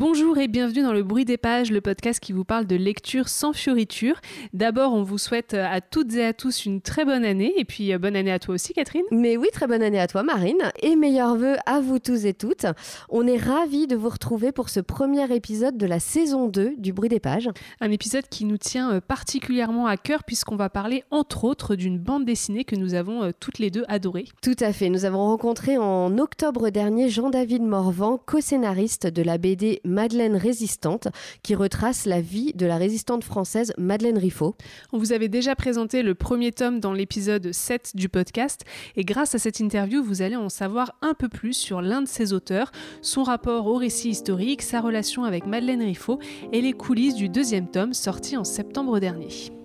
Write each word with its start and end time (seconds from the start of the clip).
Bonjour 0.00 0.38
et 0.38 0.48
bienvenue 0.48 0.82
dans 0.82 0.94
le 0.94 1.02
bruit 1.02 1.26
des 1.26 1.36
pages, 1.36 1.70
le 1.70 1.82
podcast 1.82 2.20
qui 2.20 2.32
vous 2.32 2.42
parle 2.42 2.66
de 2.66 2.74
lecture 2.74 3.28
sans 3.28 3.52
fioriture. 3.52 4.18
D'abord, 4.54 4.94
on 4.94 5.02
vous 5.02 5.18
souhaite 5.18 5.52
euh, 5.52 5.66
à 5.70 5.82
toutes 5.82 6.14
et 6.14 6.24
à 6.24 6.32
tous 6.32 6.64
une 6.64 6.80
très 6.80 7.04
bonne 7.04 7.22
année 7.22 7.52
et 7.58 7.66
puis 7.66 7.92
euh, 7.92 7.98
bonne 7.98 8.16
année 8.16 8.32
à 8.32 8.38
toi 8.38 8.54
aussi 8.54 8.72
Catherine. 8.72 9.04
Mais 9.10 9.36
oui, 9.36 9.48
très 9.52 9.66
bonne 9.66 9.82
année 9.82 10.00
à 10.00 10.06
toi 10.06 10.22
Marine 10.22 10.72
et 10.82 10.96
meilleurs 10.96 11.36
voeux 11.36 11.56
à 11.66 11.82
vous 11.82 11.98
tous 11.98 12.24
et 12.24 12.32
toutes. 12.32 12.64
On 13.10 13.26
est 13.26 13.36
ravis 13.36 13.86
de 13.86 13.94
vous 13.94 14.08
retrouver 14.08 14.52
pour 14.52 14.70
ce 14.70 14.80
premier 14.80 15.30
épisode 15.36 15.76
de 15.76 15.84
la 15.84 16.00
saison 16.00 16.48
2 16.48 16.76
du 16.78 16.94
bruit 16.94 17.10
des 17.10 17.20
pages. 17.20 17.50
Un 17.82 17.90
épisode 17.90 18.26
qui 18.26 18.46
nous 18.46 18.56
tient 18.56 18.92
euh, 18.92 19.00
particulièrement 19.02 19.86
à 19.86 19.98
cœur 19.98 20.24
puisqu'on 20.24 20.56
va 20.56 20.70
parler 20.70 21.04
entre 21.10 21.44
autres 21.44 21.74
d'une 21.74 21.98
bande 21.98 22.24
dessinée 22.24 22.64
que 22.64 22.74
nous 22.74 22.94
avons 22.94 23.32
toutes 23.38 23.58
les 23.58 23.70
deux 23.70 23.84
adorée. 23.86 24.24
Tout 24.40 24.56
à 24.60 24.72
fait, 24.72 24.88
nous 24.88 25.04
avons 25.04 25.26
rencontré 25.26 25.76
en 25.76 26.16
octobre 26.16 26.70
dernier 26.70 27.10
Jean-David 27.10 27.60
Morvan, 27.64 28.16
co-scénariste 28.16 29.06
de 29.06 29.20
la 29.20 29.36
BD 29.36 29.82
Madeleine 29.90 30.36
résistante, 30.36 31.08
qui 31.42 31.54
retrace 31.54 32.06
la 32.06 32.20
vie 32.20 32.52
de 32.54 32.64
la 32.64 32.76
résistante 32.76 33.24
française 33.24 33.74
Madeleine 33.76 34.16
Riffaut. 34.16 34.56
On 34.92 34.98
vous 34.98 35.12
avait 35.12 35.28
déjà 35.28 35.54
présenté 35.54 36.02
le 36.02 36.14
premier 36.14 36.52
tome 36.52 36.80
dans 36.80 36.92
l'épisode 36.92 37.52
7 37.52 37.92
du 37.94 38.08
podcast, 38.08 38.64
et 38.96 39.04
grâce 39.04 39.34
à 39.34 39.38
cette 39.38 39.60
interview, 39.60 40.02
vous 40.02 40.22
allez 40.22 40.36
en 40.36 40.48
savoir 40.48 40.96
un 41.02 41.14
peu 41.14 41.28
plus 41.28 41.54
sur 41.54 41.82
l'un 41.82 42.02
de 42.02 42.08
ses 42.08 42.32
auteurs, 42.32 42.72
son 43.02 43.22
rapport 43.22 43.66
au 43.66 43.76
récit 43.76 44.10
historique, 44.10 44.62
sa 44.62 44.80
relation 44.80 45.24
avec 45.24 45.46
Madeleine 45.46 45.82
Riffaut 45.82 46.18
et 46.52 46.60
les 46.60 46.72
coulisses 46.72 47.14
du 47.14 47.28
deuxième 47.28 47.70
tome 47.70 47.92
sorti 47.92 48.36
en 48.36 48.44
septembre 48.44 49.00
dernier. 49.00 49.59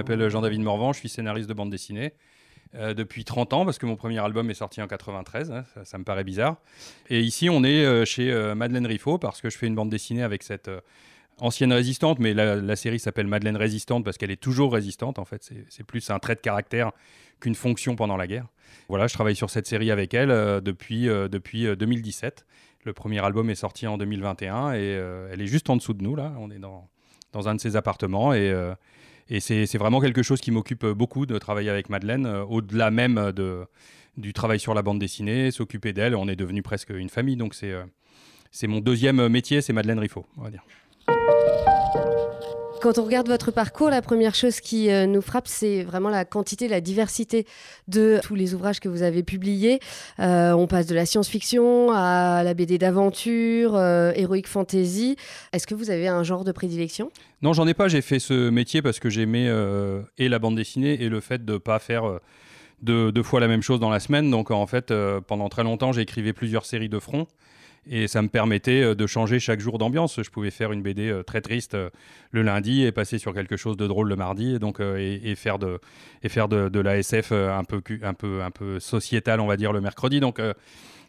M'appelle 0.00 0.28
Jean-David 0.28 0.62
Morvan, 0.62 0.92
je 0.92 0.98
suis 0.98 1.08
scénariste 1.08 1.48
de 1.48 1.54
bande 1.54 1.70
dessinée. 1.70 2.14
Euh, 2.76 2.94
depuis 2.94 3.24
30 3.24 3.52
ans, 3.52 3.64
parce 3.64 3.78
que 3.78 3.86
mon 3.86 3.96
premier 3.96 4.18
album 4.18 4.48
est 4.48 4.54
sorti 4.54 4.80
en 4.80 4.86
93, 4.86 5.50
hein, 5.50 5.64
ça, 5.82 5.98
me 5.98 6.04
paraît 6.04 6.22
bizarre. 6.22 6.56
Et 7.08 7.20
ici, 7.20 7.50
on 7.50 7.64
est 7.64 7.84
euh, 7.84 8.04
chez 8.04 8.30
euh, 8.30 8.54
Madeleine 8.54 8.86
Riffaut, 8.86 9.18
parce 9.18 9.40
que 9.40 9.50
je 9.50 9.58
fais 9.58 9.66
une 9.66 9.74
bande 9.74 9.90
dessinée 9.90 10.22
avec 10.22 10.44
cette 10.44 10.70
ancienne 11.38 11.72
résistante, 11.72 12.20
mais 12.20 12.32
la, 12.32 12.76
série 12.76 13.00
s'appelle 13.00 13.26
Madeleine 13.26 13.56
Résistante, 13.56 14.04
parce 14.04 14.18
qu'elle 14.18 14.30
est 14.30 14.40
toujours 14.40 14.72
résistante, 14.72 15.18
en 15.18 15.24
fait. 15.24 15.50
C'est 15.68 15.84
plus 15.84 16.10
un 16.10 16.20
trait 16.20 16.36
de 16.36 16.40
caractère 16.40 16.92
qu'une 17.40 17.56
fonction 17.56 17.96
pendant 17.96 18.16
la 18.16 18.28
guerre. 18.28 18.46
Voilà, 18.88 19.08
je 19.08 19.14
travaille 19.14 19.36
sur 19.36 19.50
cette 19.50 19.66
série 19.66 19.90
avec 19.90 20.14
elle 20.14 20.28
depuis, 20.62 21.06
depuis 21.06 21.64
2017. 21.76 22.46
Le 22.84 22.92
premier 22.92 23.24
album 23.24 23.50
est 23.50 23.54
sorti 23.56 23.86
en 23.86 23.98
2021, 23.98 24.74
et 24.74 25.00
elle 25.32 25.40
est 25.40 25.46
juste 25.46 25.70
en 25.70 25.76
dessous 25.76 25.94
de 25.94 26.04
nous, 26.04 26.14
là. 26.14 26.32
On 26.38 26.50
est 26.50 26.58
dans, 26.58 26.88
dans 27.32 27.48
un 27.48 27.54
de 27.54 27.60
ses 27.60 27.74
appartements, 27.74 28.32
et 28.34 28.54
et 29.30 29.40
c'est 29.40 29.78
vraiment 29.78 30.00
quelque 30.00 30.22
chose 30.22 30.40
qui 30.40 30.50
m'occupe 30.50 30.84
beaucoup 30.86 31.24
de 31.24 31.38
travailler 31.38 31.70
avec 31.70 31.88
Madeleine, 31.88 32.26
euh, 32.26 32.42
au-delà 32.42 32.90
même 32.90 33.32
de, 33.32 33.64
du 34.16 34.32
travail 34.32 34.58
sur 34.58 34.74
la 34.74 34.82
bande 34.82 34.98
dessinée, 34.98 35.52
s'occuper 35.52 35.92
d'elle. 35.92 36.16
On 36.16 36.28
est 36.28 36.36
devenu 36.36 36.62
presque 36.62 36.90
une 36.90 37.08
famille, 37.08 37.36
donc 37.36 37.54
c'est 37.54 37.70
euh, 37.70 37.84
c'est 38.50 38.66
mon 38.66 38.80
deuxième 38.80 39.28
métier, 39.28 39.60
c'est 39.60 39.72
Madeleine 39.72 40.00
Riffaut, 40.00 40.26
on 40.36 40.42
va 40.42 40.50
dire. 40.50 40.64
Quand 42.80 42.96
on 42.96 43.04
regarde 43.04 43.28
votre 43.28 43.50
parcours, 43.50 43.90
la 43.90 44.00
première 44.00 44.34
chose 44.34 44.60
qui 44.60 44.90
euh, 44.90 45.04
nous 45.04 45.20
frappe, 45.20 45.46
c'est 45.46 45.82
vraiment 45.82 46.08
la 46.08 46.24
quantité, 46.24 46.66
la 46.66 46.80
diversité 46.80 47.44
de 47.88 48.20
tous 48.22 48.34
les 48.34 48.54
ouvrages 48.54 48.80
que 48.80 48.88
vous 48.88 49.02
avez 49.02 49.22
publiés. 49.22 49.80
Euh, 50.18 50.52
on 50.52 50.66
passe 50.66 50.86
de 50.86 50.94
la 50.94 51.04
science-fiction 51.04 51.92
à 51.92 52.42
la 52.42 52.54
BD 52.54 52.78
d'aventure, 52.78 53.74
euh, 53.74 54.12
héroïque 54.14 54.48
fantasy. 54.48 55.16
Est-ce 55.52 55.66
que 55.66 55.74
vous 55.74 55.90
avez 55.90 56.08
un 56.08 56.22
genre 56.22 56.42
de 56.42 56.52
prédilection? 56.52 57.10
Non, 57.42 57.52
j'en 57.52 57.66
ai 57.66 57.74
pas. 57.74 57.88
J'ai 57.88 58.00
fait 58.00 58.18
ce 58.18 58.48
métier 58.48 58.80
parce 58.80 58.98
que 58.98 59.10
j'aimais 59.10 59.50
et 60.16 60.30
la 60.30 60.38
bande 60.38 60.56
dessinée 60.56 61.02
et 61.02 61.10
le 61.10 61.20
fait 61.20 61.44
de 61.44 61.52
ne 61.54 61.58
pas 61.58 61.80
faire 61.80 62.20
deux, 62.80 63.12
deux, 63.12 63.22
fois 63.22 63.40
la 63.40 63.48
même 63.48 63.62
chose 63.62 63.78
dans 63.78 63.90
la 63.90 64.00
semaine. 64.00 64.30
Donc 64.30 64.50
en 64.50 64.66
fait, 64.66 64.92
pendant 65.26 65.50
très 65.50 65.64
longtemps, 65.64 65.92
j'ai 65.92 66.06
plusieurs 66.32 66.64
séries 66.64 66.88
de 66.88 66.98
front 66.98 67.26
et 67.86 68.08
ça 68.08 68.22
me 68.22 68.28
permettait 68.28 68.82
euh, 68.82 68.94
de 68.94 69.06
changer 69.06 69.40
chaque 69.40 69.60
jour 69.60 69.78
d'ambiance. 69.78 70.22
Je 70.22 70.30
pouvais 70.30 70.50
faire 70.50 70.72
une 70.72 70.82
BD 70.82 71.08
euh, 71.08 71.22
très 71.22 71.40
triste 71.40 71.74
euh, 71.74 71.90
le 72.30 72.42
lundi 72.42 72.84
et 72.84 72.92
passer 72.92 73.18
sur 73.18 73.32
quelque 73.34 73.56
chose 73.56 73.76
de 73.76 73.86
drôle 73.86 74.08
le 74.08 74.16
mardi 74.16 74.54
et 74.54 74.58
donc 74.58 74.80
et, 74.80 75.34
faire 75.34 75.58
de 75.58 75.80
et 76.22 76.28
faire 76.28 76.48
de, 76.48 76.80
la 76.80 76.98
SF 76.98 77.32
un 77.32 77.64
peu 77.64 77.82
un 78.02 78.14
peu 78.14 78.42
un 78.42 78.50
peu 78.50 78.78
sociétal 78.78 79.40
on 79.40 79.46
va 79.46 79.56
dire 79.56 79.72
le 79.72 79.80
mercredi. 79.80 80.20
Donc 80.20 80.40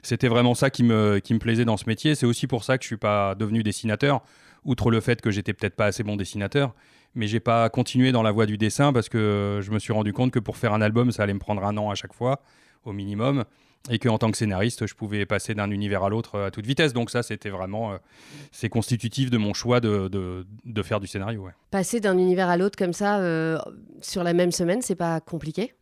c'était 0.02 0.28
vraiment 0.28 0.56
ça 0.56 0.70
qui 0.72 0.84
me 0.84 1.20
qui 1.20 1.34
me 1.34 1.40
plaisait 1.40 1.66
dans 1.66 1.78
ce 1.78 1.86
métier. 1.86 2.16
C'est 2.16 2.26
aussi 2.26 2.48
pour 2.48 2.64
ça 2.64 2.78
que 2.78 2.84
je 2.84 2.88
suis 2.88 2.98
pas 2.98 3.36
devenu 3.36 3.62
dessinateur, 3.62 4.24
outre 4.64 4.90
le 4.90 5.00
fait 5.00 5.22
que 5.22 5.30
j'étais 5.30 5.54
peut-être 5.54 5.76
pas 5.76 5.86
assez 5.86 6.04
bon 6.04 6.16
dessinateur. 6.16 6.74
Mais 7.14 7.28
j'ai 7.28 7.40
pas 7.40 7.70
continué 7.70 8.12
dans 8.12 8.24
la 8.24 8.32
voie 8.32 8.48
du 8.48 8.58
dessin 8.58 8.94
parce 8.94 9.10
que 9.10 9.60
je 9.62 9.70
me 9.72 9.78
suis 9.78 9.94
rendu 9.94 10.14
compte 10.14 10.32
que 10.32 10.40
pour 10.40 10.58
faire 10.58 10.74
un 10.74 10.82
album, 10.82 11.12
ça 11.12 11.24
allait 11.24 11.34
me 11.34 11.40
prendre 11.40 11.64
un 11.64 11.78
an 11.78 11.92
à 11.92 11.96
chaque 11.96 12.14
fois, 12.14 12.42
au 12.86 12.94
minimum 12.94 13.44
et 13.90 14.00
qu'en 14.00 14.18
tant 14.18 14.30
que 14.30 14.38
scénariste, 14.38 14.86
je 14.86 14.94
pouvais 14.94 15.26
passer 15.26 15.56
d'un 15.56 15.72
univers 15.72 16.04
à 16.04 16.10
l'autre 16.10 16.36
euh, 16.36 16.48
à 16.48 16.52
toute 16.52 16.66
vitesse. 16.66 16.94
Donc 16.94 17.10
ça, 17.10 17.24
c'était 17.24 17.50
vraiment, 17.50 17.94
euh, 17.94 17.98
c'est 18.52 18.70
constitutif 18.70 19.30
de 19.30 19.38
mon 19.38 19.54
choix 19.54 19.80
de, 19.80 20.08
de, 20.08 20.84
faire 20.84 21.00
du 21.00 21.08
scénario. 21.08 21.48
Passer 21.72 22.00
d'un 22.00 22.18
univers 22.18 22.50
à 22.50 22.58
l'autre 22.58 22.78
comme 22.78 22.94
ça, 22.94 23.20
euh, 23.20 23.58
sur 24.02 24.24
la 24.24 24.34
même 24.34 24.52
semaine, 24.52 24.82
c'est 24.82 24.96
pas 24.96 25.20
compliqué? 25.20 25.74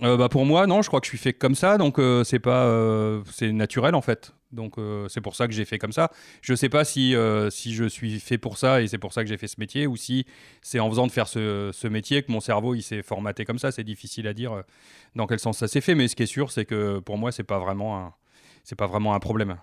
Bah 0.00 0.28
pour 0.28 0.44
moi, 0.44 0.66
non, 0.66 0.82
je 0.82 0.88
crois 0.88 1.00
que 1.00 1.06
je 1.06 1.10
suis 1.10 1.18
fait 1.18 1.32
comme 1.32 1.54
ça, 1.54 1.78
donc 1.78 2.00
c'est 2.24 2.38
pas, 2.38 3.22
c'est 3.30 3.52
naturel 3.52 3.94
en 3.94 4.02
fait. 4.02 4.32
Donc 4.52 4.78
euh, 4.78 5.06
c'est 5.08 5.20
pour 5.20 5.36
ça 5.36 5.46
que 5.46 5.52
j'ai 5.52 5.64
fait 5.64 5.78
comme 5.78 5.92
ça. 5.92 6.10
Je 6.42 6.52
ne 6.52 6.56
sais 6.56 6.68
pas 6.68 6.84
si, 6.84 7.14
euh, 7.14 7.50
si 7.50 7.72
je 7.72 7.84
suis 7.84 8.18
fait 8.20 8.38
pour 8.38 8.58
ça 8.58 8.82
et 8.82 8.88
c'est 8.88 8.98
pour 8.98 9.12
ça 9.12 9.22
que 9.22 9.28
j'ai 9.28 9.36
fait 9.36 9.48
ce 9.48 9.56
métier 9.58 9.86
ou 9.86 9.96
si 9.96 10.26
c'est 10.62 10.80
en 10.80 10.90
faisant 10.90 11.06
de 11.06 11.12
faire 11.12 11.28
ce, 11.28 11.70
ce, 11.72 11.86
métier 11.86 12.22
que 12.22 12.32
mon 12.32 12.40
cerveau 12.40 12.74
il 12.74 12.82
s'est 12.82 13.02
formaté 13.02 13.44
comme 13.44 13.58
ça. 13.58 13.70
C'est 13.70 13.84
difficile 13.84 14.26
à 14.26 14.34
dire 14.34 14.52
euh, 14.52 14.62
dans 15.14 15.26
quel 15.26 15.38
sens 15.38 15.58
ça 15.58 15.68
s'est 15.68 15.80
fait, 15.80 15.94
mais 15.94 16.08
ce 16.08 16.16
qui 16.16 16.24
est 16.24 16.26
sûr 16.26 16.50
c'est 16.50 16.64
que 16.64 16.98
pour 16.98 17.16
moi 17.16 17.30
c'est 17.32 17.44
pas 17.44 17.58
vraiment 17.58 17.98
un, 17.98 18.14
c'est 18.64 18.76
pas 18.76 18.86
vraiment 18.86 19.14
un 19.14 19.20
problème. 19.20 19.56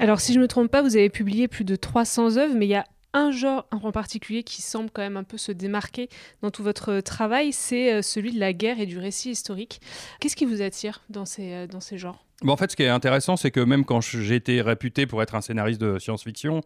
Alors 0.00 0.20
si 0.20 0.32
je 0.32 0.38
ne 0.38 0.42
me 0.42 0.48
trompe 0.48 0.70
pas, 0.70 0.82
vous 0.82 0.96
avez 0.96 1.08
publié 1.10 1.46
plus 1.46 1.64
de 1.64 1.76
300 1.76 2.36
œuvres, 2.38 2.54
mais 2.56 2.66
il 2.66 2.70
y 2.70 2.74
a 2.74 2.84
un 3.14 3.30
genre 3.30 3.66
en 3.70 3.92
particulier 3.92 4.42
qui 4.42 4.60
semble 4.60 4.90
quand 4.90 5.02
même 5.02 5.16
un 5.16 5.24
peu 5.24 5.38
se 5.38 5.52
démarquer 5.52 6.08
dans 6.42 6.50
tout 6.50 6.62
votre 6.62 7.00
travail, 7.00 7.52
c'est 7.52 7.94
euh, 7.94 8.02
celui 8.02 8.32
de 8.32 8.40
la 8.40 8.52
guerre 8.52 8.80
et 8.80 8.86
du 8.86 8.98
récit 8.98 9.30
historique. 9.30 9.80
Qu'est-ce 10.20 10.36
qui 10.36 10.44
vous 10.44 10.60
attire 10.60 11.02
dans 11.08 11.24
ces, 11.24 11.52
euh, 11.52 11.66
dans 11.66 11.80
ces 11.80 11.96
genres? 11.96 12.24
Bon, 12.42 12.52
En 12.52 12.56
fait, 12.56 12.70
ce 12.70 12.76
qui 12.76 12.82
est 12.82 12.88
intéressant, 12.88 13.36
c'est 13.36 13.50
que 13.50 13.60
même 13.60 13.84
quand 13.84 14.00
j'ai 14.00 14.34
été 14.34 14.60
réputé 14.60 15.06
pour 15.06 15.22
être 15.22 15.34
un 15.34 15.40
scénariste 15.40 15.80
de 15.80 15.98
science-fiction, 15.98 16.60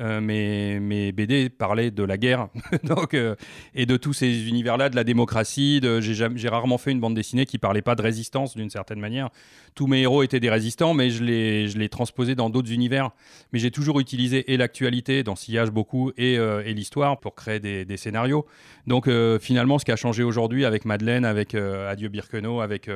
euh, 0.00 0.20
mes, 0.20 1.12
BD 1.12 1.48
parlaient 1.48 1.90
de 1.90 2.02
la 2.02 2.16
guerre 2.16 2.48
euh, 3.14 3.34
et 3.74 3.86
de 3.86 3.96
tous 3.96 4.12
ces 4.12 4.48
univers-là, 4.48 4.88
de 4.88 4.96
la 4.96 5.04
démocratie. 5.04 5.80
J'ai 6.00 6.48
rarement 6.48 6.78
fait 6.78 6.90
une 6.90 7.00
bande 7.00 7.14
dessinée 7.14 7.46
qui 7.46 7.58
parlait 7.58 7.82
pas 7.82 7.94
de 7.94 8.02
résistance 8.02 8.56
d'une 8.56 8.70
certaine 8.70 8.98
manière. 8.98 9.30
Tous 9.74 9.86
mes 9.86 10.02
héros 10.02 10.22
étaient 10.22 10.40
des 10.40 10.50
résistants, 10.50 10.94
mais 10.94 11.10
je 11.10 11.22
les, 11.22 11.88
transposais 11.88 12.34
dans 12.34 12.50
d'autres 12.50 12.72
univers. 12.72 13.10
Mais 13.52 13.58
j'ai 13.58 13.70
toujours 13.70 14.00
utilisé 14.00 14.52
et 14.52 14.56
l'actualité, 14.56 15.22
dans 15.22 15.36
Sillage 15.36 15.70
beaucoup, 15.70 16.10
et, 16.16 16.38
euh, 16.38 16.62
l'histoire 16.74 17.20
pour 17.20 17.36
créer 17.36 17.60
des 17.60 17.96
scénarios. 17.96 18.46
Donc 18.88 19.08
finalement, 19.40 19.78
ce 19.78 19.84
qui 19.84 19.92
a 19.92 19.96
changé 19.96 20.24
aujourd'hui 20.24 20.64
avec 20.64 20.84
Madeleine, 20.84 21.24
avec 21.24 21.54
Adieu 21.54 22.08
Birkenau, 22.08 22.60
avec 22.60 22.90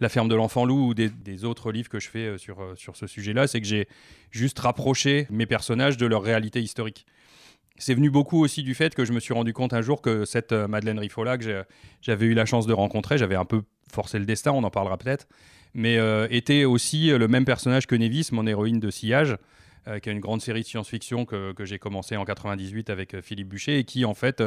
la 0.00 0.08
ferme 0.08 0.28
de 0.28 0.34
l'enfant 0.34 0.64
loup 0.64 0.88
ou 0.88 0.94
des, 0.94 1.44
autres 1.44 1.72
livres 1.72 1.88
que 1.88 2.00
je 2.00 2.08
fais 2.08 2.26
euh, 2.26 2.38
sur, 2.38 2.62
euh, 2.62 2.74
sur 2.76 2.96
ce 2.96 3.06
sujet-là, 3.06 3.46
c'est 3.46 3.60
que 3.60 3.66
j'ai 3.66 3.88
juste 4.30 4.58
rapproché 4.58 5.26
mes 5.30 5.46
personnages 5.46 5.96
de 5.96 6.06
leur 6.06 6.22
réalité 6.22 6.60
historique. 6.60 7.06
C'est 7.76 7.94
venu 7.94 8.08
beaucoup 8.08 8.42
aussi 8.42 8.62
du 8.62 8.74
fait 8.74 8.94
que 8.94 9.04
je 9.04 9.12
me 9.12 9.20
suis 9.20 9.34
rendu 9.34 9.52
compte 9.52 9.72
un 9.72 9.82
jour 9.82 10.00
que 10.00 10.24
cette 10.24 10.52
euh, 10.52 10.68
Madeleine 10.68 10.98
Riffola 10.98 11.38
que 11.38 11.64
j'avais 12.00 12.26
eu 12.26 12.34
la 12.34 12.46
chance 12.46 12.66
de 12.66 12.72
rencontrer, 12.72 13.18
j'avais 13.18 13.34
un 13.34 13.44
peu 13.44 13.62
forcé 13.92 14.18
le 14.18 14.24
destin, 14.24 14.52
on 14.52 14.64
en 14.64 14.70
parlera 14.70 14.96
peut-être, 14.96 15.26
mais 15.74 15.98
était 16.30 16.64
aussi 16.64 17.10
le 17.10 17.28
même 17.28 17.44
personnage 17.44 17.86
que 17.86 17.94
Nevis, 17.94 18.28
mon 18.32 18.46
héroïne 18.46 18.80
de 18.80 18.90
sillage, 18.90 19.36
qui 20.02 20.08
a 20.08 20.12
une 20.12 20.20
grande 20.20 20.40
série 20.40 20.62
de 20.62 20.66
science-fiction 20.66 21.24
que, 21.24 21.52
que 21.52 21.64
j'ai 21.64 21.78
commencé 21.78 22.16
en 22.16 22.24
98 22.24 22.90
avec 22.90 23.20
Philippe 23.20 23.48
Boucher 23.48 23.78
et 23.78 23.84
qui 23.84 24.04
en 24.04 24.14
fait 24.14 24.42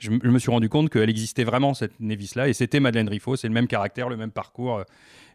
je, 0.00 0.10
me 0.10 0.38
suis 0.38 0.50
rendu 0.50 0.68
compte 0.68 0.90
qu'elle 0.90 1.10
existait 1.10 1.44
vraiment, 1.44 1.74
cette 1.74 1.98
Nevis-là, 2.00 2.48
et 2.48 2.52
c'était 2.52 2.80
Madeleine 2.80 3.08
Riffaut, 3.08 3.36
c'est 3.36 3.48
le 3.48 3.54
même 3.54 3.66
caractère, 3.66 4.08
le 4.08 4.16
même 4.16 4.30
parcours, 4.32 4.78
euh, 4.78 4.84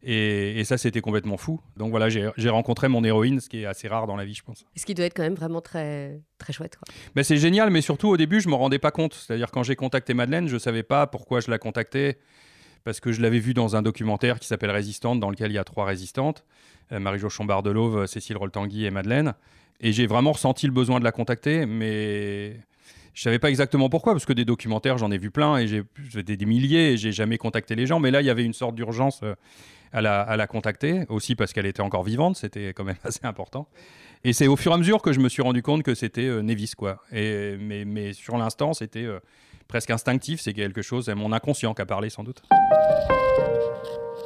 et, 0.04 0.64
ça, 0.66 0.78
c'était 0.78 1.02
complètement 1.02 1.38
fou. 1.38 1.62
Donc 1.78 1.92
voilà, 1.92 2.10
j'ai 2.10 2.50
rencontré 2.50 2.88
mon 2.88 3.04
héroïne, 3.04 3.40
ce 3.40 3.50
qui 3.50 3.62
est 3.62 3.66
assez 3.66 3.88
rare 3.88 4.08
dans 4.08 4.16
la 4.16 4.26
vie, 4.26 4.34
je 4.34 4.44
pense. 4.44 4.66
ce 4.76 4.86
qui 4.86 4.94
doit 4.94 5.06
être 5.06 5.16
quand 5.16 5.24
même 5.24 5.36
vraiment 5.36 5.62
très, 5.62 6.20
très 6.38 6.54
chouette. 6.54 6.78
Quoi. 6.78 6.94
Ben, 7.16 7.24
c'est 7.24 7.38
génial, 7.38 7.70
mais 7.70 7.82
surtout 7.82 8.10
au 8.10 8.18
début, 8.18 8.42
je 8.42 8.48
ne 8.48 8.52
me 8.52 8.58
rendais 8.58 8.80
pas 8.80 8.92
compte. 8.92 9.14
C'est-à-dire, 9.14 9.52
quand 9.52 9.64
j'ai 9.64 9.76
contacté 9.76 10.14
Madeleine, 10.14 10.48
je 10.48 10.56
ne 10.56 10.60
savais 10.60 10.84
pas 10.84 11.08
pourquoi 11.08 11.40
je 11.40 11.50
la 11.50 11.58
contactais, 11.58 12.20
parce 12.84 13.00
que 13.00 13.12
je 13.12 13.22
l'avais 13.22 13.40
vue 13.40 13.54
dans 13.54 13.76
un 13.76 13.82
documentaire 13.82 14.40
qui 14.40 14.48
s'appelle 14.48 14.72
Résistante, 14.72 15.20
dans 15.20 15.30
lequel 15.30 15.52
il 15.52 15.56
y 15.56 15.60
a 15.60 15.64
trois 15.64 15.86
résistantes, 15.86 16.44
euh, 16.92 17.00
Marie-Jo 17.00 17.30
Chambard-Delauve, 17.30 18.06
Cécile 18.06 18.38
Roltanguy 18.38 18.86
et 18.86 18.92
Madeleine. 18.92 19.34
Et 19.80 19.92
j'ai 19.92 20.08
vraiment 20.08 20.32
ressenti 20.32 20.68
le 20.68 20.72
besoin 20.72 21.00
de 21.00 21.04
la 21.04 21.12
contacter, 21.12 21.66
mais 21.66 22.58
je 23.16 23.22
savais 23.22 23.40
pas 23.40 23.50
exactement 23.50 23.90
pourquoi, 23.90 24.14
parce 24.14 24.26
que 24.26 24.34
des 24.34 24.44
documentaires, 24.44 24.98
j'en 24.98 25.10
ai 25.10 25.18
vu 25.18 25.32
plein 25.32 25.58
et 25.58 25.68
j'ai 25.68 25.84
des, 26.22 26.46
milliers 26.46 26.92
et 26.92 26.98
j'ai 26.98 27.14
jamais 27.14 27.38
contacté 27.38 27.74
les 27.74 27.88
gens. 27.88 28.00
Mais 28.00 28.12
là, 28.12 28.22
il 28.22 28.28
y 28.28 28.30
avait 28.30 28.44
une 28.44 28.54
sorte 28.54 28.76
d'urgence 28.76 29.22
euh, 29.24 29.36
à 29.94 30.02
la, 30.02 30.22
à 30.22 30.36
la 30.36 30.48
contacter, 30.48 31.06
aussi 31.08 31.34
parce 31.36 31.54
qu'elle 31.54 31.66
était 31.66 31.82
encore 31.82 32.04
vivante, 32.04 32.36
c'était 32.36 32.74
quand 32.74 32.84
même 32.84 32.98
assez 33.06 33.22
important. 33.24 33.70
Et 34.26 34.34
c'est 34.34 34.48
au 34.48 34.58
fur 34.58 34.74
et 34.74 34.76
à 34.76 34.78
mesure 34.78 35.02
que 35.02 35.14
je 35.14 35.22
me 35.22 35.30
suis 35.30 35.42
rendu 35.42 35.62
compte 35.62 35.84
que 35.84 35.96
c'était 35.96 36.28
euh, 36.28 36.42
Nevis, 36.42 36.74
quoi. 36.76 37.02
Et, 37.14 37.56
mais, 37.58 37.86
mais 37.86 38.12
sur 38.12 38.38
l'instant, 38.38 38.74
c'était 38.74 39.06
euh, 39.06 39.20
presque 39.70 39.92
instinctif, 39.92 40.42
c'est 40.42 40.54
quelque 40.54 40.82
chose, 40.82 41.06
c'est 41.06 41.16
mon 41.16 41.32
inconscient 41.32 41.74
qui 41.74 41.82
a 41.82 41.86
parlé 41.86 42.10
sans 42.10 42.24
doute. 42.24 42.44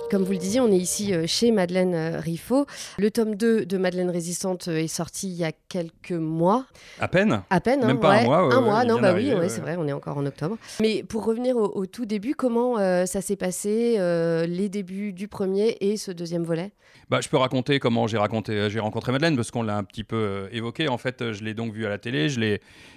Comme 0.09 0.23
vous 0.23 0.31
le 0.31 0.39
disiez, 0.39 0.59
on 0.59 0.71
est 0.71 0.77
ici 0.77 1.13
euh, 1.13 1.27
chez 1.27 1.51
Madeleine 1.51 1.93
euh, 1.93 2.19
Riffaut. 2.19 2.65
Le 2.97 3.11
tome 3.11 3.35
2 3.35 3.67
de 3.67 3.77
Madeleine 3.77 4.09
Résistante 4.09 4.67
euh, 4.67 4.77
est 4.77 4.87
sorti 4.87 5.27
il 5.27 5.35
y 5.35 5.43
a 5.43 5.51
quelques 5.51 6.13
mois. 6.13 6.65
À 6.99 7.07
peine 7.07 7.43
À 7.51 7.61
peine, 7.61 7.81
Même 7.81 7.91
hein, 7.91 7.95
pas 7.97 8.17
un 8.17 8.23
mois, 8.23 8.47
ouais, 8.47 8.55
un 8.55 8.61
mois, 8.61 8.83
non, 8.85 8.95
bah 8.95 8.99
oui, 8.99 9.01
d'arriver, 9.01 9.33
ouais, 9.35 9.39
ouais. 9.41 9.49
c'est 9.49 9.61
vrai, 9.61 9.75
on 9.77 9.87
est 9.87 9.93
encore 9.93 10.17
en 10.17 10.25
octobre. 10.25 10.57
Mais 10.81 11.03
pour 11.03 11.25
revenir 11.25 11.57
au, 11.57 11.65
au 11.75 11.85
tout 11.85 12.07
début, 12.07 12.33
comment 12.33 12.79
euh, 12.79 13.05
ça 13.05 13.21
s'est 13.21 13.35
passé, 13.35 13.97
euh, 13.99 14.47
les 14.47 14.67
débuts 14.67 15.13
du 15.13 15.27
premier 15.27 15.77
et 15.79 15.95
ce 15.95 16.09
deuxième 16.09 16.43
volet? 16.43 16.71
Bah, 17.09 17.21
je 17.21 17.29
peux 17.29 17.37
raconter 17.37 17.79
comment 17.79 18.05
j'ai 18.05 18.17
rencontré 18.17 19.11
Madeleine 19.11 19.35
parce 19.35 19.49
qu'on 19.49 19.63
l'a 19.63 19.75
un 19.75 19.83
petit 19.83 20.03
peu 20.03 20.15
euh, 20.15 20.47
évoqué. 20.51 20.87
En 20.87 20.99
fait, 20.99 21.21
euh, 21.21 21.33
je 21.33 21.43
l'ai 21.43 21.55
donc 21.55 21.73
vue 21.73 21.85
à 21.87 21.89
la 21.89 21.97
télé. 21.97 22.27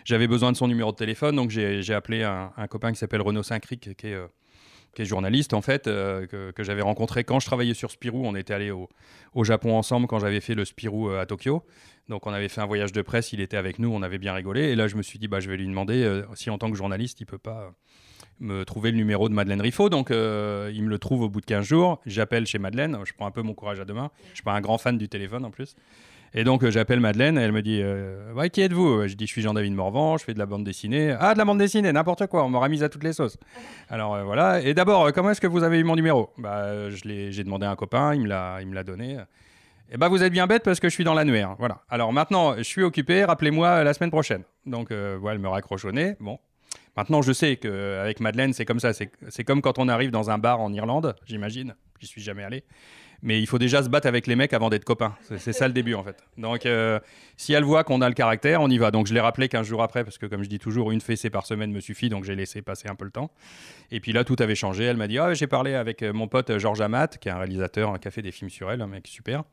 J'avais 0.05 0.29
besoin 0.29 0.53
de 0.53 0.57
son 0.57 0.69
numéro 0.69 0.93
de 0.93 0.97
téléphone, 0.97 1.37
donc 1.37 1.51
j'ai, 1.51 1.95
appelé 1.95 2.23
un, 2.23 2.53
un 2.57 2.67
copain 2.67 2.93
qui 2.93 2.99
s'appelle 2.99 3.23
Renaud 3.23 3.43
Saint-Cric, 3.43 3.97
qui 3.97 4.07
est, 4.09 4.15
euh, 4.15 4.27
qui 4.95 5.03
est 5.03 5.05
journaliste 5.05 5.55
en 5.55 5.63
fait, 5.63 5.87
euh, 5.87 6.27
que, 6.27 6.63
j'avais 6.63 6.83
rencontré 6.83 7.25
quand 7.25 7.41
je 7.41 7.47
travaillais 7.47 7.75
sur 7.75 7.91
Spirou. 7.91 8.23
On 8.25 8.35
était 8.35 8.55
allé 8.55 8.71
au, 8.71 8.89
Japon 9.45 9.77
ensemble 9.77 10.07
quand 10.07 10.19
j'avais 10.19 10.41
fait 10.41 10.55
le 10.55 10.65
Spirou 10.65 11.09
euh, 11.09 11.21
à 11.21 11.27
Tokyo. 11.27 11.65
Donc 12.09 12.27
on 12.27 12.33
avait 12.33 12.49
fait 12.49 12.61
un 12.61 12.67
voyage 12.67 12.93
de 12.93 13.03
presse. 13.03 13.33
Il 13.33 13.41
était 13.41 13.57
avec 13.57 13.79
nous, 13.79 13.91
on 13.93 14.03
avait 14.03 14.19
bien 14.19 14.35
rigolé. 14.35 14.71
Et 14.71 14.77
là, 14.77 14.89
je 14.89 14.97
me 14.97 15.03
suis 15.03 15.19
dit, 15.19 15.29
bah, 15.29 15.41
je 15.41 15.49
vais 15.49 15.57
lui 15.57 15.67
demander 15.67 16.03
euh, 16.03 16.25
si 16.35 16.51
en 16.51 16.59
tant 16.59 16.71
que 16.71 16.77
journaliste, 16.77 17.21
il 17.21 17.27
peut 17.27 17.39
pas. 17.39 17.73
me 18.41 18.65
trouver 18.65 18.91
le 18.91 18.97
numéro 18.97 19.29
de 19.29 19.35
Madeleine 19.35 19.61
Riffaut. 19.61 19.89
Donc, 19.89 20.09
il 20.11 20.15
me 20.83 20.89
le 20.89 20.99
trouve 20.99 21.23
au 21.23 21.29
bout 21.29 21.41
de 21.41 21.47
15 21.47 21.65
jours. 21.65 22.01
J'appelle 22.07 22.47
chez 22.47 22.59
Madeleine. 22.59 22.99
Je 23.05 23.13
prends 23.13 23.27
un 23.27 23.31
peu 23.31 23.43
mon 23.43 23.55
courage 23.55 23.81
à 23.81 23.85
deux 23.85 23.95
mains. 23.95 24.11
Je 24.31 24.37
suis 24.37 24.43
pas 24.43 24.53
un 24.53 24.61
grand 24.61 24.79
fan 24.79 24.99
du 24.99 25.09
téléphone 25.09 25.45
en 25.45 25.51
plus. 25.51 25.77
Et 26.35 26.45
donc, 26.45 26.63
euh, 26.65 26.71
j'appelle 26.71 27.01
Madeleine. 27.01 27.37
Elle 27.37 27.53
me 27.53 27.63
dit 27.63 27.81
euh, 27.83 28.49
Qui 28.49 28.63
êtes-vous? 28.63 29.07
Je 29.07 29.15
dis 29.15 29.27
Je 29.27 29.33
suis 29.33 29.43
Jean-David 29.43 29.75
Morvan. 29.75 30.17
Je 30.17 30.25
fais 30.25 30.35
de 30.35 30.39
la 30.39 30.47
bande 30.47 30.65
dessinée. 30.65 31.15
Ah, 31.19 31.35
de 31.35 31.39
la 31.39 31.45
bande 31.45 31.59
dessinée, 31.59 31.93
n'importe 31.93 32.27
quoi. 32.27 32.45
On 32.45 32.49
m'aura 32.49 32.69
mise 32.69 32.83
à 32.83 32.89
toutes 32.89 33.05
les 33.05 33.13
sauces. 33.13 33.39
Alors, 33.91 34.15
euh, 34.15 34.25
voilà. 34.25 34.61
Et 34.63 34.75
d'abord, 34.75 35.07
euh, 35.07 35.11
comment 35.11 35.31
est-ce 35.31 35.41
que 35.41 35.47
vous 35.47 35.63
avez 35.63 35.79
eu 35.79 35.85
mon 35.85 35.97
numéro? 35.97 36.31
Bah, 36.39 36.65
euh, 36.65 36.91
J'ai 36.91 37.45
demandé 37.45 37.67
à 37.67 37.71
un 37.71 37.77
copain. 37.77 38.15
Il 38.15 38.23
me 38.23 38.29
l'a 38.75 38.85
donné. 38.85 39.19
Et 39.93 39.99
bah, 39.99 40.09
vous 40.09 40.23
êtes 40.23 40.33
bien 40.33 40.47
bête 40.47 40.63
parce 40.63 40.81
que 40.81 40.89
je 40.89 40.95
suis 40.95 41.05
dans 41.05 41.13
l'annuaire. 41.13 41.55
Voilà. 41.59 41.83
Alors 41.91 42.15
maintenant, 42.15 42.57
je 42.57 42.63
suis 42.63 42.83
occupé. 42.83 43.25
Rappelez-moi 43.25 43.69
euh, 43.69 43.85
la 43.85 43.93
semaine 43.93 44.11
prochaine. 44.11 44.43
Donc, 44.65 44.91
euh, 44.91 45.19
voilà, 45.21 45.35
elle 45.35 45.43
me 45.43 45.49
raccroche. 45.49 45.85
Bon. 46.19 46.39
Maintenant, 46.97 47.21
je 47.21 47.33
sais 47.33 47.57
qu'avec 47.57 48.21
Madeleine, 48.21 48.55
c'est 48.55 48.65
comme 48.65 48.81
ça. 48.81 48.93
C'est 48.95 49.45
comme 49.45 49.61
quand 49.61 49.79
on 49.79 49.89
arrive 49.89 50.11
dans 50.11 50.31
un 50.31 50.39
bar 50.39 50.61
en 50.63 50.73
Irlande, 50.73 51.15
j'imagine. 51.27 51.75
J'y 52.01 52.07
suis 52.07 52.23
jamais 52.23 52.43
allé. 52.43 52.65
Mais 53.25 53.41
il 53.41 53.47
faut 53.47 53.59
déjà 53.59 53.85
se 53.85 53.89
battre 53.89 54.09
avec 54.09 54.27
les 54.27 54.35
mecs 54.35 54.53
avant 54.53 54.69
d'être 54.69 54.85
copains. 54.85 55.15
C'est 55.39 55.53
ça 55.53 55.69
le 55.69 55.73
début, 55.73 55.95
en 55.95 56.03
fait. 56.03 56.25
Donc, 56.39 56.67
euh, 56.67 56.99
si 57.37 57.53
elle 57.53 57.63
voit 57.63 57.85
qu'on 57.85 58.01
a 58.01 58.09
le 58.09 58.15
caractère, 58.15 58.61
on 58.61 58.69
y 58.69 58.79
va. 58.79 58.91
Donc, 58.91 59.07
je 59.07 59.15
l'ai 59.15 59.21
rappelé 59.21 59.49
15 59.49 59.65
jours 59.65 59.81
après, 59.83 60.03
parce 60.03 60.19
que, 60.19 60.27
comme 60.27 60.43
je 60.43 60.49
dis 60.49 60.59
toujours, 60.59 60.91
une 60.91 61.01
fessée 61.01 61.31
par 61.31 61.47
semaine 61.47 61.71
me 61.71 61.79
suffit. 61.79 62.09
Donc, 62.09 62.25
j'ai 62.25 62.35
laissé 62.35 62.63
passer 62.63 62.89
un 62.89 62.97
peu 62.97 63.05
le 63.05 63.13
temps. 63.13 63.31
Et 63.93 64.01
puis 64.01 64.13
là, 64.13 64.25
tout 64.25 64.35
avait 64.41 64.57
changé. 64.57 64.85
Elle 64.85 64.97
m'a 64.97 65.07
dit 65.07 65.19
Ah, 65.19 65.35
J'ai 65.35 65.47
parlé 65.47 65.75
avec 65.75 66.03
euh, 66.03 66.13
mon 66.13 66.27
pote 66.27 66.59
Georges 66.59 66.81
Amat, 66.81 67.07
qui 67.21 67.29
est 67.29 67.33
un 67.33 67.39
réalisateur 67.39 67.99
qui 68.01 68.09
a 68.09 68.11
fait 68.11 68.23
des 68.23 68.33
films 68.33 68.51
sur 68.51 68.73
elle, 68.73 68.83
un 68.83 68.89
mec 68.89 69.07
super. 69.07 69.45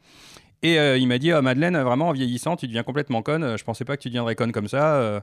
Et 0.63 0.80
euh, 0.80 0.98
il 0.98 1.07
m'a 1.07 1.19
dit 1.19 1.31
Ah, 1.31 1.44
Madeleine, 1.44 1.77
vraiment, 1.77 2.10
en 2.10 2.13
vieillissant, 2.13 2.56
tu 2.56 2.66
deviens 2.66 2.83
complètement 2.83 3.21
conne. 3.21 3.56
Je 3.56 3.63
pensais 3.63 3.86
pas 3.86 3.98
que 3.98 4.01
tu 4.01 4.10
deviendrais 4.10 4.33
conne 4.33 4.51
comme 4.51 4.68
ça. 4.68 5.21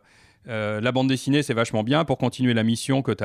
Euh, 0.49 0.81
la 0.81 0.93
bande 0.93 1.09
dessinée, 1.09 1.43
c'est 1.43 1.55
vachement 1.55 1.83
bien 1.83 2.05
pour 2.05 2.19
continuer 2.19 2.55
la 2.55 2.63
mission 2.63 3.03
que 3.03 3.13
tu 3.13 3.25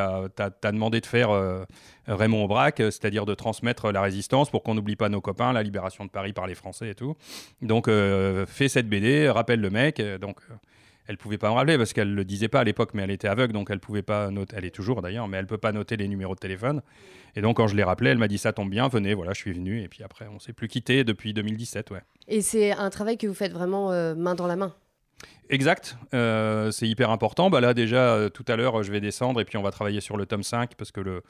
demandé 0.72 1.02
de 1.02 1.06
faire 1.06 1.30
euh, 1.30 1.66
Raymond 2.08 2.46
Aubrac, 2.46 2.80
euh, 2.80 2.92
c'est-à-dire 2.92 3.26
de 3.26 3.34
transmettre 3.34 3.92
la 3.92 4.02
résistance 4.02 4.50
pour 4.50 4.64
qu'on 4.64 4.76
n'oublie 4.76 4.96
pas 4.96 5.10
nos 5.10 5.22
copains, 5.22 5.54
la 5.54 5.64
libération 5.64 6.06
de 6.06 6.10
Paris 6.10 6.34
par 6.34 6.48
les 6.48 6.56
Français 6.56 6.90
et 6.90 6.96
tout. 6.96 7.16
Donc, 7.62 7.88
fais 8.48 8.70
cette 8.70 8.90
BD, 8.90 9.30
rappelle 9.30 9.62
le 9.62 9.70
mec. 9.70 10.02
donc, 10.20 10.40
elle 11.08 11.18
pouvait 11.18 11.38
pas 11.38 11.50
me 11.50 11.56
rappeler 11.56 11.78
parce 11.78 11.94
qu'elle 11.94 12.14
le 12.14 12.24
disait 12.24 12.48
pas 12.48 12.62
à 12.62 12.64
l'époque, 12.64 12.92
mais 12.94 13.04
elle 13.04 13.12
était 13.12 13.28
aveugle, 13.28 13.54
donc 13.54 13.70
elle 13.70 13.80
pouvait 13.80 14.04
pas 14.04 14.30
noter. 14.30 14.56
Elle 14.58 14.66
est 14.66 14.74
toujours 14.74 15.02
d'ailleurs, 15.02 15.28
mais 15.28 15.38
elle 15.38 15.48
peut 15.48 15.58
pas 15.58 15.72
noter 15.72 15.98
les 15.98 16.08
numéros 16.08 16.36
de 16.36 16.40
téléphone. 16.40 16.82
Et 17.36 17.42
donc, 17.42 17.58
quand 17.58 17.68
je 17.68 17.76
l'ai 17.76 17.84
rappelé, 17.84 18.12
elle 18.12 18.18
m'a 18.18 18.28
dit 18.28 18.38
ça 18.38 18.54
tombe 18.54 18.70
bien, 18.70 18.88
venez, 18.88 19.14
voilà, 19.14 19.34
je 19.34 19.40
suis 19.40 19.54
venu. 19.54 19.82
Et 19.82 19.88
puis 19.88 20.04
après, 20.04 20.28
on 20.34 20.40
s'est 20.40 20.54
plus 20.54 20.68
quitté 20.68 21.04
depuis 21.04 21.34
2017, 21.34 21.92
ouais. 21.92 22.02
Et 22.28 22.42
c'est 22.42 22.72
un 22.72 22.90
travail 22.90 23.18
que 23.18 23.28
vous 23.28 23.34
faites 23.34 23.54
vraiment 23.54 23.90
main 24.16 24.36
dans 24.36 24.48
la 24.48 24.56
main? 24.56 24.74
Exact, 25.50 25.98
euh, 26.14 26.72
c'est 26.72 26.88
hyper 26.88 27.10
important. 27.10 27.50
Bah 27.50 27.60
là 27.60 27.74
déjà, 27.74 28.14
euh, 28.14 28.30
tout 28.30 28.46
à 28.48 28.56
l'heure, 28.56 28.84
je 28.84 28.92
vais 28.92 29.02
descendre 29.02 29.42
et 29.42 29.46
puis 29.46 29.58
on 29.58 29.62
va 29.62 29.72
travailler 29.72 30.00
sur 30.00 30.16
le 30.16 30.26
tome 30.26 30.44
5 30.44 30.76
parce 30.76 30.92
que 30.92 31.02
le, 31.02 31.24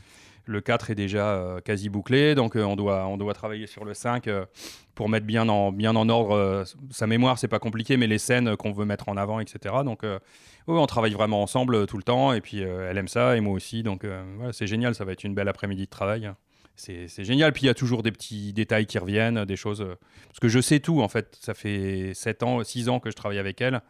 le 0.45 0.61
4 0.61 0.91
est 0.91 0.95
déjà 0.95 1.29
euh, 1.29 1.59
quasi 1.59 1.89
bouclé. 1.89 2.35
Donc 2.35 2.55
euh, 2.55 2.63
on, 2.63 2.75
doit, 2.75 3.07
on 3.07 3.17
doit 3.17 3.33
travailler 3.33 3.65
sur 3.65 3.83
le 3.83 3.95
5 3.95 4.27
euh, 4.27 4.45
pour 4.93 5.09
mettre 5.09 5.25
bien 5.25 5.49
en, 5.49 5.71
bien 5.71 5.95
en 5.95 6.07
ordre 6.07 6.35
euh, 6.35 6.63
sa 6.91 7.07
mémoire. 7.07 7.39
C'est 7.39 7.47
pas 7.47 7.57
compliqué, 7.57 7.97
mais 7.97 8.05
les 8.05 8.19
scènes 8.19 8.55
qu'on 8.57 8.71
veut 8.71 8.85
mettre 8.85 9.09
en 9.09 9.17
avant, 9.17 9.39
etc. 9.39 9.75
Donc 9.83 10.03
euh, 10.03 10.19
oui, 10.67 10.77
on 10.77 10.85
travaille 10.85 11.13
vraiment 11.13 11.41
ensemble 11.41 11.73
euh, 11.73 11.85
tout 11.87 11.97
le 11.97 12.03
temps 12.03 12.31
et 12.33 12.41
puis 12.41 12.63
euh, 12.63 12.89
elle 12.89 12.99
aime 12.99 13.07
ça 13.07 13.35
et 13.35 13.39
moi 13.39 13.53
aussi. 13.53 13.81
Donc 13.81 14.03
euh, 14.03 14.23
voilà, 14.37 14.53
c'est 14.53 14.67
génial, 14.67 14.93
ça 14.93 15.03
va 15.03 15.13
être 15.13 15.23
une 15.23 15.33
belle 15.33 15.49
après-midi 15.49 15.85
de 15.85 15.89
travail. 15.89 16.31
C'est 16.75 17.23
génial. 17.23 17.53
Puis 17.53 17.63
il 17.63 17.65
y 17.67 17.69
a 17.69 17.73
toujours 17.73 18.03
des 18.03 18.11
petits 18.11 18.53
détails 18.53 18.85
qui 18.85 18.97
reviennent, 18.97 19.45
des 19.45 19.55
choses. 19.55 19.81
euh, 19.81 19.95
parce 20.27 20.39
que 20.39 20.47
je 20.47 20.59
sais 20.59 20.79
tout 20.79 21.01
en 21.01 21.07
fait. 21.07 21.37
Ça 21.39 21.53
fait 21.53 22.13
7 22.13 22.43
ans, 22.43 22.63
6 22.63 22.89
ans 22.89 22.99
que 22.99 23.09
je 23.11 23.15
travaille 23.15 23.39
avec 23.39 23.61
elle. 23.61 23.81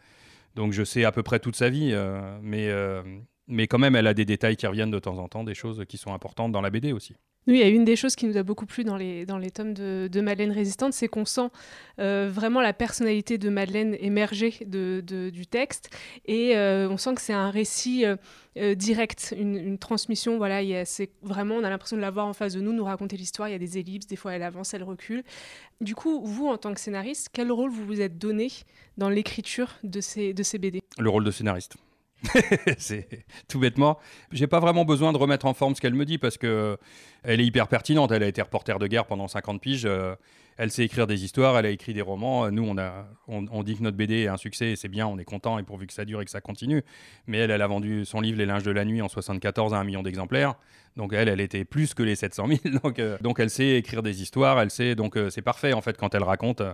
Donc 0.56 0.74
je 0.74 0.84
sais 0.84 1.06
à 1.06 1.12
peu 1.12 1.24
près 1.24 1.40
toute 1.40 1.56
sa 1.56 1.70
vie, 1.70 1.92
euh, 1.94 2.38
mais, 2.42 2.68
euh, 2.68 3.02
mais 3.48 3.68
quand 3.68 3.80
même, 3.80 3.96
elle 3.96 4.08
a 4.08 4.14
des 4.14 4.26
détails 4.26 4.58
qui 4.58 4.68
reviennent 4.68 4.92
de 4.92 5.00
temps 5.00 5.18
en 5.18 5.28
temps, 5.30 5.44
des 5.44 5.54
choses 5.54 5.86
qui 5.88 5.98
sont 5.98 6.14
importantes 6.14 6.52
dans 6.52 6.62
la 6.62 6.70
BD 6.70 6.92
aussi. 6.92 7.16
Oui, 7.48 7.56
il 7.56 7.60
y 7.60 7.64
a 7.64 7.70
une 7.70 7.86
des 7.86 7.96
choses 7.96 8.16
qui 8.16 8.28
nous 8.28 8.38
a 8.38 8.44
beaucoup 8.44 8.68
plu 8.68 8.84
dans 8.84 8.98
les, 8.98 9.26
dans 9.26 9.40
les 9.40 9.50
tomes 9.50 9.74
de, 9.74 10.08
de 10.12 10.22
Madeleine 10.22 10.52
Résistante, 10.52 10.94
c'est 10.94 11.08
qu'on 11.08 11.26
sent 11.26 11.50
euh, 11.98 12.30
vraiment 12.32 12.62
la 12.62 12.72
personnalité 12.72 13.40
de 13.40 13.50
Madeleine 13.50 13.98
émerger 14.00 14.60
du 14.62 15.48
texte 15.48 15.90
et 16.26 16.56
euh, 16.56 16.88
on 16.88 16.98
sent 16.98 17.16
que 17.16 17.22
c'est 17.22 17.34
un 17.34 17.50
récit 17.50 18.06
euh, 18.06 18.76
direct, 18.76 19.34
une, 19.36 19.56
une 19.56 19.80
transmission. 19.80 20.38
Voilà, 20.38 20.86
c'est 20.86 21.10
vraiment, 21.24 21.56
on 21.56 21.64
a 21.64 21.70
l'impression 21.72 21.98
de 21.98 22.02
la 22.02 22.12
voir 22.12 22.28
en 22.28 22.34
face 22.34 22.54
de 22.54 22.62
nous, 22.62 22.74
nous 22.74 22.84
raconter 22.84 23.18
l'histoire. 23.18 23.50
Il 23.50 23.54
y 23.54 23.56
a 23.56 23.60
des 23.60 23.80
ellipses, 23.80 24.06
des 24.06 24.16
fois 24.16 24.34
elle 24.34 24.44
avance, 24.44 24.76
elle 24.76 24.84
recule. 24.84 25.24
Du 25.80 25.96
coup, 25.96 26.22
vous, 26.24 26.48
en 26.48 26.58
tant 26.58 26.76
que 26.76 26.80
scénariste, 26.80 27.30
quel 27.34 27.52
rôle 27.52 27.72
vous 27.72 27.86
vous 27.86 28.02
êtes 28.02 28.20
donné 28.20 28.50
dans 28.98 29.10
l'écriture 29.10 29.80
de 29.84 30.00
ces, 30.00 30.36
de 30.36 30.44
ces 30.44 30.60
BD 30.60 30.82
Le 31.00 31.10
rôle 31.10 31.24
de 31.24 31.32
scénariste. 31.32 31.76
c'est 32.78 33.08
tout 33.48 33.60
bêtement. 33.60 33.98
J'ai 34.32 34.48
pas 34.48 34.60
vraiment 34.60 34.86
besoin 34.86 35.12
de 35.12 35.18
remettre 35.18 35.46
en 35.46 35.54
forme 35.54 35.76
ce 35.76 35.82
qu'elle 35.82 35.94
me 35.96 36.06
dit 36.06 36.18
parce 36.18 36.38
que 36.38 36.78
elle 37.24 37.42
est 37.42 37.46
hyper 37.46 37.68
pertinente. 37.68 38.12
Elle 38.12 38.24
a 38.24 38.28
été 38.28 38.42
reporter 38.42 38.78
de 38.80 38.88
guerre 38.88 39.06
pendant 39.06 39.28
50 39.28 39.62
piges. 39.62 39.86
euh, 39.86 40.16
elle 40.58 40.70
sait 40.70 40.84
écrire 40.84 41.08
des 41.08 41.24
histoires, 41.24 41.58
elle 41.58 41.66
a 41.66 41.70
écrit 41.72 41.94
des 41.94 42.02
romans. 42.02 42.46
Euh, 42.46 42.52
Nous, 42.52 42.64
on, 42.64 42.78
a, 42.78 43.08
on, 43.28 43.64
dit 43.64 43.76
que 43.78 43.82
notre 43.84 43.98
BD 43.98 44.24
est 44.24 44.28
un 44.28 44.38
succès 44.38 44.72
et 44.72 44.76
c'est 44.76 44.90
bien, 44.90 45.08
on 45.08 45.18
est 45.18 45.24
content 45.24 45.58
et 45.58 45.64
pourvu 45.64 45.88
que 45.88 45.94
ça 45.94 46.06
dure 46.06 46.22
et 46.22 46.26
que 46.26 46.30
ça 46.32 46.42
continue. 46.42 46.84
Mais 47.26 47.38
elle, 47.40 47.50
elle 47.52 47.62
a 47.64 47.68
vendu 47.68 48.06
son 48.06 48.22
livre 48.22 48.38
Les 48.38 48.46
linges 48.46 48.64
de 48.64 48.72
la 48.72 48.86
nuit 48.86 49.02
en 49.02 49.08
74 49.08 49.74
à 49.74 49.78
un 49.78 49.84
million 49.84 50.04
d'exemplaires. 50.04 50.56
Donc 50.98 51.14
elle, 51.14 51.30
elle 51.30 51.42
était 51.42 51.66
plus 51.66 51.94
que 51.96 52.04
les 52.04 52.16
700 52.16 52.48
000. 52.48 52.60
Donc, 52.84 53.00
euh, 53.00 53.18
donc 53.22 53.40
elle 53.40 53.50
sait 53.50 53.78
écrire 53.78 54.04
des 54.04 54.22
histoires, 54.22 54.60
elle 54.60 54.70
sait. 54.70 54.94
Donc 54.94 55.18
euh, 55.18 55.30
c'est 55.32 55.42
parfait 55.42 55.74
en 55.74 55.82
fait 55.82 55.98
quand 55.98 56.14
elle 56.14 56.24
raconte. 56.24 56.62
euh, 56.62 56.74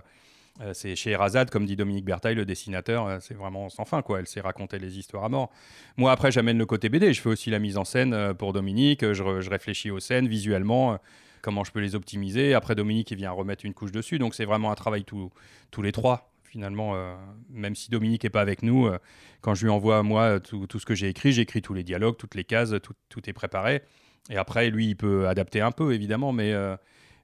c'est 0.72 0.96
chez 0.96 1.10
Erazade, 1.12 1.50
comme 1.50 1.66
dit 1.66 1.76
Dominique 1.76 2.04
Bertaille, 2.04 2.34
le 2.34 2.44
dessinateur, 2.44 3.06
euh, 3.06 3.18
c'est 3.20 3.34
vraiment 3.34 3.68
sans 3.68 3.84
fin, 3.84 4.02
quoi. 4.02 4.18
Elle 4.18 4.26
sait 4.26 4.40
raconter 4.40 4.78
les 4.78 4.98
histoires 4.98 5.24
à 5.24 5.28
mort. 5.28 5.50
Moi, 5.96 6.10
après, 6.10 6.32
j'amène 6.32 6.58
le 6.58 6.66
côté 6.66 6.88
BD. 6.88 7.12
Je 7.12 7.20
fais 7.20 7.28
aussi 7.28 7.50
la 7.50 7.58
mise 7.60 7.76
en 7.76 7.84
scène 7.84 8.12
euh, 8.12 8.34
pour 8.34 8.52
Dominique. 8.52 9.02
euh, 9.04 9.14
Je, 9.14 9.22
réfléchis 9.48 9.90
aux 9.90 10.00
scènes 10.00 10.26
visuellement, 10.26 10.94
euh, 10.94 10.96
comment 11.42 11.62
je 11.64 11.70
peux 11.70 11.80
les 11.80 11.94
optimiser. 11.94 12.54
Après, 12.54 12.74
Dominique, 12.74 13.10
il 13.12 13.16
vient 13.18 13.30
remettre 13.30 13.64
une 13.64 13.74
couche 13.74 13.92
dessus. 13.92 14.18
Donc, 14.18 14.34
c'est 14.34 14.44
vraiment 14.44 14.70
un 14.72 14.74
travail 14.74 15.04
tout- 15.04 15.30
tous 15.70 15.82
les 15.82 15.92
trois, 15.92 16.32
finalement. 16.42 16.94
euh, 16.96 17.14
même 17.50 17.76
si 17.76 17.90
Dominique 17.90 18.24
n'est 18.24 18.30
pas 18.30 18.40
avec 18.40 18.62
nous, 18.64 18.86
euh, 18.86 18.98
quand 19.42 19.54
je 19.54 19.64
lui 19.64 19.70
envoie, 19.70 20.02
moi, 20.02 20.22
euh, 20.22 20.38
tout, 20.40 20.78
ce 20.78 20.86
que 20.86 20.94
j'ai 20.96 21.08
écrit, 21.08 21.32
j'écris 21.32 21.62
tous 21.62 21.74
les 21.74 21.84
dialogues, 21.84 22.16
toutes 22.16 22.34
les 22.34 22.44
cases, 22.44 22.74
tout, 23.08 23.28
est 23.30 23.32
préparé. 23.32 23.82
Et 24.30 24.36
après, 24.36 24.70
lui, 24.70 24.88
il 24.88 24.96
peut 24.96 25.28
adapter 25.28 25.60
un 25.60 25.70
peu, 25.70 25.92
évidemment, 25.94 26.32
mais. 26.32 26.52
euh, 26.52 26.76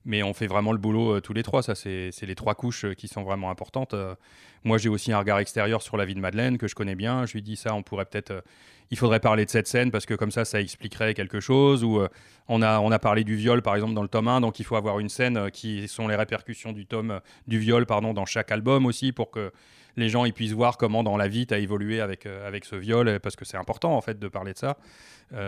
mais 0.04 0.23
on 0.23 0.34
fait 0.34 0.46
vraiment 0.46 0.73
le 0.73 0.78
boulot 0.78 1.16
euh, 1.16 1.20
tous 1.20 1.32
les 1.32 1.42
trois. 1.42 1.62
Ça, 1.62 1.75
c'est 1.75 2.11
les 2.23 2.34
trois 2.34 2.54
couches 2.54 2.84
euh, 2.84 2.94
qui 2.94 3.08
sont 3.08 3.23
vraiment 3.23 3.50
importantes. 3.50 3.94
Euh, 3.94 4.14
moi, 4.62 4.78
j'ai 4.78 4.88
aussi 4.88 5.12
un 5.12 5.18
regard 5.18 5.38
extérieur 5.38 5.82
sur 5.82 5.96
la 5.96 6.04
vie 6.04 6.14
de 6.14 6.20
Madeleine 6.20 6.58
que 6.58 6.68
je 6.68 6.75
connais 6.75 6.94
bien. 6.94 7.26
Je 7.26 7.32
lui 7.32 7.42
dis 7.42 7.56
ça, 7.56 7.75
on 7.75 7.82
pourrait 7.82 8.04
peut-être. 8.04 8.44
il 8.90 8.99
faudrait 8.99 9.20
parler 9.20 9.44
de 9.44 9.50
cette 9.50 9.66
scène 9.66 9.90
parce 9.90 10.06
que 10.06 10.14
comme 10.14 10.30
ça, 10.30 10.44
ça 10.44 10.61
expliquerait 10.61 11.14
quelque 11.14 11.40
chose. 11.40 11.84
Ou 11.84 12.00
on, 12.49 12.62
a, 12.62 12.80
on 12.80 12.90
a 12.90 12.99
parlé 12.99 13.25
du 13.25 13.37
viol, 13.37 13.62
par 13.62 13.75
exemple, 13.75 13.94
dans 13.94 14.02
le 14.02 14.08
tome 14.08 14.28
1. 14.28 14.40
Donc, 14.40 14.61
il 14.61 14.64
faut 14.64 14.76
avoir 14.76 15.00
une 15.00 15.11
scène 15.11 15.50
qui 15.50 15.87
sont 15.88 16.08
les 16.08 16.16
répercussions 16.16 16.73
du 16.73 16.87
tome 16.87 17.20
du 17.46 17.58
viol, 17.58 17.84
pardon, 17.84 18.14
dans 18.14 18.25
chaque 18.25 18.52
album 18.52 18.87
aussi 18.87 19.12
pour 19.12 19.30
que 19.30 19.52
les 19.96 20.08
gens 20.08 20.25
ils 20.25 20.32
puissent 20.32 20.52
voir 20.52 20.76
comment 20.76 21.04
dans 21.04 21.16
la 21.16 21.28
vie 21.28 21.46
tu 21.46 21.54
as 21.54 21.58
évolué 21.58 22.00
avec, 22.00 22.25
avec 22.25 22.64
ce 22.64 22.76
viol. 22.76 23.20
Parce 23.20 23.37
que 23.37 23.44
c'est 23.44 23.58
important, 23.58 23.94
en 23.94 24.00
fait, 24.00 24.18
de 24.18 24.28
parler 24.28 24.54
de 24.54 24.58
ça. 24.58 24.78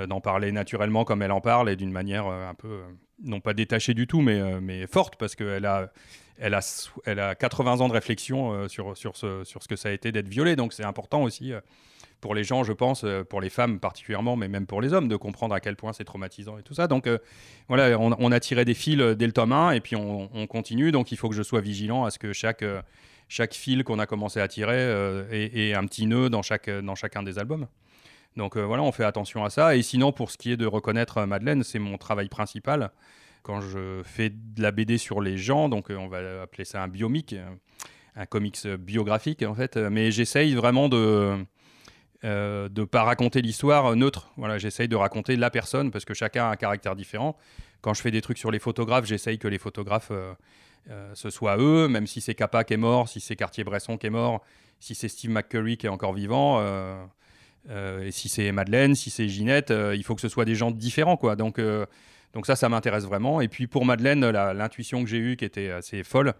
D'en 0.08 0.20
parler 0.20 0.52
naturellement 0.52 1.04
comme 1.04 1.22
elle 1.22 1.32
en 1.32 1.40
parle 1.40 1.70
et 1.70 1.76
d'une 1.76 1.92
manière 1.92 2.26
un 2.26 2.54
peu, 2.54 2.80
non 3.22 3.40
pas 3.40 3.54
détachée 3.54 3.94
du 3.94 4.06
tout, 4.06 4.20
mais, 4.20 4.40
euh, 4.40 4.60
mais 4.60 4.86
forte 4.86 5.16
parce 5.16 5.34
qu'elle 5.34 5.66
a, 5.66 5.90
elle 6.38 6.54
a, 6.54 6.60
elle 7.04 7.20
a 7.20 7.34
80 7.34 7.80
ans 7.80 7.88
de 7.88 7.92
réflexion 7.92 8.52
euh, 8.52 8.68
sur, 8.68 8.96
sur, 8.96 9.16
ce, 9.16 9.44
sur 9.44 9.62
ce 9.62 9.68
que 9.68 9.76
ça 9.76 9.88
a 9.88 9.92
été 9.92 10.12
d'être 10.12 10.28
violée. 10.28 10.56
Donc 10.56 10.72
c'est 10.72 10.84
important 10.84 11.22
aussi. 11.22 11.52
euh. 11.52 11.60
pour 12.20 12.34
les 12.34 12.44
gens, 12.44 12.64
je 12.64 12.72
pense, 12.72 13.04
euh, 13.04 13.24
pour 13.24 13.40
les 13.40 13.50
femmes 13.50 13.78
particulièrement, 13.78 14.36
mais 14.36 14.48
même 14.48 14.66
pour 14.66 14.80
les 14.80 14.92
hommes, 14.92 15.08
de 15.08 15.16
comprendre 15.16 15.54
à 15.54 15.60
quel 15.60 15.76
point 15.76 15.92
c'est 15.92 16.04
traumatisant 16.04 16.58
et 16.58 16.62
tout 16.62 16.74
ça. 16.74 16.86
Donc 16.88 17.06
euh, 17.06 17.18
voilà, 17.68 17.98
on, 17.98 18.32
a 18.32 18.40
tiré 18.40 18.64
des 18.64 18.74
fils 18.74 18.98
dès 18.98 19.26
le 19.26 19.32
tome 19.32 19.52
1 19.52 19.72
et 19.72 19.80
puis 19.80 19.96
on, 19.96 20.46
continue. 20.46 20.92
Donc 20.92 21.12
il 21.12 21.16
faut 21.16 21.28
que 21.28 21.34
je 21.34 21.42
sois 21.42 21.60
vigilant 21.60 22.04
à 22.04 22.10
ce 22.10 22.18
que 22.18 22.32
chaque, 22.32 22.64
chaque 23.28 23.54
fil 23.54 23.84
qu'on 23.84 23.98
a 23.98 24.06
commencé 24.06 24.40
à 24.40 24.48
tirer 24.48 24.80
ait, 25.30 25.74
un 25.74 25.86
petit 25.86 26.06
nœud 26.06 26.30
dans, 26.30 26.42
chaque, 26.42 26.70
dans 26.70 26.94
chacun 26.94 27.22
des 27.22 27.38
albums. 27.38 27.66
Donc 28.36 28.56
voilà, 28.56 28.82
on 28.82 28.92
fait 28.92 29.04
attention 29.04 29.44
à 29.44 29.50
ça. 29.50 29.76
Et 29.76 29.82
sinon, 29.82 30.12
pour 30.12 30.30
ce 30.30 30.36
qui 30.36 30.52
est 30.52 30.56
de 30.56 30.66
reconnaître 30.66 31.24
Madeleine, 31.24 31.62
c'est 31.62 31.78
mon 31.78 31.96
travail 31.98 32.28
principal. 32.28 32.90
Quand 33.42 33.60
je 33.60 34.02
fais 34.04 34.30
de 34.30 34.60
la 34.60 34.72
BD 34.72 34.98
sur 34.98 35.20
les 35.20 35.38
gens, 35.38 35.68
donc 35.68 35.86
on 35.90 36.08
va 36.08 36.42
appeler 36.42 36.64
ça 36.64 36.82
un 36.82 36.88
biomic, 36.88 37.34
un 38.14 38.26
comics 38.26 38.66
biographique 38.66 39.42
en 39.42 39.54
fait, 39.54 39.76
mais 39.76 40.10
j'essaye 40.10 40.54
vraiment 40.54 40.88
de 40.88 41.46
euh, 42.24 42.68
ne 42.74 42.84
pas 42.84 43.04
raconter 43.04 43.42
l'histoire 43.42 43.94
neutre. 43.94 44.32
Voilà, 44.36 44.58
j'essaye 44.58 44.88
de 44.88 44.96
raconter 44.96 45.36
la 45.36 45.50
personne 45.50 45.90
parce 45.90 46.04
que 46.04 46.14
chacun 46.14 46.46
a 46.46 46.50
un 46.50 46.56
caractère 46.56 46.96
différent. 46.96 47.36
Quand 47.82 47.94
je 47.94 48.00
fais 48.00 48.10
des 48.10 48.22
trucs 48.22 48.38
sur 48.38 48.50
les 48.50 48.58
photographes, 48.58 49.04
j'essaye 49.04 49.38
que 49.38 49.48
les 49.48 49.58
photographes 49.58 50.10
euh, 50.10 50.32
euh, 50.90 51.10
ce 51.14 51.30
soit 51.30 51.58
eux, 51.58 51.88
même 51.88 52.06
si 52.06 52.20
c'est 52.20 52.34
Kappa 52.34 52.64
qui 52.64 52.74
est 52.74 52.78
mort, 52.78 53.08
si 53.08 53.20
c'est 53.20 53.36
Cartier-Bresson 53.36 53.98
qui 53.98 54.06
est 54.06 54.10
mort, 54.10 54.42
si 54.80 54.94
c'est 54.94 55.08
Steve 55.08 55.30
McCurry 55.30 55.76
qui 55.76 55.86
est 55.86 55.90
encore 55.90 56.14
vivant, 56.14 56.60
et 57.68 58.10
si 58.10 58.28
c'est 58.28 58.52
Madeleine, 58.52 58.94
si 58.94 59.10
c'est 59.10 59.28
Ginette, 59.28 59.72
il 59.94 60.02
faut 60.04 60.14
que 60.14 60.20
ce 60.20 60.28
soit 60.28 60.44
des 60.44 60.54
gens 60.54 60.70
différents, 60.70 61.16
quoi. 61.16 61.36
Donc, 61.36 61.60
donc 62.36 62.46
ça, 62.46 62.54
ça 62.54 62.68
m'intéresse 62.68 63.04
vraiment. 63.04 63.40
Et 63.40 63.48
puis 63.48 63.66
pour 63.66 63.84
Madeleine, 63.84 64.28
l'intuition 64.28 65.02
que 65.02 65.08
j'ai 65.08 65.18
eue, 65.18 65.36
qui 65.36 65.44
était 65.44 65.70
assez 65.70 66.04
folle, 66.04 66.34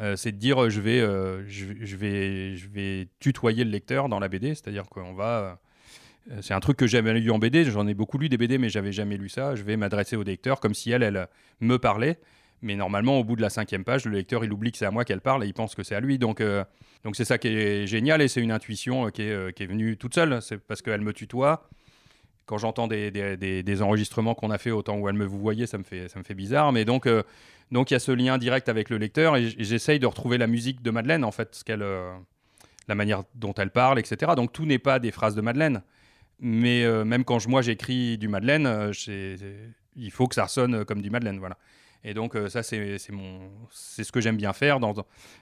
euh, 0.00 0.16
c'est 0.16 0.32
de 0.32 0.36
dire 0.36 0.70
je 0.70 0.80
vais, 0.80 1.00
euh, 1.00 1.46
je, 1.48 1.96
vais, 1.96 2.56
je 2.56 2.68
vais 2.68 3.08
tutoyer 3.20 3.64
le 3.64 3.70
lecteur 3.70 4.08
dans 4.08 4.18
la 4.18 4.28
BD, 4.28 4.54
c'est-à-dire 4.54 4.84
qu'on 4.84 5.12
va. 5.14 5.58
Euh, 6.30 6.38
c'est 6.40 6.54
un 6.54 6.60
truc 6.60 6.76
que 6.76 6.86
j'avais 6.86 7.12
lu 7.14 7.30
en 7.32 7.38
BD, 7.38 7.64
j'en 7.64 7.86
ai 7.88 7.94
beaucoup 7.94 8.16
lu 8.16 8.28
des 8.28 8.38
BD, 8.38 8.56
mais 8.56 8.68
j'avais 8.68 8.92
jamais 8.92 9.16
lu 9.16 9.28
ça. 9.28 9.56
Je 9.56 9.64
vais 9.64 9.76
m'adresser 9.76 10.14
au 10.14 10.22
lecteur 10.22 10.60
comme 10.60 10.74
si 10.74 10.92
elle, 10.92 11.02
elle 11.02 11.28
me 11.60 11.78
parlait. 11.78 12.20
Mais 12.62 12.76
normalement, 12.76 13.18
au 13.18 13.24
bout 13.24 13.36
de 13.36 13.42
la 13.42 13.50
cinquième 13.50 13.84
page, 13.84 14.04
le 14.04 14.12
lecteur, 14.12 14.44
il 14.44 14.52
oublie 14.52 14.72
que 14.72 14.78
c'est 14.78 14.86
à 14.86 14.90
moi 14.90 15.04
qu'elle 15.04 15.20
parle 15.20 15.44
et 15.44 15.46
il 15.46 15.54
pense 15.54 15.74
que 15.74 15.82
c'est 15.82 15.94
à 15.94 16.00
lui. 16.00 16.18
Donc, 16.18 16.40
donc 17.02 17.16
c'est 17.16 17.24
ça 17.24 17.36
qui 17.36 17.48
est 17.48 17.86
génial 17.88 18.22
et 18.22 18.28
c'est 18.28 18.40
une 18.40 18.52
intuition 18.52 19.10
qui 19.10 19.22
est, 19.22 19.52
qui 19.56 19.64
est 19.64 19.66
venue 19.66 19.96
toute 19.96 20.14
seule. 20.14 20.40
C'est 20.40 20.58
parce 20.58 20.80
qu'elle 20.80 21.00
me 21.00 21.12
tutoie. 21.12 21.68
Quand 22.46 22.58
j'entends 22.58 22.86
des, 22.86 23.10
des, 23.10 23.82
enregistrements 23.82 24.34
qu'on 24.34 24.50
a 24.50 24.58
fait 24.58 24.70
au 24.70 24.82
temps 24.82 24.96
où 24.96 25.08
elle 25.08 25.16
me 25.16 25.24
vous 25.24 25.40
voyait, 25.40 25.66
ça 25.66 25.76
me 25.76 25.82
fait, 25.82 26.06
ça 26.08 26.20
me 26.20 26.24
fait 26.24 26.34
bizarre. 26.34 26.70
Mais 26.70 26.84
donc, 26.84 27.08
donc 27.72 27.90
il 27.90 27.94
y 27.94 27.96
a 27.96 28.00
ce 28.00 28.12
lien 28.12 28.36
direct 28.36 28.68
avec 28.68 28.90
le 28.90 28.98
lecteur 28.98 29.34
et 29.36 29.48
j'essaye 29.58 29.98
de 29.98 30.06
retrouver 30.06 30.36
la 30.36 30.46
musique 30.46 30.82
de 30.82 30.90
Madeleine, 30.90 31.24
en 31.24 31.32
fait, 31.32 31.54
ce 31.54 31.64
qu'elle, 31.64 31.82
euh, 31.82 32.12
la 32.86 32.94
manière 32.94 33.24
dont 33.34 33.54
elle 33.54 33.70
parle, 33.70 33.98
etc. 33.98 34.32
Donc 34.36 34.52
tout 34.52 34.66
n'est 34.66 34.78
pas 34.78 34.98
des 34.98 35.10
phrases 35.10 35.34
de 35.34 35.40
Madeleine. 35.40 35.82
Mais 36.38 36.84
euh, 36.84 37.04
même 37.04 37.24
quand 37.24 37.38
je, 37.38 37.48
moi 37.48 37.62
j'écris 37.62 38.18
du 38.18 38.28
Madeleine, 38.28 38.66
euh, 38.66 38.92
il 39.96 40.10
faut 40.10 40.28
que 40.28 40.34
ça 40.34 40.44
ressonne 40.44 40.84
comme 40.84 41.00
du 41.00 41.08
Madeleine. 41.08 41.38
Voilà. 41.38 41.56
Et 42.04 42.14
donc 42.14 42.36
ça, 42.48 42.62
c'est, 42.62 42.98
ce 42.98 44.12
que 44.12 44.20
j'aime 44.20 44.36
bien 44.36 44.52
faire 44.52 44.80
dans, 44.80 44.94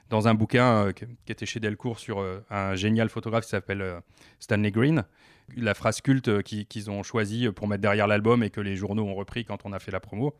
dans 0.09 0.27
un 0.27 0.33
bouquin 0.35 0.91
qui 0.93 1.31
était 1.31 1.47
chez 1.47 1.59
Delcourt 1.59 1.97
sur 1.97 2.23
un 2.51 2.75
génial 2.75 3.09
photographe 3.09 3.45
qui 3.45 3.49
s'appelle 3.49 4.01
Stanley 4.39 4.69
Green. 4.69 5.03
La 5.57 5.73
phrase 5.73 6.01
culte 6.01 6.43
qu'ils 6.43 6.91
ont 6.91 7.01
choisie 7.01 7.49
pour 7.51 7.67
mettre 7.67 7.81
derrière 7.81 8.05
l'album 8.05 8.43
et 8.43 8.51
que 8.51 8.61
les 8.61 8.75
journaux 8.75 9.05
ont 9.05 9.15
repris 9.15 9.43
quand 9.43 9.65
on 9.65 9.73
a 9.73 9.79
fait 9.79 9.91
la 9.91 9.99
promo, 9.99 10.35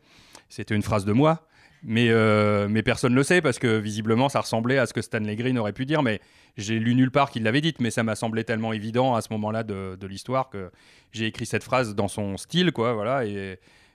c'était 0.48 0.76
une 0.76 0.82
phrase 0.82 1.04
de 1.04 1.12
moi. 1.12 1.46
Mais, 1.84 2.10
euh, 2.10 2.68
mais 2.68 2.82
personne 2.82 3.12
ne 3.12 3.16
le 3.16 3.24
sait 3.24 3.40
parce 3.40 3.58
que 3.58 3.78
visiblement 3.78 4.28
ça 4.28 4.40
ressemblait 4.40 4.78
à 4.78 4.86
ce 4.86 4.94
que 4.94 5.02
Stanley 5.02 5.34
Green 5.34 5.58
aurait 5.58 5.72
pu 5.72 5.84
dire. 5.84 6.02
Mais 6.02 6.20
j'ai 6.56 6.78
lu 6.78 6.94
nulle 6.94 7.10
part 7.10 7.30
qu'il 7.30 7.42
l'avait 7.42 7.60
dite, 7.60 7.80
mais 7.80 7.90
ça 7.90 8.04
m'a 8.04 8.14
semblé 8.14 8.44
tellement 8.44 8.72
évident 8.72 9.14
à 9.14 9.20
ce 9.20 9.32
moment-là 9.32 9.64
de, 9.64 10.06
l'histoire 10.06 10.48
que 10.48 10.70
j'ai 11.10 11.26
écrit 11.26 11.46
cette 11.46 11.64
phrase 11.64 11.94
dans 11.94 12.08
son 12.08 12.36
style, 12.36 12.72
quoi. 12.72 12.92
Voilà. 12.92 13.24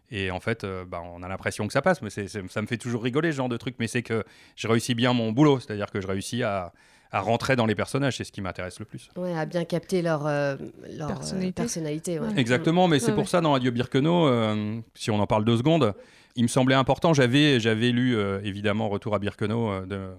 Et 0.10 0.32
en 0.32 0.40
fait, 0.40 0.64
euh, 0.64 0.86
bah, 0.86 1.02
on 1.04 1.22
a 1.24 1.28
l'impression 1.28 1.68
que 1.68 1.74
ça 1.74 1.82
passe, 1.82 2.02
mais 2.02 2.10
ça 2.10 2.62
me 2.62 2.68
fait 2.68 2.78
toujours 2.78 3.04
rigoler 3.04 3.32
ce 3.32 3.38
genre 3.38 3.50
de 3.50 3.58
truc. 3.58 3.76
Mais 3.80 3.88
c'est 3.88 4.04
que 4.04 4.24
je 4.56 4.68
réussis 4.68 4.96
bien 4.96 5.14
mon 5.14 5.32
boulot, 5.32 5.60
c'est-à-dire 5.60 5.92
que 5.92 6.00
je 6.00 6.08
réussis 6.08 6.44
à, 6.44 6.74
à 7.12 7.20
rentrer 7.20 7.56
dans 7.56 7.66
les 7.66 7.76
personnages, 7.76 8.18
c'est 8.18 8.24
ce 8.24 8.32
qui 8.32 8.42
m'intéresse 8.42 8.80
le 8.80 8.86
plus. 8.86 9.10
Ouais, 9.16 9.38
à 9.38 9.46
bien 9.46 9.66
capter 9.66 10.02
leur, 10.02 10.26
euh, 10.26 10.56
leur 10.90 11.20
personnalité. 11.56 12.20
Exactement, 12.36 12.88
mais 12.88 13.00
c'est 13.00 13.14
pour 13.14 13.30
ça 13.30 13.42
dans 13.42 13.54
Adieu 13.54 13.72
Birkenau, 13.72 14.30
si 14.94 15.12
on 15.12 15.20
en 15.20 15.28
parle 15.28 15.46
deux 15.46 15.58
secondes, 15.58 15.94
il 16.38 16.44
me 16.44 16.48
semblait 16.48 16.76
important. 16.76 17.14
J'avais, 17.14 17.60
j'avais 17.60 17.92
lu 17.92 18.16
euh, 18.16 18.40
évidemment 18.44 18.88
Retour 18.88 19.16
à 19.16 19.20
Birkenau 19.20 19.72
euh, 19.72 20.16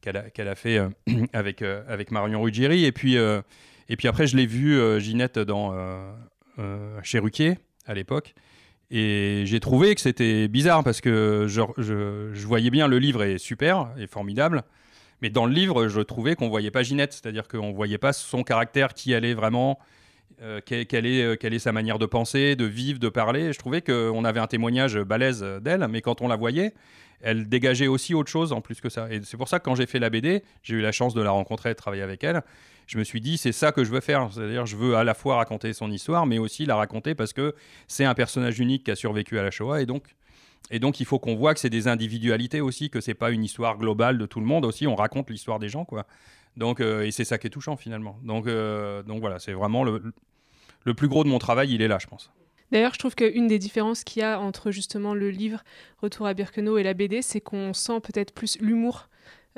qu'elle, 0.00 0.16
a, 0.48 0.54
fait 0.54 0.78
euh, 0.78 0.88
avec, 1.32 1.62
avec 1.62 2.10
Marion 2.10 2.42
Ruggieri. 2.42 2.84
Et 2.84 2.92
puis, 2.92 3.16
et 3.16 3.96
puis 3.96 4.08
après, 4.08 4.26
je 4.26 4.36
l'ai 4.36 4.46
vu 4.46 5.00
Ginette 5.00 5.38
dans, 5.38 5.74
chez 7.02 7.20
Ruquier 7.20 7.58
à 7.86 7.94
l'époque. 7.94 8.34
Et 8.90 9.42
j'ai 9.44 9.60
trouvé 9.60 9.94
que 9.94 10.00
c'était 10.00 10.48
bizarre 10.48 10.82
parce 10.82 11.00
que 11.00 11.46
je, 11.46 11.60
je, 11.76 12.46
voyais 12.46 12.70
bien 12.70 12.88
le 12.88 12.98
livre 12.98 13.22
est 13.22 13.38
super, 13.38 13.90
est 13.98 14.06
formidable. 14.06 14.62
Mais 15.20 15.30
dans 15.30 15.46
le 15.46 15.52
livre, 15.52 15.88
je 15.88 16.00
trouvais 16.00 16.36
qu'on 16.36 16.48
voyait 16.48 16.70
pas 16.70 16.82
Ginette, 16.82 17.12
c'est-à-dire 17.12 17.48
qu'on 17.48 17.72
voyait 17.72 17.98
pas 17.98 18.12
son 18.12 18.44
caractère, 18.44 18.94
qui 18.94 19.12
est 19.12 19.34
vraiment, 19.34 19.78
euh, 20.40 20.60
quelle, 20.64 21.06
est, 21.06 21.22
euh, 21.22 21.36
quelle 21.36 21.52
est 21.52 21.58
sa 21.58 21.72
manière 21.72 21.98
de 21.98 22.06
penser, 22.06 22.54
de 22.54 22.64
vivre, 22.64 22.98
de 22.98 23.08
parler. 23.08 23.52
Je 23.52 23.58
trouvais 23.58 23.82
qu'on 23.82 24.24
avait 24.24 24.40
un 24.40 24.46
témoignage 24.46 24.96
balèze 24.98 25.42
d'elle, 25.62 25.86
mais 25.88 26.00
quand 26.00 26.20
on 26.20 26.28
la 26.28 26.36
voyait, 26.36 26.74
elle 27.20 27.48
dégageait 27.48 27.88
aussi 27.88 28.14
autre 28.14 28.30
chose 28.30 28.52
en 28.52 28.60
plus 28.60 28.80
que 28.80 28.88
ça. 28.88 29.10
Et 29.10 29.20
c'est 29.24 29.36
pour 29.36 29.48
ça 29.48 29.58
que 29.58 29.64
quand 29.64 29.74
j'ai 29.74 29.86
fait 29.86 29.98
la 29.98 30.10
BD, 30.10 30.44
j'ai 30.62 30.76
eu 30.76 30.80
la 30.80 30.92
chance 30.92 31.14
de 31.14 31.22
la 31.22 31.30
rencontrer 31.30 31.70
et 31.70 31.72
de 31.72 31.78
travailler 31.78 32.02
avec 32.02 32.22
elle. 32.22 32.42
Je 32.86 32.98
me 32.98 33.04
suis 33.04 33.20
dit, 33.20 33.36
c'est 33.36 33.52
ça 33.52 33.72
que 33.72 33.82
je 33.82 33.90
veux 33.90 34.00
faire. 34.00 34.30
C'est-à-dire, 34.32 34.64
je 34.64 34.76
veux 34.76 34.96
à 34.96 35.04
la 35.04 35.14
fois 35.14 35.36
raconter 35.36 35.72
son 35.72 35.90
histoire, 35.90 36.26
mais 36.26 36.38
aussi 36.38 36.66
la 36.66 36.76
raconter 36.76 37.14
parce 37.14 37.32
que 37.32 37.54
c'est 37.88 38.04
un 38.04 38.14
personnage 38.14 38.60
unique 38.60 38.84
qui 38.84 38.90
a 38.92 38.96
survécu 38.96 39.38
à 39.38 39.42
la 39.42 39.50
Shoah. 39.50 39.82
Et 39.82 39.86
donc, 39.86 40.04
et 40.70 40.78
donc 40.78 41.00
il 41.00 41.06
faut 41.06 41.18
qu'on 41.18 41.34
voit 41.34 41.54
que 41.54 41.60
c'est 41.60 41.70
des 41.70 41.88
individualités 41.88 42.60
aussi, 42.60 42.90
que 42.90 43.00
c'est 43.00 43.14
pas 43.14 43.30
une 43.30 43.44
histoire 43.44 43.76
globale 43.78 44.18
de 44.18 44.26
tout 44.26 44.40
le 44.40 44.46
monde 44.46 44.64
aussi. 44.64 44.86
On 44.86 44.94
raconte 44.94 45.30
l'histoire 45.30 45.58
des 45.58 45.68
gens, 45.68 45.84
quoi. 45.84 46.06
Donc, 46.58 46.80
euh, 46.80 47.06
et 47.06 47.10
c'est 47.10 47.24
ça 47.24 47.38
qui 47.38 47.46
est 47.46 47.50
touchant 47.50 47.76
finalement. 47.76 48.18
Donc, 48.22 48.46
donc 48.46 49.20
voilà, 49.20 49.38
c'est 49.38 49.52
vraiment 49.52 49.84
le, 49.84 50.02
le 50.84 50.94
plus 50.94 51.08
gros 51.08 51.24
de 51.24 51.28
mon 51.28 51.38
travail, 51.38 51.72
il 51.72 51.80
est 51.80 51.88
là, 51.88 51.98
je 51.98 52.06
pense. 52.06 52.30
D'ailleurs, 52.70 52.92
je 52.92 52.98
trouve 52.98 53.14
qu'une 53.14 53.46
des 53.46 53.58
différences 53.58 54.04
qu'il 54.04 54.20
y 54.20 54.24
a 54.24 54.38
entre 54.38 54.70
justement 54.70 55.14
le 55.14 55.30
livre 55.30 55.62
Retour 56.02 56.26
à 56.26 56.34
Birkenau 56.34 56.76
et 56.76 56.82
la 56.82 56.94
BD, 56.94 57.22
c'est 57.22 57.40
qu'on 57.40 57.72
sent 57.72 58.00
peut-être 58.00 58.34
plus 58.34 58.58
l'humour. 58.60 59.08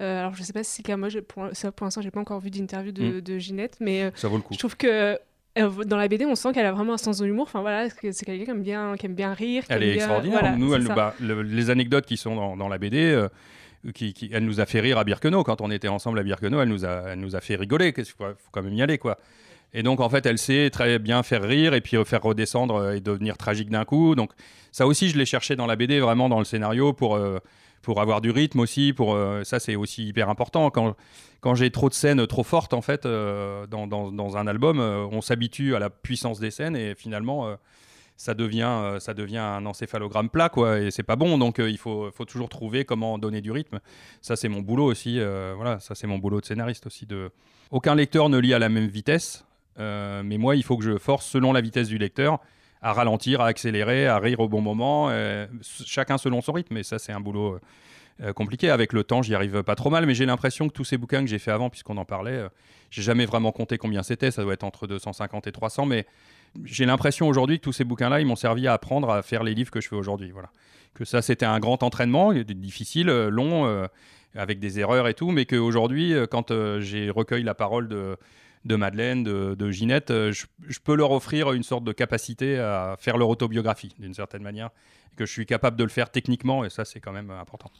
Euh, 0.00 0.20
alors, 0.20 0.34
je 0.34 0.40
ne 0.40 0.44
sais 0.44 0.52
pas 0.52 0.62
si 0.62 0.70
c'est 0.70 0.82
le 0.82 0.86
cas, 0.86 0.96
moi, 0.96 1.08
pour, 1.26 1.48
pour 1.74 1.84
l'instant, 1.84 2.00
j'ai 2.00 2.10
pas 2.10 2.20
encore 2.20 2.40
vu 2.40 2.50
d'interview 2.50 2.92
de, 2.92 3.20
mm. 3.20 3.38
Ginette, 3.38 3.76
mais 3.80 4.04
euh, 4.04 4.10
ça 4.14 4.28
vaut 4.28 4.36
le 4.36 4.42
coup. 4.42 4.54
je 4.54 4.58
trouve 4.58 4.76
que 4.76 5.18
euh, 5.58 5.84
dans 5.84 5.96
la 5.96 6.06
BD, 6.06 6.24
on 6.24 6.36
sent 6.36 6.52
qu'elle 6.52 6.66
a 6.66 6.72
vraiment 6.72 6.94
un 6.94 6.98
sens 6.98 7.18
de 7.18 7.26
l'humour. 7.26 7.46
Enfin 7.48 7.60
voilà, 7.60 7.88
c'est 7.90 8.24
quelqu'un 8.24 8.44
qui 8.44 8.50
aime 8.50 8.62
bien, 8.62 8.94
qui 8.96 9.06
aime 9.06 9.14
bien 9.14 9.34
rire. 9.34 9.64
Elle 9.68 9.82
est 9.82 9.94
extraordinaire. 9.94 10.56
nous, 10.56 10.72
elle, 10.74 10.84
bah, 10.84 11.14
les 11.20 11.70
anecdotes 11.70 12.06
qui 12.06 12.16
sont 12.16 12.56
dans, 12.56 12.68
la 12.68 12.78
BD. 12.78 13.26
Qui, 13.94 14.30
elle 14.32 14.44
nous 14.44 14.60
a 14.60 14.66
fait 14.66 14.80
rire 14.80 14.98
à 14.98 15.04
Birkenau 15.04 15.42
quand 15.42 15.60
on 15.60 15.70
était 15.70 15.88
ensemble 15.88 16.18
à 16.18 16.22
Birkenau. 16.22 16.60
Elle 16.60 16.68
nous 16.68 16.84
a, 16.84 17.04
elle 17.08 17.20
nous 17.20 17.36
a 17.36 17.40
fait 17.40 17.56
rigoler. 17.56 17.94
Il 17.96 18.04
faut, 18.04 18.24
quand 18.52 18.62
même 18.62 18.74
y 18.74 18.82
aller, 18.82 18.98
quoi. 18.98 19.18
Et 19.72 19.82
donc, 19.82 20.00
en 20.00 20.08
fait, 20.08 20.26
elle 20.26 20.38
sait 20.38 20.68
très 20.70 20.98
bien 20.98 21.22
faire 21.22 21.42
rire 21.42 21.74
et 21.74 21.80
puis 21.80 21.96
faire 22.04 22.22
redescendre 22.22 22.74
euh, 22.76 22.96
et 22.96 23.00
devenir 23.00 23.36
tragique 23.36 23.70
d'un 23.70 23.84
coup. 23.84 24.14
Donc, 24.14 24.32
ça 24.72 24.86
aussi, 24.86 25.08
je 25.08 25.16
l'ai 25.16 25.26
cherché 25.26 25.56
dans 25.56 25.66
la 25.66 25.76
BD, 25.76 26.00
vraiment 26.00 26.28
dans 26.28 26.40
le 26.40 26.44
scénario, 26.44 26.92
pour, 26.92 27.14
euh, 27.14 27.38
pour 27.82 28.00
avoir 28.00 28.20
du 28.20 28.30
rythme 28.30 28.60
aussi. 28.60 28.92
Pour, 28.92 29.14
euh, 29.14 29.44
ça, 29.44 29.60
c'est 29.60 29.76
aussi 29.76 30.06
hyper 30.06 30.28
important. 30.28 30.70
Quand, 30.70 30.96
quand 31.40 31.54
j'ai 31.54 31.70
trop 31.70 31.88
de 31.88 31.94
scènes 31.94 32.26
trop 32.26 32.42
fortes, 32.42 32.74
en 32.74 32.82
fait, 32.82 33.04
dans, 33.06 33.86
dans, 33.86 34.10
dans, 34.10 34.36
un 34.36 34.46
album, 34.46 34.80
on 34.80 35.20
s'habitue 35.20 35.74
à 35.74 35.78
la 35.78 35.88
puissance 35.88 36.40
des 36.40 36.50
scènes 36.50 36.76
et 36.76 36.94
finalement, 36.94 37.56
ça, 38.20 38.34
devient, 38.34 38.96
ça 38.98 39.14
devient 39.14 39.38
un 39.38 39.64
encéphalogramme 39.64 40.28
plat, 40.28 40.48
quoi. 40.48 40.80
Et 40.80 40.90
c'est 40.90 41.02
pas 41.02 41.16
bon. 41.16 41.38
Donc, 41.38 41.58
il 41.58 41.78
faut, 41.78 42.10
faut 42.12 42.24
toujours 42.24 42.48
trouver 42.48 42.84
comment 42.84 43.18
donner 43.18 43.40
du 43.40 43.50
rythme. 43.50 43.80
Ça, 44.20 44.36
c'est 44.36 44.48
mon 44.48 44.60
boulot 44.60 44.84
aussi. 44.84 45.18
voilà, 45.56 45.80
ça, 45.80 45.94
c'est 45.94 46.06
mon 46.06 46.18
boulot 46.18 46.40
de 46.40 46.46
scénariste 46.46 46.86
aussi. 46.86 47.06
De... 47.06 47.30
Aucun 47.70 47.94
lecteur 47.94 48.28
ne 48.28 48.38
lit 48.38 48.52
à 48.52 48.58
la 48.58 48.68
même 48.68 48.88
vitesse. 48.88 49.44
Euh, 49.78 50.22
mais 50.24 50.38
moi, 50.38 50.56
il 50.56 50.62
faut 50.62 50.76
que 50.76 50.84
je 50.84 50.98
force, 50.98 51.26
selon 51.26 51.52
la 51.52 51.60
vitesse 51.60 51.88
du 51.88 51.98
lecteur, 51.98 52.38
à 52.82 52.92
ralentir, 52.92 53.40
à 53.40 53.46
accélérer, 53.46 54.06
à 54.06 54.18
rire 54.18 54.40
au 54.40 54.48
bon 54.48 54.60
moment, 54.60 55.08
euh, 55.10 55.46
chacun 55.62 56.18
selon 56.18 56.40
son 56.40 56.52
rythme. 56.52 56.76
Et 56.76 56.82
ça, 56.82 56.98
c'est 56.98 57.12
un 57.12 57.20
boulot 57.20 57.58
euh, 58.22 58.32
compliqué. 58.32 58.70
Avec 58.70 58.92
le 58.92 59.04
temps, 59.04 59.22
j'y 59.22 59.34
arrive 59.34 59.62
pas 59.62 59.74
trop 59.74 59.90
mal, 59.90 60.06
mais 60.06 60.14
j'ai 60.14 60.26
l'impression 60.26 60.68
que 60.68 60.72
tous 60.72 60.84
ces 60.84 60.98
bouquins 60.98 61.20
que 61.20 61.28
j'ai 61.28 61.38
fait 61.38 61.50
avant, 61.50 61.70
puisqu'on 61.70 61.96
en 61.96 62.04
parlait, 62.04 62.46
j'ai 62.90 63.02
jamais 63.02 63.26
vraiment 63.26 63.52
compté 63.52 63.78
combien 63.78 64.02
c'était. 64.02 64.30
Ça 64.30 64.42
doit 64.42 64.54
être 64.54 64.64
entre 64.64 64.86
250 64.86 65.46
et 65.46 65.52
300, 65.52 65.86
mais 65.86 66.06
j'ai 66.64 66.86
l'impression 66.86 67.28
aujourd'hui 67.28 67.58
que 67.58 67.64
tous 67.64 67.72
ces 67.72 67.84
bouquins-là, 67.84 68.20
ils 68.20 68.26
m'ont 68.26 68.36
servi 68.36 68.66
à 68.66 68.72
apprendre 68.72 69.10
à 69.10 69.22
faire 69.22 69.42
les 69.42 69.54
livres 69.54 69.70
que 69.70 69.80
je 69.80 69.88
fais 69.88 69.96
aujourd'hui. 69.96 70.30
Voilà. 70.30 70.50
Que 70.94 71.04
ça, 71.04 71.22
c'était 71.22 71.46
un 71.46 71.60
grand 71.60 71.82
entraînement, 71.82 72.32
difficile, 72.32 73.06
long, 73.06 73.88
avec 74.34 74.58
des 74.58 74.80
erreurs 74.80 75.06
et 75.06 75.14
tout, 75.14 75.30
mais 75.30 75.46
qu'aujourd'hui, 75.46 76.14
quand 76.30 76.52
j'ai 76.80 77.10
recueilli 77.10 77.44
la 77.44 77.54
parole 77.54 77.88
de 77.88 78.16
de 78.64 78.76
Madeleine, 78.76 79.24
de, 79.24 79.70
Ginette, 79.70 80.10
euh, 80.10 80.32
je, 80.32 80.78
peux 80.80 80.94
leur 80.94 81.12
offrir 81.12 81.52
une 81.52 81.62
sorte 81.62 81.84
de 81.84 81.92
capacité 81.92 82.58
à 82.58 82.96
faire 82.98 83.16
leur 83.16 83.28
autobiographie 83.28 83.94
d'une 83.98 84.14
certaine 84.14 84.42
manière, 84.42 84.70
que 85.16 85.24
je 85.24 85.32
suis 85.32 85.46
capable 85.46 85.76
de 85.76 85.84
le 85.84 85.90
faire 85.90 86.10
techniquement, 86.10 86.64
et 86.64 86.70
ça 86.70 86.84
c'est 86.84 87.00
quand 87.00 87.12
même 87.12 87.30
important. 87.30 87.70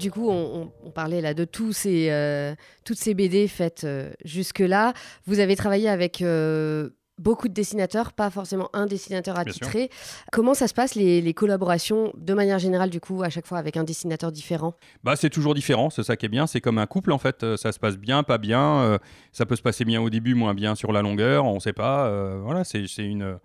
Du 0.00 0.10
coup, 0.10 0.28
on, 0.30 0.90
parlait 0.90 1.20
là 1.20 1.34
de 1.34 1.44
tous 1.44 1.72
ces, 1.72 2.54
toutes 2.84 2.98
ces 2.98 3.14
BD 3.14 3.46
faites 3.46 3.86
jusque-là. 4.24 4.92
Vous 5.26 5.38
avez 5.38 5.56
travaillé 5.56 5.88
avec 5.88 6.22
beaucoup 7.20 7.48
de 7.48 7.52
dessinateurs, 7.52 8.12
pas 8.12 8.30
forcément 8.30 8.70
un 8.72 8.86
dessinateur 8.86 9.38
attitré. 9.38 9.90
Comment 10.32 10.54
ça 10.54 10.66
se 10.66 10.74
passe 10.74 10.94
les, 10.94 11.34
collaborations 11.34 12.12
de 12.16 12.34
manière 12.34 12.58
générale 12.58 12.90
du 12.90 13.00
coup 13.00 13.22
à 13.22 13.30
chaque 13.30 13.46
fois 13.46 13.58
avec 13.58 13.76
un 13.76 13.84
dessinateur 13.84 14.32
différent? 14.32 14.74
Bah 15.04 15.14
c'est 15.16 15.30
toujours 15.30 15.54
différent, 15.54 15.90
c'est 15.90 16.02
ça 16.02 16.16
qui 16.16 16.26
est 16.26 16.30
bien. 16.30 16.46
C'est 16.46 16.60
comme 16.60 16.78
un 16.78 16.86
couple 16.86 17.12
en 17.12 17.18
fait, 17.18 17.44
euh, 17.44 17.56
ça 17.56 17.72
se 17.72 17.78
passe 17.78 17.96
bien, 17.96 18.22
pas 18.22 18.38
bien. 18.38 18.80
Euh, 18.80 18.98
ça 19.32 19.46
peut 19.46 19.56
se 19.56 19.62
passer 19.62 19.84
bien 19.84 20.00
au 20.00 20.10
début, 20.10 20.34
moins 20.34 20.54
bien 20.54 20.74
sur 20.74 20.92
la 20.92 21.02
longueur, 21.02 21.44
on 21.44 21.56
ne 21.56 21.60
sait 21.60 21.72
pas. 21.72 22.06
Euh, 22.06 22.40
voilà, 22.42 22.64
c'est 22.64 22.84
une 22.98 23.38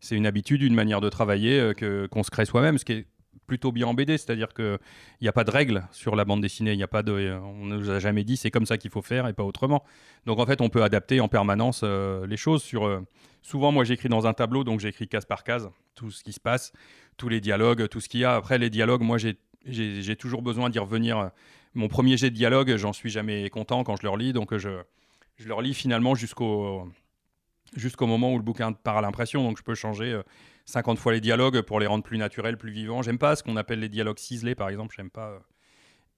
c'est 0.00 0.16
une 0.16 0.26
habitude, 0.26 0.62
une 0.62 0.74
manière 0.74 1.00
de 1.00 1.08
travailler 1.08 1.72
que 1.76 2.06
qu'on 2.06 2.22
se 2.22 2.30
crée 2.30 2.44
soi-même, 2.44 2.78
ce 2.78 2.84
qui 2.84 2.92
est 2.92 3.06
plutôt 3.50 3.72
bien 3.72 3.88
en 3.88 3.94
BD, 3.94 4.16
c'est-à-dire 4.16 4.54
qu'il 4.54 4.78
n'y 5.20 5.26
a 5.26 5.32
pas 5.32 5.42
de 5.42 5.50
règles 5.50 5.82
sur 5.90 6.14
la 6.14 6.24
bande 6.24 6.40
dessinée, 6.40 6.72
il 6.72 6.82
a 6.84 6.86
pas 6.86 7.02
on 7.02 7.64
ne 7.66 7.76
nous 7.76 7.90
a 7.90 7.98
jamais 7.98 8.22
dit 8.22 8.36
c'est 8.36 8.52
comme 8.52 8.64
ça 8.64 8.78
qu'il 8.78 8.92
faut 8.92 9.02
faire 9.02 9.26
et 9.26 9.32
pas 9.32 9.42
autrement. 9.42 9.82
Donc 10.24 10.38
en 10.38 10.46
fait, 10.46 10.60
on 10.60 10.68
peut 10.68 10.84
adapter 10.84 11.20
en 11.20 11.26
permanence 11.26 11.80
euh, 11.82 12.28
les 12.28 12.36
choses. 12.36 12.62
Sur, 12.62 12.86
euh, 12.86 13.00
souvent, 13.42 13.72
moi 13.72 13.82
j'écris 13.82 14.08
dans 14.08 14.28
un 14.28 14.34
tableau, 14.34 14.62
donc 14.62 14.78
j'écris 14.78 15.08
case 15.08 15.24
par 15.24 15.42
case 15.42 15.68
tout 15.96 16.12
ce 16.12 16.22
qui 16.22 16.32
se 16.32 16.38
passe, 16.38 16.72
tous 17.16 17.28
les 17.28 17.40
dialogues, 17.40 17.88
tout 17.88 18.00
ce 18.00 18.08
qu'il 18.08 18.20
y 18.20 18.24
a. 18.24 18.36
Après, 18.36 18.56
les 18.56 18.70
dialogues, 18.70 19.02
moi 19.02 19.18
j'ai 19.18 20.16
toujours 20.16 20.42
besoin 20.42 20.70
d'y 20.70 20.78
revenir. 20.78 21.32
Mon 21.74 21.88
premier 21.88 22.16
jet 22.16 22.30
de 22.30 22.36
dialogue, 22.36 22.76
j'en 22.76 22.92
suis 22.92 23.10
jamais 23.10 23.50
content 23.50 23.82
quand 23.82 23.96
je 23.96 24.04
le 24.04 24.10
relis, 24.10 24.32
donc 24.32 24.56
je, 24.56 24.70
je 25.38 25.48
le 25.48 25.72
finalement 25.72 26.14
jusqu'au 26.14 26.88
jusqu'au 27.74 28.06
moment 28.06 28.32
où 28.32 28.36
le 28.36 28.44
bouquin 28.44 28.72
part 28.72 28.98
à 28.98 29.00
l'impression, 29.00 29.42
donc 29.42 29.58
je 29.58 29.64
peux 29.64 29.74
changer 29.74 30.20
50 30.66 30.98
fois 30.98 31.12
les 31.12 31.20
dialogues 31.20 31.62
pour 31.62 31.80
les 31.80 31.86
rendre 31.86 32.04
plus 32.04 32.18
naturels, 32.18 32.56
plus 32.56 32.70
vivants. 32.70 33.02
J'aime 33.02 33.18
pas 33.18 33.36
ce 33.36 33.42
qu'on 33.42 33.56
appelle 33.56 33.80
les 33.80 33.88
dialogues 33.88 34.18
ciselés, 34.18 34.54
par 34.54 34.68
exemple. 34.68 34.94
J'aime 34.96 35.10
pas. 35.10 35.40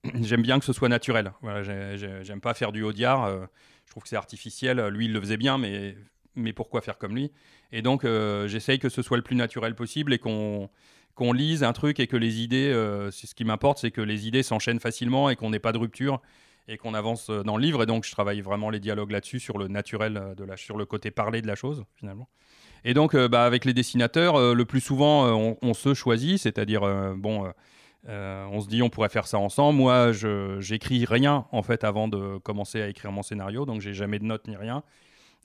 Euh, 0.05 0.11
j'aime 0.21 0.41
bien 0.41 0.59
que 0.59 0.65
ce 0.65 0.73
soit 0.73 0.89
naturel. 0.89 1.33
Voilà, 1.41 1.63
j'aime 1.63 2.41
pas 2.41 2.53
faire 2.53 2.71
du 2.71 2.83
audiard. 2.83 3.25
Euh, 3.25 3.45
je 3.85 3.91
trouve 3.91 4.03
que 4.03 4.09
c'est 4.09 4.15
artificiel. 4.15 4.79
Lui, 4.87 5.05
il 5.05 5.13
le 5.13 5.19
faisait 5.19 5.37
bien, 5.37 5.57
mais 5.57 5.95
mais 6.35 6.53
pourquoi 6.53 6.81
faire 6.81 6.97
comme 6.97 7.15
lui? 7.15 7.31
Et 7.71 7.81
donc, 7.83 8.05
euh, 8.05 8.47
j'essaye 8.47 8.79
que 8.79 8.89
ce 8.89 9.01
soit 9.01 9.17
le 9.17 9.23
plus 9.23 9.35
naturel 9.35 9.75
possible 9.75 10.13
et 10.13 10.19
qu'on 10.19 10.69
qu'on 11.15 11.31
lise 11.31 11.63
un 11.63 11.73
truc 11.73 11.99
et 11.99 12.07
que 12.07 12.17
les 12.17 12.41
idées, 12.41 12.73
c'est 13.11 13.27
ce 13.27 13.35
qui 13.35 13.45
m'importe, 13.45 13.77
c'est 13.77 13.91
que 13.91 14.01
les 14.01 14.27
idées 14.27 14.41
s'enchaînent 14.41 14.79
facilement 14.79 15.29
et 15.29 15.35
qu'on 15.35 15.51
n'ait 15.51 15.59
pas 15.59 15.71
de 15.71 15.77
rupture 15.77 16.19
et 16.67 16.77
qu'on 16.77 16.95
avance 16.95 17.29
dans 17.29 17.55
le 17.55 17.61
livre. 17.61 17.83
Et 17.83 17.85
donc, 17.85 18.03
je 18.03 18.09
travaille 18.09 18.41
vraiment 18.41 18.71
les 18.71 18.79
dialogues 18.79 19.11
là-dessus, 19.11 19.39
sur 19.39 19.59
le 19.59 19.67
naturel, 19.67 20.33
de 20.35 20.43
la, 20.43 20.57
sur 20.57 20.75
le 20.75 20.87
côté 20.87 21.11
parlé 21.11 21.43
de 21.43 21.47
la 21.47 21.53
chose, 21.53 21.85
finalement. 21.93 22.27
Et 22.85 22.93
donc, 22.93 23.15
euh, 23.15 23.27
bah, 23.27 23.45
avec 23.45 23.65
les 23.65 23.73
dessinateurs, 23.73 24.35
euh, 24.35 24.53
le 24.53 24.65
plus 24.65 24.81
souvent, 24.81 25.25
euh, 25.25 25.55
on, 25.61 25.73
se 25.73 25.93
choisit, 25.93 26.37
c'est-à-dire, 26.37 26.81
bon, 27.15 27.51
on 28.07 28.61
se 28.61 28.67
dit, 28.67 28.81
on 28.81 28.89
pourrait 28.89 29.09
faire 29.09 29.27
ça 29.27 29.37
ensemble. 29.37 29.77
Moi, 29.77 30.11
je 30.11 30.57
j'écris 30.59 31.05
rien, 31.05 31.45
en 31.51 31.63
fait, 31.63 31.83
avant 31.83 32.07
de 32.07 32.37
commencer 32.39 32.81
à 32.81 32.87
écrire 32.87 33.11
mon 33.11 33.23
scénario, 33.23 33.65
donc 33.65 33.81
j'ai 33.81 33.93
jamais 33.93 34.19
de 34.19 34.25
notes 34.25 34.47
ni 34.47 34.55
rien. 34.55 34.83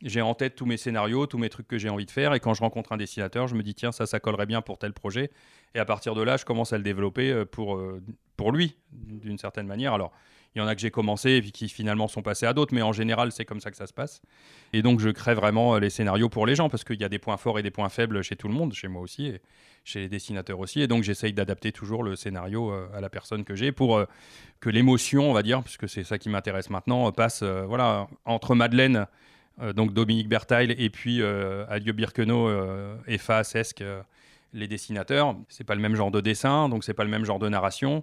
J'ai 0.03 0.23
en 0.23 0.35
tête 0.35 0.55
tous 0.55 0.67
mes 0.67 0.77
scénarios, 0.77 1.27
tous 1.27 1.39
mes 1.39 1.49
trucs 1.49 1.67
que 1.67 1.77
j'ai 1.77 1.89
envie 1.89 2.07
de 2.07 2.11
faire, 2.11 2.35
et 2.35 2.41
quand 2.41 2.55
je 2.55 2.61
rencontre 2.61 2.93
un 2.93 2.97
dessinateur, 2.97 3.49
je 3.49 3.55
me 3.55 3.63
dis, 3.63 3.75
tiens, 3.75 3.91
ça, 3.91 4.07
ça 4.07 4.21
collerait 4.21 4.47
bien 4.47 4.63
pour 4.63 4.79
tel 4.79 4.93
projet. 4.93 5.31
Et 5.75 5.79
à 5.79 5.85
partir 5.85 6.15
de 6.15 6.23
là, 6.23 6.37
je 6.37 6.45
commence 6.45 6.73
à 6.73 6.79
le 6.79 6.85
développer 6.85 7.45
pour, 7.47 7.81
pour 8.37 8.53
lui, 8.53 8.77
d'une 8.93 9.39
certaine 9.39 9.67
manière. 9.67 9.93
Alors, 9.95 10.13
il 10.55 10.59
y 10.59 10.63
en 10.63 10.67
a 10.67 10.75
que 10.75 10.81
j'ai 10.81 10.91
commencé 10.91 11.31
et 11.33 11.43
qui 11.43 11.69
finalement 11.69 12.09
sont 12.09 12.23
passés 12.23 12.47
à 12.47 12.53
d'autres, 12.53 12.75
mais 12.75 12.83
en 12.83 12.93
général, 12.93 13.33
c'est 13.33 13.45
comme 13.45 13.61
ça 13.61 13.71
que 13.71 13.77
ça 13.77 13.87
se 13.87 13.93
passe. 13.93 14.23
Et 14.73 14.83
donc, 14.83 15.01
je 15.01 15.11
crée 15.11 15.35
vraiment 15.35 15.75
euh, 15.75 15.81
les 15.81 15.91
scénarios 15.91 16.29
pour 16.29 16.47
les 16.47 16.55
gens 16.55 16.69
parce 16.69 16.85
qu'il 16.85 17.01
y 17.01 17.05
a 17.05 17.09
des 17.09 17.19
points 17.19 17.37
forts 17.37 17.59
et 17.59 17.63
des 17.63 17.71
points 17.71 17.89
faibles 17.89 18.23
chez 18.23 18.37
tout 18.37 18.49
le 18.49 18.55
monde, 18.55 18.73
chez 18.73 18.89
moi 18.89 19.03
aussi, 19.03 19.27
et 19.27 19.43
chez 19.85 20.01
les 20.01 20.09
dessinateurs 20.09 20.59
aussi. 20.59 20.81
Et 20.81 20.87
donc, 20.87 21.03
j'essaye 21.03 21.33
d'adapter 21.33 21.71
toujours 21.71 22.03
le 22.03 22.17
scénario 22.17 22.73
euh, 22.73 22.89
à 22.95 23.01
la 23.01 23.11
personne 23.11 23.45
que 23.45 23.55
j'ai 23.55 23.73
pour 23.73 23.99
euh, 23.99 24.07
que 24.61 24.71
l'émotion, 24.71 25.31
on 25.31 25.33
va 25.33 25.43
dire, 25.43 25.63
puisque 25.63 25.89
c'est 25.89 26.05
ça 26.05 26.19
qui 26.19 26.29
m'intéresse 26.29 26.71
maintenant, 26.71 27.13
passe 27.13 27.43
voilà, 27.43 28.09
entre 28.25 28.55
Madeleine. 28.57 29.07
donc 29.77 29.93
Dominique 29.93 30.29
Bertail 30.29 30.73
et 30.73 30.91
puis 30.91 31.23
Adieu 31.69 31.93
Birkenau 31.93 32.51
et 33.07 33.19
Fa 33.19 33.45
Sesc, 33.45 33.85
les 34.53 34.67
dessinateurs. 34.67 35.37
C'est 35.49 35.63
pas 35.63 35.77
le 35.77 35.81
même 35.81 35.95
genre 35.95 36.11
de 36.11 36.21
dessin, 36.21 36.69
donc 36.69 36.83
c'est 36.83 36.95
pas 36.95 37.05
le 37.05 37.11
même 37.11 37.25
genre 37.25 37.39
de 37.39 37.49
narration. 37.49 38.03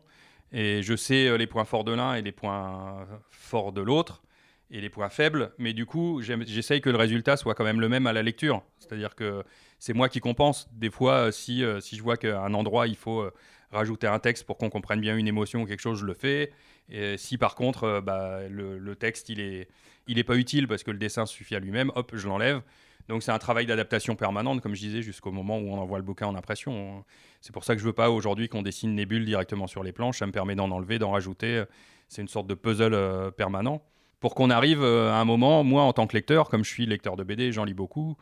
Et 0.51 0.81
je 0.81 0.95
sais 0.95 1.27
euh, 1.27 1.37
les 1.37 1.47
points 1.47 1.65
forts 1.65 1.83
de 1.83 1.93
l'un 1.93 2.15
et 2.15 2.21
les 2.21 2.31
points 2.31 3.07
forts 3.29 3.71
de 3.71 3.81
l'autre 3.81 4.23
et 4.71 4.81
les 4.81 4.89
points 4.89 5.09
faibles, 5.09 5.51
mais 5.59 5.73
du 5.73 5.85
coup, 5.85 6.21
j'essaye 6.21 6.81
que 6.81 6.89
le 6.89 6.97
résultat 6.97 7.37
soit 7.37 7.53
quand 7.53 7.63
même 7.63 7.79
le 7.79 7.87
même 7.87 8.07
à 8.07 8.13
la 8.13 8.23
lecture. 8.23 8.63
C'est-à-dire 8.79 9.13
que 9.13 9.43
c'est 9.77 9.93
moi 9.93 10.09
qui 10.09 10.19
compense. 10.19 10.67
Des 10.73 10.89
fois, 10.89 11.27
euh, 11.27 11.31
si, 11.31 11.63
euh, 11.63 11.79
si 11.79 11.95
je 11.95 12.01
vois 12.01 12.17
qu'à 12.17 12.41
un 12.41 12.53
endroit, 12.53 12.87
il 12.87 12.95
faut 12.95 13.29
rajouter 13.71 14.07
un 14.07 14.19
texte 14.19 14.45
pour 14.45 14.57
qu'on 14.57 14.69
comprenne 14.69 15.01
bien 15.01 15.17
une 15.17 15.27
émotion 15.27 15.61
ou 15.61 15.65
quelque 15.65 15.81
chose, 15.81 15.99
je 15.99 16.05
le 16.05 16.13
fais. 16.13 16.51
Et 16.89 17.17
si 17.17 17.37
par 17.37 17.55
contre, 17.55 18.01
bah, 18.03 18.47
le, 18.47 18.95
texte, 18.95 19.29
il 19.29 19.39
est, 19.39 19.67
il 20.07 20.17
est 20.17 20.23
pas 20.23 20.35
utile 20.35 20.67
parce 20.67 20.83
que 20.83 20.91
le 20.91 20.97
dessin 20.97 21.25
suffit 21.25 21.55
à 21.55 21.59
lui-même, 21.59 21.91
hop, 21.95 22.11
je 22.15 22.27
l'enlève. 22.27 22.61
Donc 23.07 23.23
c'est 23.23 23.31
un 23.31 23.37
travail 23.37 23.65
d'adaptation 23.65 24.15
permanente, 24.15 24.61
comme 24.61 24.75
je 24.75 24.81
disais, 24.81 25.01
jusqu'au 25.01 25.31
moment 25.31 25.59
où 25.59 25.69
on 25.69 25.77
envoie 25.77 25.99
le 25.99 26.03
bouquin 26.03 26.27
en 26.27 26.35
impression. 26.35 27.05
C'est 27.41 27.53
pour 27.53 27.63
ça 27.63 27.75
que 27.75 27.81
je 27.81 27.85
veux 27.85 27.93
pas 27.93 28.09
aujourd'hui 28.09 28.49
qu'on 28.49 28.63
dessine 28.63 28.95
Nébule 28.95 29.25
directement 29.25 29.67
sur 29.67 29.83
les 29.83 29.91
planches. 29.91 30.19
Ça 30.19 30.25
me 30.25 30.31
permet 30.31 30.55
d'en 30.55 30.71
enlever, 30.71 30.97
d'en 30.97 31.11
rajouter. 31.11 31.63
C'est 32.07 32.21
une 32.21 32.27
sorte 32.27 32.47
de 32.47 32.53
puzzle 32.53 32.93
euh, 32.93 33.31
permanent. 33.31 33.81
Pour 34.19 34.35
qu'on 34.35 34.49
arrive 34.49 34.81
euh, 34.81 35.11
à 35.11 35.15
un 35.15 35.25
moment, 35.25 35.63
moi 35.63 35.83
en 35.83 35.93
tant 35.93 36.07
que 36.07 36.15
lecteur, 36.15 36.49
comme 36.49 36.63
je 36.63 36.69
suis 36.69 36.85
lecteur 36.85 37.15
de 37.15 37.23
BD, 37.23 37.51
j'en 37.51 37.63
lis 37.63 37.73
beaucoup, 37.73 38.15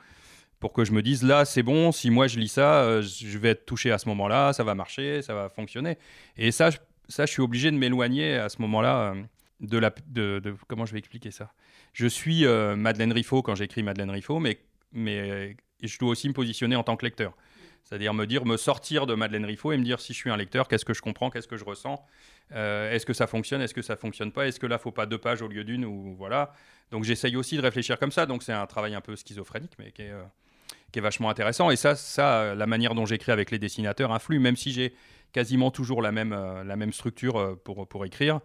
pour 0.60 0.74
que 0.74 0.84
je 0.86 0.92
me 0.92 1.02
dise 1.02 1.24
là 1.24 1.46
c'est 1.46 1.64
bon, 1.64 1.92
si 1.92 2.10
moi 2.10 2.28
je 2.28 2.40
lis 2.40 2.48
ça, 2.48 2.82
euh, 2.82 3.02
je 3.02 3.38
vais 3.38 3.50
être 3.50 3.66
touché 3.66 3.92
à 3.92 3.98
ce 3.98 4.10
moment-là, 4.10 4.54
ça 4.54 4.64
va 4.64 4.76
marcher, 4.76 5.22
ça 5.22 5.34
va 5.34 5.50
fonctionner. 5.50 5.98
Et 6.38 6.52
ça, 6.52 6.70
je, 6.70 6.78
ça, 7.08 7.26
je 7.26 7.32
suis 7.32 7.42
obligé 7.42 7.72
de 7.72 7.78
m'éloigner 7.78 8.36
à 8.36 8.50
ce 8.50 8.62
moment-là 8.62 9.14
de 9.60 9.78
la... 9.78 9.94
De, 10.08 10.56
comment 10.68 10.86
je 10.86 10.94
vais 10.94 11.00
expliquer 11.00 11.32
ça? 11.32 11.54
Je 11.94 12.08
suis 12.08 12.46
Madeleine 12.46 13.14
Riffaut 13.14 13.42
quand 13.42 13.56
j'écris 13.56 13.84
Madeleine 13.84 14.10
Riffaut, 14.10 14.40
mais 14.40 14.60
mais 14.94 15.20
euh, 15.20 15.54
je 15.82 15.98
dois 15.98 16.10
aussi 16.10 16.30
me 16.30 16.34
positionner 16.34 16.76
en 16.76 16.84
tant 16.84 16.96
que 16.96 17.06
lecteur. 17.06 17.34
C'est-à-dire 17.84 18.14
me 18.14 18.26
dire, 18.26 18.46
me 18.46 18.56
sortir 18.56 19.06
de 19.06 19.14
Madeleine 19.14 19.46
Riffaut 19.46 19.74
et 19.74 19.78
me 19.78 19.84
dire 19.84 20.00
si 20.00 20.14
je 20.14 20.18
suis 20.18 20.30
un 20.30 20.38
lecteur, 20.38 20.68
qu'est-ce 20.68 20.86
que 20.86 20.94
je 20.94 21.02
comprends, 21.02 21.30
qu'est-ce 21.30 21.50
que 21.50 21.58
je 21.58 21.66
ressens, 21.66 22.02
euh, 22.54 22.92
est-ce 22.92 23.06
que 23.06 23.14
ça 23.14 23.28
fonctionne, 23.28 23.62
est-ce 23.62 23.74
que 23.74 23.82
ça 23.82 23.98
fonctionne 23.98 24.32
pas, 24.32 24.48
est-ce 24.48 24.60
que 24.60 24.68
là, 24.68 24.78
faut 24.78 24.92
pas 24.92 25.06
deux 25.06 25.18
pages 25.18 25.42
au 25.42 25.50
lieu 25.50 25.66
d'une 25.66 25.84
ou 25.84 26.16
voilà. 26.18 26.54
Donc 26.92 27.04
j'essaye 27.04 27.36
aussi 27.36 27.58
de 27.58 27.62
réfléchir 27.62 28.00
comme 28.00 28.12
ça. 28.12 28.26
Donc 28.26 28.42
c'est 28.44 28.54
un 28.54 28.66
travail 28.68 28.96
un 28.96 29.02
peu 29.02 29.16
schizophrénique, 29.16 29.74
mais 29.80 29.92
qui 29.92 30.04
est, 30.04 30.12
euh, 30.12 31.02
vachement 31.02 31.30
intéressant. 31.30 31.72
Et 31.72 31.76
ça, 31.76 31.96
ça, 31.96 32.56
la 32.56 32.68
manière 32.68 32.96
dont 32.96 33.06
j'écris 33.06 33.32
avec 33.32 33.52
les 33.52 33.60
dessinateurs 33.60 34.12
influe, 34.12 34.40
même 34.40 34.56
si 34.56 34.72
j'ai 34.72 34.94
quasiment 35.34 35.72
toujours 35.72 36.02
la 36.02 36.12
même, 36.12 36.34
la 36.34 36.76
même 36.76 36.94
structure 36.94 37.58
pour, 37.64 37.88
pour 37.88 38.06
écrire. 38.06 38.40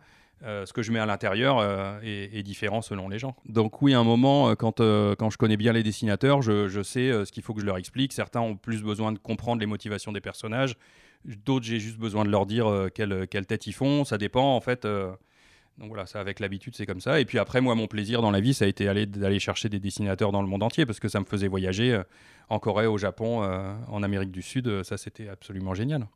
Euh, 0.45 0.67
ce 0.67 0.73
que 0.73 0.83
je 0.83 0.93
mets 0.93 1.01
à 1.01 1.07
l'intérieur 1.07 1.59
euh, 1.59 1.99
est, 2.03 2.43
différent 2.43 2.81
selon 2.81 3.09
les 3.09 3.19
gens. 3.19 3.35
Donc 3.49 3.83
oui, 3.83 3.95
à 3.95 3.99
un 3.99 4.05
moment, 4.05 4.51
euh, 4.51 4.55
quand, 4.55 4.79
quand 4.81 5.31
je 5.31 5.37
connais 5.39 5.57
bien 5.57 5.73
les 5.73 5.83
dessinateurs, 5.83 6.43
je, 6.43 6.83
sais 6.83 7.25
ce 7.25 7.33
qu'il 7.33 7.43
faut 7.43 7.55
que 7.55 7.61
je 7.61 7.67
leur 7.67 7.77
explique. 7.77 8.13
Certains 8.13 8.41
ont 8.41 8.57
plus 8.57 8.83
besoin 8.83 9.13
de 9.13 9.19
comprendre 9.19 9.61
les 9.61 9.67
motivations 9.67 10.13
des 10.13 10.21
personnages. 10.21 10.77
D'autres, 11.25 11.67
j'ai 11.67 11.81
juste 11.81 11.99
besoin 11.99 12.25
de 12.25 12.31
leur 12.31 12.47
dire 12.47 12.89
quelle, 12.95 13.27
quelle, 13.29 13.47
tête 13.47 13.67
ils 13.67 13.73
font. 13.73 14.05
Ça 14.05 14.17
dépend, 14.17 14.55
en 14.55 14.61
fait. 14.61 14.85
donc 14.85 15.89
voilà, 15.89 16.07
ça, 16.07 16.21
avec 16.21 16.39
l'habitude, 16.39 16.77
c'est 16.77 16.87
comme 16.87 17.01
ça. 17.01 17.21
Et 17.21 17.25
puis 17.25 17.39
après, 17.39 17.61
moi, 17.61 17.75
mon 17.75 17.89
plaisir 17.89 18.23
dans 18.23 18.31
la 18.31 18.41
vie, 18.41 18.55
ça 18.55 18.65
a 18.65 18.69
été 18.69 18.85
d'aller 19.07 19.41
chercher 19.41 19.69
des 19.69 19.81
dessinateurs 19.81 20.31
dans 20.31 20.43
le 20.43 20.49
monde 20.49 20.63
entier 20.63 20.87
parce 20.87 21.01
que 21.01 21.09
ça 21.09 21.19
me 21.19 21.25
faisait 21.25 21.49
voyager 21.49 22.01
en 22.49 22.61
Corée, 22.61 22.87
au 22.87 22.99
Japon, 22.99 23.43
en 23.89 24.03
Amérique 24.05 24.31
du 24.31 24.43
Sud. 24.43 24.85
Ça, 24.85 24.97
c'était 24.97 25.29
absolument 25.29 25.75
génial. 25.75 26.07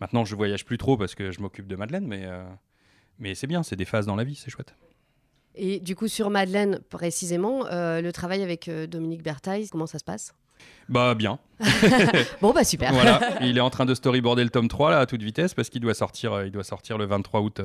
Maintenant, 0.00 0.26
je 0.26 0.36
voyage 0.36 0.66
plus 0.66 0.76
trop 0.76 0.98
parce 0.98 1.14
que 1.14 1.30
je 1.30 1.40
m'occupe 1.40 1.66
de 1.66 1.76
Madeleine, 1.76 2.06
mais 2.06 2.28
mais 3.18 3.34
c'est 3.34 3.46
bien, 3.46 3.62
c'est 3.62 3.76
des 3.76 3.84
phases 3.84 4.06
dans 4.06 4.16
la 4.16 4.24
vie, 4.24 4.34
c'est 4.34 4.50
chouette. 4.50 4.74
Et 5.54 5.78
du 5.80 5.94
coup, 5.94 6.08
sur 6.08 6.30
Madeleine 6.30 6.80
précisément, 6.90 7.66
euh, 7.66 8.00
le 8.00 8.12
travail 8.12 8.42
avec 8.42 8.68
euh, 8.68 8.86
Dominique 8.86 9.22
Bertaille, 9.22 9.68
comment 9.68 9.86
ça 9.86 9.98
se 9.98 10.04
passe? 10.04 10.34
Bah 10.88 11.14
bien. 11.14 11.38
bon 12.40 12.52
bah 12.52 12.64
super. 12.64 12.92
voilà, 12.92 13.38
il 13.42 13.58
est 13.58 13.60
en 13.60 13.70
train 13.70 13.84
de 13.84 13.94
storyboarder 13.94 14.44
le 14.44 14.50
tome 14.50 14.68
3 14.68 14.90
là 14.90 15.00
à 15.00 15.06
toute 15.06 15.22
vitesse 15.22 15.52
parce 15.52 15.68
qu'il 15.68 15.80
doit 15.80 15.94
sortir 15.94 16.32
euh, 16.32 16.46
il 16.46 16.52
doit 16.52 16.64
sortir 16.64 16.96
le 16.96 17.06
23 17.06 17.40
août 17.40 17.60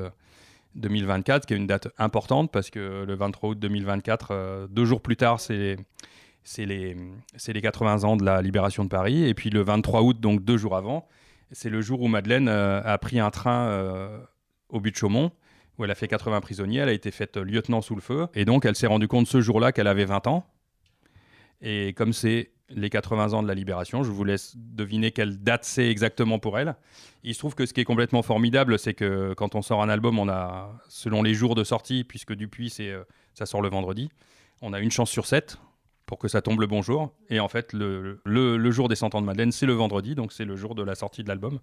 2024 0.74 1.46
qui 1.46 1.54
est 1.54 1.56
une 1.56 1.66
date 1.66 1.88
importante 1.98 2.50
parce 2.50 2.68
que 2.68 3.04
le 3.06 3.14
23 3.14 3.50
août 3.50 3.58
2024 3.58 4.68
deux 4.70 4.84
jours 4.84 5.00
plus 5.00 5.16
tard 5.16 5.40
c'est 5.40 5.76
c'est 6.42 6.66
les, 6.66 6.96
les 7.48 7.60
80 7.60 8.04
ans 8.04 8.16
de 8.16 8.24
la 8.24 8.42
libération 8.42 8.84
de 8.84 8.88
Paris 8.88 9.24
et 9.24 9.34
puis 9.34 9.50
le 9.50 9.62
23 9.62 10.02
août 10.02 10.20
donc 10.20 10.44
deux 10.44 10.56
jours 10.56 10.76
avant 10.76 11.08
c'est 11.52 11.70
le 11.70 11.80
jour 11.80 12.02
où 12.02 12.08
Madeleine 12.08 12.48
a 12.48 12.98
pris 12.98 13.20
un 13.20 13.30
train 13.30 14.20
au 14.72 14.80
but 14.80 14.92
de 14.92 14.96
Chaumont, 14.96 15.32
où 15.80 15.84
elle 15.84 15.90
a 15.90 15.94
fait 15.94 16.08
80 16.08 16.40
prisonniers. 16.40 16.78
Elle 16.80 16.90
a 16.90 16.92
été 16.92 17.10
faite 17.10 17.36
lieutenant 17.38 17.80
sous 17.80 17.94
le 17.94 18.02
feu. 18.02 18.28
Et 18.34 18.44
donc, 18.44 18.64
elle 18.66 18.76
s'est 18.76 18.86
rendue 18.86 19.08
compte 19.08 19.26
ce 19.26 19.40
jour-là 19.40 19.72
qu'elle 19.72 19.86
avait 19.86 20.04
20 20.04 20.26
ans. 20.26 20.46
Et 21.62 21.94
comme 21.94 22.12
c'est 22.12 22.50
les 22.68 22.90
80 22.90 23.32
ans 23.32 23.42
de 23.42 23.48
la 23.48 23.54
libération, 23.54 24.02
je 24.02 24.10
vous 24.10 24.24
laisse 24.24 24.54
deviner 24.56 25.10
quelle 25.10 25.42
date 25.42 25.64
c'est 25.64 25.90
exactement 25.90 26.38
pour 26.38 26.58
elle. 26.58 26.76
Il 27.24 27.34
se 27.34 27.40
trouve 27.40 27.54
que 27.54 27.66
ce 27.66 27.72
qui 27.72 27.80
est 27.80 27.84
complètement 27.84 28.22
formidable, 28.22 28.78
c'est 28.78 28.94
que 28.94 29.34
quand 29.34 29.54
on 29.54 29.62
sort 29.62 29.82
un 29.82 29.88
album, 29.88 30.18
on 30.18 30.28
a, 30.28 30.70
selon 30.88 31.22
les 31.22 31.34
jours 31.34 31.54
de 31.54 31.64
sortie, 31.64 32.04
puisque 32.04 32.34
Dupuis, 32.34 32.70
c'est, 32.70 32.90
euh, 32.90 33.02
ça 33.34 33.46
sort 33.46 33.62
le 33.62 33.68
vendredi, 33.68 34.10
on 34.62 34.72
a 34.72 34.80
une 34.80 34.90
chance 34.90 35.10
sur 35.10 35.26
sept 35.26 35.58
pour 36.06 36.18
que 36.18 36.28
ça 36.28 36.42
tombe 36.42 36.60
le 36.60 36.66
bon 36.66 36.82
jour. 36.82 37.12
Et 37.28 37.40
en 37.40 37.48
fait, 37.48 37.72
le, 37.72 38.20
le, 38.24 38.56
le 38.56 38.70
jour 38.70 38.88
des 38.88 38.96
100 38.96 39.14
ans 39.14 39.20
de 39.20 39.26
Madeleine, 39.26 39.52
c'est 39.52 39.66
le 39.66 39.72
vendredi, 39.72 40.14
donc 40.14 40.32
c'est 40.32 40.44
le 40.44 40.56
jour 40.56 40.74
de 40.74 40.82
la 40.82 40.94
sortie 40.94 41.22
de 41.22 41.28
l'album. 41.28 41.60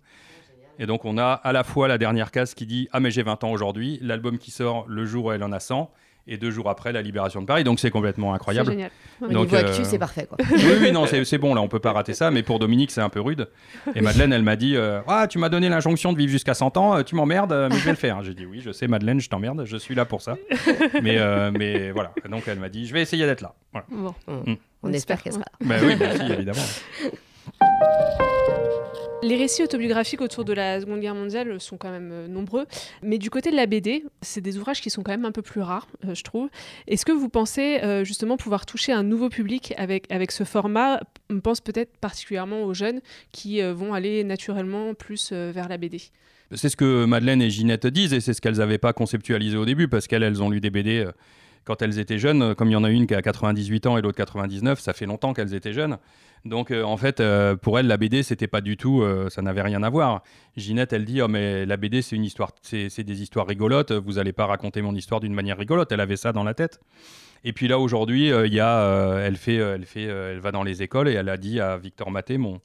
Et 0.80 0.86
donc 0.86 1.06
on 1.06 1.18
a 1.18 1.34
à 1.34 1.52
la 1.52 1.64
fois 1.64 1.88
la 1.88 1.98
dernière 1.98 2.32
case 2.32 2.54
qui 2.54 2.66
dit 2.66 2.88
ah 2.92 3.00
mais 3.00 3.12
j'ai 3.12 3.24
20 3.24 3.44
ans 3.44 3.52
aujourd'hui, 3.52 4.00
l'album 4.02 4.38
qui 4.38 4.52
sort 4.52 4.86
le 4.88 5.06
jour 5.06 5.26
où 5.26 5.32
elle 5.32 5.44
en 5.44 5.52
a 5.52 5.60
100 5.60 5.92
et 6.30 6.38
deux 6.38 6.52
jours 6.52 6.70
après 6.70 6.92
la 6.92 7.02
libération 7.02 7.42
de 7.42 7.46
Paris. 7.46 7.64
Donc 7.64 7.80
c'est 7.80 7.90
complètement 7.90 8.34
incroyable. 8.34 8.72
Génial. 8.72 8.92
Au 9.22 9.28
Donc, 9.28 9.54
actu, 9.54 9.82
euh, 9.82 9.86
c'est 9.86 9.98
parfait. 9.98 10.28
Quoi. 10.28 10.38
Oui, 10.52 10.74
oui, 10.82 10.92
non, 10.92 11.08
c'est 11.08 11.24
c'est 11.24 11.38
bon, 11.38 11.54
là, 11.54 11.62
on 11.62 11.70
peut 11.70 11.80
pas 11.80 11.94
rater 11.94 12.14
ça, 12.14 12.32
mais 12.32 12.44
pour 12.44 12.60
Dominique, 12.60 12.92
c'est 12.92 13.02
un 13.02 13.10
peu 13.10 13.22
rude. 13.22 13.48
Et 13.96 14.02
Madeleine, 14.02 14.34
elle 14.34 14.44
m'a 14.44 14.58
dit 14.58 14.76
euh, 14.76 15.00
Ah, 15.08 15.28
tu 15.28 15.40
m'as 15.40 15.50
donné 15.50 15.70
l'injonction 15.70 16.12
de 16.12 16.18
vivre 16.18 16.32
jusqu'à 16.32 16.54
100 16.54 16.76
ans, 16.78 16.98
euh, 16.98 17.04
tu 17.04 17.16
m'emmerdes, 17.16 17.54
euh, 17.54 17.70
mais 17.72 17.78
je 17.78 17.86
vais 17.86 17.92
le 17.92 17.98
faire. 17.98 18.22
J'ai 18.24 18.34
dit 18.34 18.46
Oui, 18.46 18.62
je 18.62 18.72
sais, 18.72 18.88
Madeleine, 18.88 19.22
je 19.22 19.30
t'emmerde, 19.30 19.64
je 19.66 19.78
suis 19.78 19.96
là 19.96 20.06
pour 20.06 20.22
ça. 20.22 20.36
Mais, 21.02 21.18
euh, 21.18 21.52
mais 21.58 21.92
voilà. 21.92 22.12
Donc, 22.30 22.44
elle 22.48 22.60
m'a 22.60 22.70
dit 22.70 22.88
Je 22.88 22.94
vais 22.94 23.02
essayer 23.02 23.26
d'être 23.26 23.42
là. 23.42 23.54
Voilà. 23.72 23.88
Bon. 23.90 24.14
On, 24.28 24.58
On 24.84 24.94
espère 24.94 25.18
espère, 25.18 25.24
qu'elle 25.24 25.34
sera 25.34 25.46
là. 25.46 25.52
Ben 25.62 25.82
oui, 25.86 25.96
merci, 25.98 26.32
évidemment. 26.32 26.62
Les 29.24 29.36
récits 29.36 29.64
autobiographiques 29.64 30.22
autour 30.22 30.46
de 30.46 30.54
la 30.54 30.80
Seconde 30.80 31.00
Guerre 31.00 31.16
mondiale 31.16 31.60
sont 31.60 31.78
quand 31.78 31.90
même 31.90 32.12
euh, 32.12 32.28
nombreux, 32.28 32.68
mais 33.02 33.18
du 33.18 33.32
côté 33.32 33.50
de 33.50 33.56
la 33.56 33.66
BD, 33.66 34.04
c'est 34.22 34.42
des 34.42 34.60
ouvrages 34.60 34.80
qui 34.80 34.92
sont 34.92 35.02
quand 35.02 35.12
même 35.12 35.26
un 35.26 35.32
peu 35.32 35.42
plus 35.42 35.62
rares, 35.62 35.88
euh, 36.06 36.14
je 36.14 36.24
trouve. 36.24 36.50
Est-ce 36.88 37.04
que 37.04 37.12
vous 37.12 37.28
pensez 37.28 37.80
euh, 37.84 38.04
justement 38.04 38.38
pouvoir 38.38 38.68
toucher 38.68 38.92
un 38.92 39.02
nouveau 39.02 39.30
public 39.30 39.74
avec, 39.78 40.12
avec 40.12 40.32
ce 40.32 40.44
format 40.44 41.00
On 41.32 41.40
pense 41.40 41.62
peut-être 41.62 41.98
particulièrement 41.98 42.62
aux 42.62 42.76
jeunes 42.76 43.02
qui 43.32 43.60
vont 43.62 43.96
aller 43.96 44.24
naturellement 44.24 44.94
plus 44.94 45.32
vers 45.32 45.68
la 45.68 45.78
BD. 45.78 46.00
C'est 46.54 46.70
ce 46.70 46.78
que 46.78 47.06
Madeleine 47.06 47.42
et 47.42 47.50
Ginette 47.50 47.88
disent, 47.88 48.14
et 48.14 48.22
c'est 48.22 48.34
ce 48.34 48.42
qu'elles 48.42 48.58
n'avaient 48.58 48.78
pas 48.78 48.94
conceptualisé 48.94 49.58
au 49.58 49.66
début, 49.66 49.88
parce 49.88 50.08
qu'elles, 50.08 50.24
elles 50.24 50.44
ont 50.44 50.50
lu 50.50 50.62
des 50.62 50.70
BD 50.70 51.06
quand 51.68 51.82
elles 51.82 52.00
étaient 52.00 52.18
jeunes. 52.18 52.56
Comme 52.56 52.70
il 52.70 52.74
y 52.74 52.76
en 52.78 52.84
a 52.84 52.90
une 52.90 53.06
qui 53.06 53.14
a 53.14 53.22
98 53.22 53.86
ans 53.86 53.98
et 53.98 54.02
l'autre 54.02 54.18
99, 54.18 54.80
ça 54.80 54.94
fait 54.94 55.06
longtemps 55.06 55.34
qu'elles 55.34 55.54
étaient 55.54 55.74
jeunes. 55.74 55.98
Donc, 56.46 56.72
euh, 56.72 56.84
en 56.84 56.98
fait, 56.98 57.20
euh, 57.20 57.56
pour 57.56 57.78
elles, 57.78 57.88
la 57.88 57.98
BD, 57.98 58.24
c'était 58.24 58.48
pas 58.48 58.62
du 58.62 58.78
tout, 58.78 59.02
euh, 59.02 59.30
ça 59.30 59.42
n'avait 59.42 59.62
rien 59.62 59.84
à 59.84 59.90
voir. 59.90 60.24
Ginette, 60.56 60.94
elle 60.94 61.04
dit, 61.04 61.22
oh, 61.22 61.28
mais 61.28 61.66
la 61.66 61.78
BD, 61.78 62.02
c'est 62.02 62.16
une 62.16 62.24
histoire, 62.24 62.52
c'est 62.62 63.04
des 63.04 63.22
histoires 63.22 63.46
rigolotes. 63.46 63.92
Vous 63.92 64.18
allez 64.18 64.34
pas 64.34 64.46
raconter 64.46 64.82
mon 64.82 64.96
histoire 64.96 65.20
d'une 65.20 65.34
manière 65.34 65.58
rigolote. 65.58 65.92
Elle 65.92 66.00
avait 66.00 66.16
ça 66.16 66.32
dans 66.32 66.44
la 66.44 66.54
tête. 66.54 66.80
Et 67.44 67.54
puis 67.54 67.68
là, 67.68 67.80
aujourd'hui, 67.80 68.32
euh, 68.32 68.48
euh, 68.52 69.26
elle 69.26 69.38
fait, 69.38 69.60
euh, 69.60 69.76
elle 69.76 69.86
fait, 69.86 70.08
euh, 70.08 70.34
elle 70.34 70.40
va 70.40 70.52
dans 70.52 70.64
les 70.64 70.84
écoles 70.84 71.08
et 71.08 71.14
elle 71.14 71.30
a 71.30 71.38
dit 71.38 71.60
à 71.60 71.78
Victor 71.78 72.12
Maté, 72.12 72.38
mon, 72.38 72.60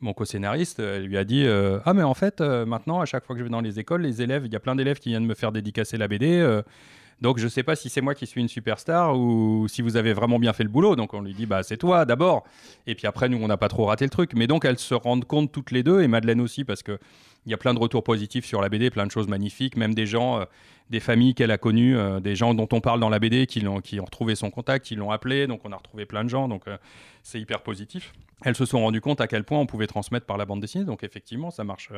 mon 0.00 0.12
co-scénariste, 0.12 0.80
elle 0.80 1.04
lui 1.04 1.16
a 1.16 1.24
dit, 1.24 1.44
euh, 1.46 1.78
ah 1.84 1.94
mais 1.94 2.02
en 2.02 2.14
fait, 2.14 2.40
euh, 2.40 2.66
maintenant, 2.66 3.00
à 3.00 3.06
chaque 3.06 3.24
fois 3.24 3.34
que 3.34 3.40
je 3.40 3.44
vais 3.44 3.50
dans 3.50 3.60
les 3.60 3.78
écoles, 3.78 4.02
les 4.02 4.22
élèves, 4.22 4.44
il 4.46 4.52
y 4.52 4.56
a 4.56 4.60
plein 4.60 4.76
d'élèves 4.76 4.98
qui 4.98 5.10
viennent 5.10 5.26
me 5.26 5.34
faire 5.34 5.52
dédicacer 5.52 5.96
la 5.96 6.08
BD. 6.08 6.60
Donc 7.20 7.38
je 7.38 7.48
sais 7.48 7.62
pas 7.62 7.74
si 7.74 7.88
c'est 7.88 8.00
moi 8.00 8.14
qui 8.14 8.26
suis 8.26 8.40
une 8.40 8.48
superstar 8.48 9.18
ou 9.18 9.66
si 9.68 9.82
vous 9.82 9.96
avez 9.96 10.12
vraiment 10.12 10.38
bien 10.38 10.52
fait 10.52 10.62
le 10.62 10.68
boulot. 10.68 10.94
Donc 10.94 11.14
on 11.14 11.20
lui 11.20 11.34
dit 11.34 11.46
bah 11.46 11.62
c'est 11.62 11.76
toi 11.76 12.04
d'abord. 12.04 12.44
Et 12.86 12.94
puis 12.94 13.06
après 13.06 13.28
nous 13.28 13.38
on 13.38 13.48
n'a 13.48 13.56
pas 13.56 13.68
trop 13.68 13.86
raté 13.86 14.04
le 14.04 14.10
truc. 14.10 14.32
Mais 14.34 14.46
donc 14.46 14.64
elles 14.64 14.78
se 14.78 14.94
rendent 14.94 15.24
compte 15.24 15.50
toutes 15.50 15.72
les 15.72 15.82
deux 15.82 16.00
et 16.02 16.08
Madeleine 16.08 16.40
aussi 16.40 16.64
parce 16.64 16.82
que 16.82 16.98
il 17.48 17.50
y 17.50 17.54
a 17.54 17.56
plein 17.56 17.72
de 17.72 17.78
retours 17.78 18.04
positifs 18.04 18.44
sur 18.44 18.60
la 18.60 18.68
BD, 18.68 18.90
plein 18.90 19.06
de 19.06 19.10
choses 19.10 19.26
magnifiques, 19.26 19.78
même 19.78 19.94
des 19.94 20.04
gens, 20.04 20.40
euh, 20.40 20.44
des 20.90 21.00
familles 21.00 21.34
qu'elle 21.34 21.50
a 21.50 21.56
connues, 21.56 21.96
euh, 21.96 22.20
des 22.20 22.36
gens 22.36 22.52
dont 22.52 22.68
on 22.72 22.82
parle 22.82 23.00
dans 23.00 23.08
la 23.08 23.18
BD 23.18 23.46
qui, 23.46 23.66
ont 23.66 23.80
retrouvé 24.04 24.34
son 24.34 24.50
contact, 24.50 24.84
qui 24.84 24.96
l'ont 24.96 25.10
appelé, 25.10 25.46
donc 25.46 25.62
on 25.64 25.72
a 25.72 25.76
retrouvé 25.76 26.04
plein 26.04 26.24
de 26.24 26.28
gens, 26.28 26.46
donc 26.46 26.68
euh, 26.68 26.76
c'est 27.22 27.40
hyper 27.40 27.62
positif. 27.62 28.12
Elles 28.44 28.54
se 28.54 28.66
sont 28.66 28.80
rendues 28.80 29.00
compte 29.00 29.22
à 29.22 29.26
quel 29.26 29.44
point 29.44 29.58
on 29.58 29.64
pouvait 29.64 29.86
transmettre 29.86 30.26
par 30.26 30.36
la 30.36 30.44
bande 30.44 30.60
dessinée, 30.60 30.84
donc 30.84 31.04
effectivement 31.04 31.50
ça 31.50 31.64
marche 31.64 31.90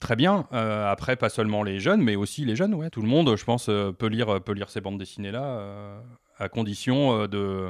très 0.00 0.16
bien. 0.16 0.46
Après, 0.50 1.16
pas 1.16 1.30
seulement 1.30 1.62
les 1.62 1.78
jeunes, 1.80 2.02
mais 2.02 2.16
aussi 2.16 2.44
les 2.44 2.56
jeunes, 2.56 2.74
ouais, 2.74 2.90
tout 2.90 3.00
le 3.00 3.08
monde, 3.08 3.34
je 3.36 3.44
pense, 3.44 3.66
peut, 3.66 4.06
lire, 4.08 4.42
peut 4.42 4.52
lire 4.52 4.68
ces 4.68 4.82
bandes 4.82 4.98
dessinées-là, 4.98 6.02
à 6.36 6.48
condition 6.50 7.26
de 7.26 7.68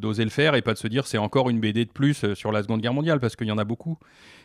d'oser 0.00 0.24
le 0.24 0.30
faire 0.30 0.54
et 0.54 0.62
pas 0.62 0.72
de 0.74 0.78
se 0.78 0.88
dire 0.88 1.06
c'est 1.06 1.18
encore 1.18 1.50
une 1.50 1.60
BD 1.60 1.84
de 1.84 1.90
plus 1.90 2.24
euh, 2.24 2.34
sur 2.34 2.52
la 2.52 2.62
Seconde 2.62 2.80
Guerre 2.80 2.94
mondiale 2.94 3.20
parce 3.20 3.36
qu'il 3.36 3.46
y 3.46 3.52
en 3.52 3.58
a 3.58 3.64
beaucoup. 3.64 3.98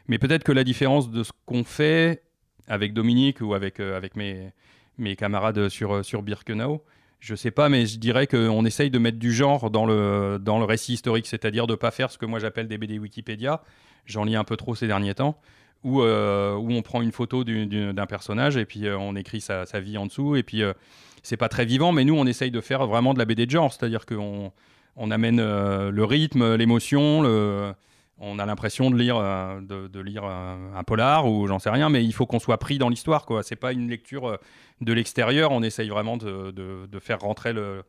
Mais 0.07 0.17
peut-être 0.19 0.43
que 0.43 0.51
la 0.51 0.63
différence 0.63 1.09
de 1.09 1.23
ce 1.23 1.31
qu'on 1.45 1.63
fait 1.63 2.23
avec 2.67 2.93
Dominique 2.93 3.41
ou 3.41 3.53
avec, 3.53 3.79
euh, 3.79 3.97
avec 3.97 4.15
mes, 4.15 4.51
mes 4.97 5.15
camarades 5.15 5.69
sur, 5.69 5.95
euh, 5.95 6.03
sur 6.03 6.21
Birkenau, 6.21 6.83
je 7.19 7.35
sais 7.35 7.51
pas, 7.51 7.67
mais 7.67 7.85
je 7.85 7.97
dirais 7.97 8.27
qu'on 8.27 8.63
essaye 8.65 8.89
de 8.91 8.99
mettre 8.99 9.17
du 9.19 9.33
genre 9.33 9.69
dans 9.71 9.85
le, 9.85 10.37
dans 10.39 10.57
le 10.59 10.65
récit 10.65 10.93
historique, 10.93 11.27
c'est-à-dire 11.27 11.67
de 11.67 11.75
pas 11.75 11.91
faire 11.91 12.11
ce 12.11 12.17
que 12.17 12.25
moi 12.25 12.39
j'appelle 12.39 12.67
des 12.67 12.77
BD 12.77 12.97
Wikipédia, 12.97 13.61
j'en 14.05 14.23
lis 14.23 14.35
un 14.37 14.43
peu 14.45 14.55
trop 14.55 14.73
ces 14.73 14.87
derniers 14.87 15.15
temps, 15.15 15.37
où, 15.83 16.01
où 16.01 16.03
on 16.71 16.81
prend 16.81 17.01
une 17.01 17.11
photo 17.11 17.43
du- 17.43 17.65
du- 17.65 17.93
d'un 17.93 18.05
personnage 18.05 18.55
et 18.55 18.65
puis 18.65 18.85
on 18.89 19.15
écrit 19.17 19.41
sa, 19.41 19.65
sa 19.65 19.79
vie 19.81 19.97
en 19.97 20.05
dessous, 20.05 20.35
et 20.37 20.43
puis 20.43 20.61
euh, 20.63 20.71
c'est 21.23 21.35
pas 21.37 21.49
très 21.49 21.65
vivant, 21.65 21.91
mais 21.91 22.05
nous 22.05 22.15
on 22.15 22.25
essaye 22.25 22.51
de 22.51 22.61
faire 22.61 22.87
vraiment 22.87 23.13
de 23.13 23.19
la 23.19 23.25
BD 23.25 23.45
de 23.45 23.51
genre, 23.51 23.73
c'est-à-dire 23.73 24.05
qu'on 24.05 24.53
on 24.99 25.09
amène 25.11 25.39
euh, 25.39 25.89
le 25.91 26.03
rythme, 26.03 26.55
l'émotion, 26.55 27.23
on 28.21 28.37
a 28.37 28.45
l'impression 28.45 28.91
de 28.91 28.97
lire, 28.97 29.15
euh, 29.17 29.61
de, 29.61 29.99
lire 30.01 30.25
un, 30.25 30.73
un 30.75 30.83
polar 30.83 31.25
ou 31.25 31.47
j'en 31.47 31.57
sais 31.57 31.69
rien, 31.69 31.89
mais 31.89 32.03
il 32.03 32.11
faut 32.13 32.25
qu'on 32.25 32.39
soit 32.39 32.57
pris 32.57 32.77
dans 32.77 32.89
l'histoire. 32.89 33.25
quoi. 33.25 33.43
C'est 33.43 33.55
pas 33.55 33.71
une 33.71 33.89
lecture 33.89 34.27
euh, 34.27 34.37
de 34.81 34.91
l'extérieur, 34.93 35.51
on 35.51 35.63
essaye 35.63 35.89
vraiment 35.89 36.17
de, 36.17 36.51
de- 36.51 36.99
faire 36.99 37.19
rentrer 37.19 37.53
le, 37.53 37.83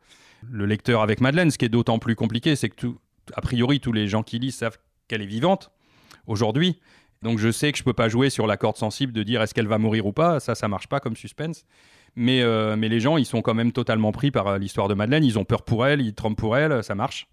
le 0.49 0.65
lecteur 0.65 1.01
avec 1.01 1.19
Madeleine. 1.19 1.51
Ce 1.51 1.57
qui 1.57 1.65
est 1.65 1.69
d'autant 1.69 1.99
plus 1.99 2.15
compliqué, 2.15 2.55
c'est 2.55 2.69
que 2.69 2.75
tout, 2.75 2.97
a 3.33 3.41
priori 3.41 3.81
tous 3.81 3.91
les 3.91 4.07
gens 4.07 4.23
qui 4.23 4.39
lisent 4.39 4.55
savent 4.55 4.77
qu'elle 5.09 5.21
est 5.21 5.25
vivante 5.25 5.69
aujourd'hui. 6.27 6.79
Donc 7.23 7.37
je 7.37 7.51
sais 7.51 7.71
que 7.73 7.77
je 7.77 7.83
peux 7.83 7.93
pas 7.93 8.07
jouer 8.07 8.29
sur 8.29 8.47
la 8.47 8.55
corde 8.55 8.77
sensible 8.77 9.11
de 9.11 9.21
dire 9.23 9.41
est-ce 9.41 9.53
qu'elle 9.53 9.67
va 9.67 9.77
mourir 9.77 10.05
ou 10.05 10.13
pas. 10.13 10.39
Ça, 10.39 10.55
ça 10.55 10.69
marche 10.69 10.87
pas 10.87 11.01
comme 11.01 11.17
suspense. 11.17 11.65
Mais, 12.15 12.41
euh, 12.41 12.75
mais 12.75 12.89
les 12.89 12.99
gens, 12.99 13.17
ils 13.17 13.25
sont 13.25 13.41
quand 13.41 13.53
même 13.53 13.71
totalement 13.71 14.11
pris 14.11 14.31
par 14.31 14.47
euh, 14.47 14.57
l'histoire 14.57 14.87
de 14.87 14.93
Madeleine. 14.93 15.23
Ils 15.23 15.39
ont 15.39 15.45
peur 15.45 15.63
pour 15.63 15.85
elle, 15.85 16.01
ils 16.01 16.13
tremblent 16.13 16.35
pour 16.35 16.57
elle, 16.57 16.83
ça 16.83 16.95
marche. 16.95 17.27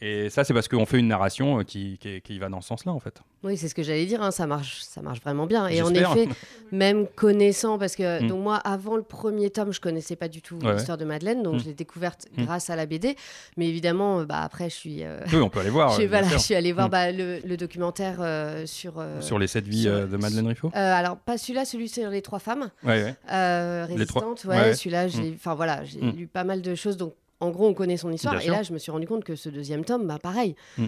Et 0.00 0.28
ça, 0.28 0.42
c'est 0.44 0.52
parce 0.52 0.68
qu'on 0.68 0.84
fait 0.86 0.98
une 0.98 1.06
narration 1.08 1.60
euh, 1.60 1.62
qui, 1.62 1.98
qui, 1.98 2.20
qui 2.20 2.38
va 2.38 2.48
dans 2.48 2.60
ce 2.60 2.68
sens-là, 2.68 2.92
en 2.92 2.98
fait. 2.98 3.22
Oui, 3.44 3.56
c'est 3.56 3.68
ce 3.68 3.74
que 3.74 3.82
j'allais 3.82 4.06
dire, 4.06 4.22
hein, 4.22 4.32
ça, 4.32 4.46
marche, 4.46 4.80
ça 4.82 5.00
marche 5.02 5.20
vraiment 5.20 5.46
bien. 5.46 5.68
Et 5.68 5.80
en 5.82 5.94
effet, 5.94 6.28
même 6.72 7.06
connaissant, 7.06 7.78
parce 7.78 7.94
que 7.94 8.22
Mm. 8.22 8.26
donc 8.28 8.42
moi, 8.42 8.56
avant 8.56 8.96
le 8.96 9.02
premier 9.02 9.50
tome, 9.50 9.72
je 9.72 9.80
connaissais 9.80 10.16
pas 10.16 10.28
du 10.28 10.42
tout 10.42 10.56
Ouais, 10.56 10.74
l'histoire 10.74 10.98
de 10.98 11.04
Madeleine, 11.04 11.42
donc 11.42 11.54
Mm. 11.54 11.58
je 11.60 11.64
l'ai 11.66 11.74
découverte 11.74 12.26
Mm. 12.36 12.44
grâce 12.44 12.70
à 12.70 12.76
la 12.76 12.86
BD. 12.86 13.16
Mais 13.56 13.68
évidemment, 13.68 14.18
euh, 14.20 14.24
bah, 14.24 14.40
après, 14.42 14.68
je 14.68 14.74
suis, 14.74 15.04
euh, 15.04 15.20
Oui, 15.32 15.36
on 15.40 15.48
peut 15.48 15.60
aller 15.60 15.70
voir. 15.70 15.90
je, 15.90 15.94
suis- 16.00 16.06
voilà, 16.06 16.28
sûr. 16.28 16.38
je 16.38 16.42
suis 16.42 16.54
allée 16.54 16.72
voir 16.72 16.90
bah, 16.90 17.12
le, 17.12 17.38
le 17.44 17.56
documentaire 17.56 18.16
euh, 18.20 18.66
sur. 18.66 18.94
euh, 18.98 19.20
Sur 19.20 19.38
les 19.38 19.46
sept 19.46 19.66
vies 19.66 19.82
sur- 19.84 20.08
de 20.08 20.16
Madeleine 20.16 20.48
Riffaut. 20.48 20.70
alors, 20.74 21.16
pas 21.18 21.38
celui-là, 21.38 21.64
celui 21.64 21.88
sur 21.88 22.10
les 22.10 22.20
trois 22.20 22.40
femmes 22.40 22.68
Ouais, 22.82 23.04
Les 23.04 23.14
trois- 23.24 23.86
résistantes. 23.86 24.44
Ouais, 24.44 24.74
celui-là, 24.74 25.08
j'ai 25.08 25.32
enfin, 25.36 25.54
voilà, 25.54 25.84
j'ai 25.84 26.00
lu 26.00 26.26
pas 26.26 26.44
mal 26.44 26.60
de 26.62 26.74
choses. 26.74 26.96
Donc, 26.96 27.14
en 27.40 27.50
gros, 27.50 27.66
on 27.68 27.74
connaît 27.74 27.96
son 27.96 28.10
histoire. 28.12 28.40
Et 28.40 28.48
là, 28.48 28.62
je 28.62 28.72
me 28.72 28.78
suis 28.78 28.90
rendu 28.92 29.06
compte 29.06 29.24
que 29.24 29.36
ce 29.36 29.48
deuxième 29.48 29.84
tome, 29.84 30.06
bah, 30.06 30.18
pareil. 30.22 30.54
Mm. 30.78 30.86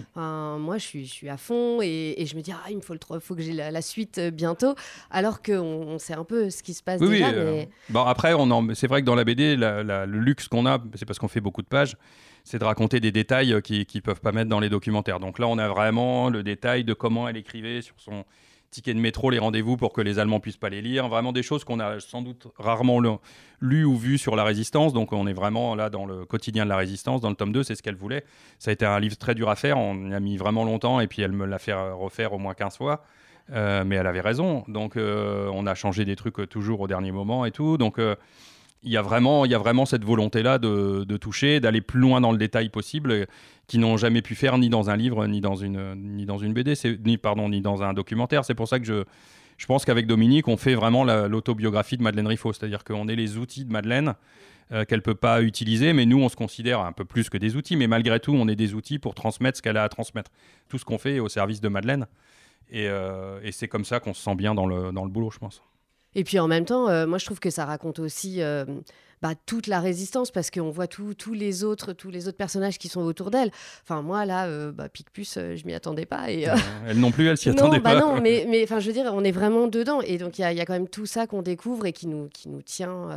Moi, 0.59 0.77
je 0.77 0.83
suis, 0.83 1.05
je 1.05 1.11
suis 1.13 1.29
à 1.29 1.37
fond 1.37 1.79
et, 1.81 2.15
et 2.17 2.25
je 2.25 2.35
me 2.35 2.41
dis, 2.41 2.51
ah, 2.51 2.69
il 2.69 2.77
me 2.77 2.81
faut, 2.81 2.93
le 2.93 3.19
faut 3.19 3.35
que 3.35 3.41
j'ai 3.41 3.53
la, 3.53 3.69
la 3.69 3.81
suite 3.81 4.17
euh, 4.17 4.31
bientôt. 4.31 4.73
Alors 5.11 5.41
qu'on 5.43 5.53
on 5.61 5.99
sait 5.99 6.13
un 6.13 6.23
peu 6.23 6.49
ce 6.49 6.63
qui 6.63 6.73
se 6.73 6.81
passe 6.81 6.99
Oui, 7.01 7.07
oui. 7.09 7.13
déjà. 7.17 7.29
euh, 7.31 7.51
mais... 7.51 7.69
Bon, 7.89 8.01
après, 8.01 8.33
on 8.33 8.49
en... 8.49 8.73
c'est 8.73 8.87
vrai 8.87 9.01
que 9.01 9.05
dans 9.05 9.15
la 9.15 9.23
BD, 9.23 9.55
la- 9.55 9.83
la- 9.83 10.05
le 10.05 10.19
luxe 10.19 10.47
qu'on 10.47 10.65
a, 10.65 10.79
c'est 10.95 11.05
parce 11.05 11.19
qu'on 11.19 11.27
fait 11.27 11.41
beaucoup 11.41 11.61
de 11.61 11.67
pages, 11.67 11.95
c'est 12.43 12.59
de 12.59 12.63
raconter 12.65 12.99
des 13.01 13.11
détails 13.11 13.53
euh, 13.53 13.61
qui 13.61 13.85
ne 13.93 13.99
peuvent 13.99 14.21
pas 14.21 14.31
mettre 14.31 14.49
dans 14.49 14.59
les 14.61 14.69
documentaires. 14.69 15.19
Donc 15.19 15.37
là, 15.39 15.47
on 15.47 15.57
a 15.57 15.67
vraiment 15.67 16.29
le 16.29 16.43
détail 16.43 16.83
de 16.85 16.93
comment 16.93 17.27
elle 17.27 17.37
écrivait 17.37 17.81
sur 17.81 17.95
son 17.97 18.23
ticket 18.71 18.93
de 18.93 18.99
métro 18.99 19.29
les 19.29 19.39
rendez-vous 19.39 19.77
pour 19.77 19.93
que 19.93 20.01
les 20.01 20.19
Allemands 20.19 20.39
puissent 20.39 20.57
pas 20.57 20.69
les 20.69 20.81
lire. 20.81 21.07
Vraiment 21.07 21.31
des 21.31 21.43
choses 21.43 21.63
qu'on 21.63 21.79
a 21.79 21.99
sans 21.99 22.21
doute 22.21 22.47
rarement 22.57 22.99
lu, 22.99 23.09
lu 23.61 23.85
ou 23.85 23.95
vu 23.95 24.17
sur 24.17 24.35
la 24.35 24.43
résistance. 24.43 24.93
Donc 24.93 25.13
on 25.13 25.27
est 25.27 25.33
vraiment 25.33 25.75
là 25.75 25.89
dans 25.89 26.05
le 26.05 26.25
quotidien 26.25 26.63
de 26.65 26.69
la 26.69 26.77
résistance. 26.77 27.21
Dans 27.21 27.29
le 27.29 27.35
tome 27.35 27.51
2, 27.51 27.63
c'est 27.63 27.75
ce 27.75 27.83
qu'elle 27.83 27.95
voulait. 27.95 28.23
Ça 28.59 28.71
a 28.71 28.73
été 28.73 28.85
un 28.85 28.99
livre 28.99 29.17
très 29.17 29.35
dur 29.35 29.49
à 29.49 29.55
faire. 29.55 29.77
On 29.77 30.09
y 30.09 30.13
a 30.13 30.19
mis 30.19 30.37
vraiment 30.37 30.63
longtemps 30.63 30.99
et 30.99 31.07
puis 31.07 31.21
elle 31.21 31.31
me 31.31 31.45
l'a 31.45 31.59
fait 31.59 31.73
refaire 31.73 32.33
au 32.33 32.37
moins 32.37 32.53
15 32.53 32.77
fois. 32.77 33.03
Euh, 33.53 33.83
mais 33.85 33.95
elle 33.95 34.07
avait 34.07 34.21
raison. 34.21 34.63
Donc, 34.67 34.97
euh, 34.97 35.49
on 35.53 35.65
a 35.65 35.75
changé 35.75 36.05
des 36.05 36.15
trucs 36.15 36.49
toujours 36.49 36.81
au 36.81 36.87
dernier 36.87 37.11
moment 37.11 37.45
et 37.45 37.51
tout. 37.51 37.77
Donc, 37.77 37.99
euh, 37.99 38.15
il 38.83 38.91
y 38.91 38.97
a 38.97 39.01
vraiment, 39.01 39.45
il 39.45 39.51
y 39.51 39.55
a 39.55 39.57
vraiment 39.57 39.85
cette 39.85 40.03
volonté-là 40.05 40.59
de, 40.59 41.17
toucher, 41.17 41.59
d'aller 41.59 41.81
plus 41.81 41.99
loin 41.99 42.21
dans 42.21 42.31
le 42.31 42.37
détail 42.37 42.69
possible, 42.69 43.11
euh, 43.11 43.25
qui 43.67 43.77
n'ont 43.79 43.97
jamais 43.97 44.21
pu 44.21 44.35
faire 44.35 44.57
ni 44.57 44.69
dans 44.69 44.89
un 44.89 44.95
livre, 44.95 45.25
ni 45.27 45.41
dans 45.41 45.55
une, 45.55 45.95
ni 45.95 46.25
dans 46.25 46.37
une 46.37 46.53
BD, 46.53 46.73
ni 47.05 47.17
pardon, 47.17 47.49
ni 47.49 47.61
dans 47.61 47.83
un 47.83 47.93
documentaire. 47.93 48.45
C'est 48.45 48.55
pour 48.55 48.67
ça 48.67 48.79
que 48.79 48.85
je, 48.85 49.03
je 49.57 49.65
pense 49.65 49.83
qu'avec 49.83 50.07
Dominique, 50.07 50.47
on 50.47 50.55
fait 50.57 50.75
vraiment 50.75 51.03
la- 51.03 51.27
l'autobiographie 51.27 51.97
de 51.97 52.03
Madeleine 52.03 52.27
Riffaut, 52.27 52.53
c'est-à-dire 52.53 52.83
qu'on 52.83 53.07
est 53.07 53.15
les 53.15 53.37
outils 53.37 53.65
de 53.65 53.71
Madeleine. 53.71 54.13
euh, 54.73 54.83
qu'elle 54.83 55.01
peut 55.01 55.15
pas 55.15 55.41
utiliser, 55.43 55.93
mais 55.93 56.05
nous 56.05 56.19
on 56.21 56.27
se 56.27 56.35
considère 56.35 56.81
un 56.81 56.91
peu 56.91 57.05
plus 57.05 57.29
que 57.29 57.37
des 57.37 57.55
outils, 57.55 57.77
mais 57.77 57.87
malgré 57.87 58.19
tout 58.19 58.33
on 58.33 58.49
est 58.49 58.57
des 58.57 58.73
outils 58.73 58.99
pour 58.99 59.15
transmettre 59.15 59.55
ce 59.57 59.61
qu'elle 59.61 59.77
a 59.77 59.83
à 59.83 59.87
transmettre. 59.87 60.29
Tout 60.67 60.77
ce 60.77 60.83
qu'on 60.83 60.97
fait 60.97 61.15
est 61.15 61.19
au 61.21 61.29
service 61.29 61.61
de 61.61 61.69
Madeleine, 61.69 62.05
et, 62.69 62.87
euh, 62.89 63.39
et 63.43 63.53
c'est 63.53 63.69
comme 63.69 63.85
ça 63.85 64.01
qu'on 64.01 64.13
se 64.13 64.21
sent 64.21 64.35
bien 64.35 64.53
dans 64.53 64.65
le, 64.67 64.91
dans 64.91 65.05
le 65.05 65.09
boulot, 65.09 65.31
je 65.31 65.39
pense. 65.39 65.63
Et 66.17 66.23
puis 66.25 66.37
en 66.39 66.47
même 66.49 66.65
temps, 66.65 66.89
euh, 66.89 67.05
moi 67.07 67.17
je 67.19 67.25
trouve 67.25 67.39
que 67.39 67.49
ça 67.49 67.63
raconte 67.65 67.99
aussi 67.99 68.41
euh, 68.41 68.65
bah, 69.21 69.33
toute 69.45 69.67
la 69.67 69.79
résistance 69.79 70.31
parce 70.31 70.51
qu'on 70.51 70.69
voit 70.71 70.87
tous 70.87 71.13
les 71.33 71.63
autres, 71.63 71.93
tous 71.93 72.09
les 72.09 72.27
autres 72.27 72.37
personnages 72.37 72.77
qui 72.77 72.87
sont 72.89 73.01
autour 73.01 73.31
d'elle. 73.31 73.51
Enfin 73.83 74.01
moi 74.01 74.25
là, 74.25 74.47
euh, 74.47 74.71
bah, 74.71 74.89
Picpus, 74.89 75.37
euh, 75.37 75.55
je 75.55 75.65
m'y 75.65 75.73
attendais 75.73 76.05
pas 76.05 76.29
et. 76.31 76.49
Euh, 76.49 76.55
elle 76.87 76.99
non 76.99 77.11
plus, 77.11 77.27
elle 77.27 77.37
s'y 77.37 77.49
non, 77.51 77.55
attendait 77.55 77.79
bah 77.79 77.93
pas. 77.93 77.99
non, 78.01 78.19
mais 78.19 78.45
mais 78.49 78.63
enfin 78.63 78.79
je 78.79 78.87
veux 78.87 78.93
dire, 78.93 79.09
on 79.13 79.23
est 79.23 79.31
vraiment 79.31 79.67
dedans 79.67 80.01
et 80.01 80.17
donc 80.17 80.37
il 80.39 80.41
y, 80.41 80.43
a- 80.43 80.51
il 80.51 80.57
y 80.57 80.61
a 80.61 80.65
quand 80.65 80.73
même 80.73 80.89
tout 80.89 81.05
ça 81.05 81.27
qu'on 81.27 81.41
découvre 81.43 81.85
et 81.85 81.93
qui 81.93 82.07
nous 82.07 82.27
qui 82.29 82.49
nous 82.49 82.61
tient. 82.61 83.07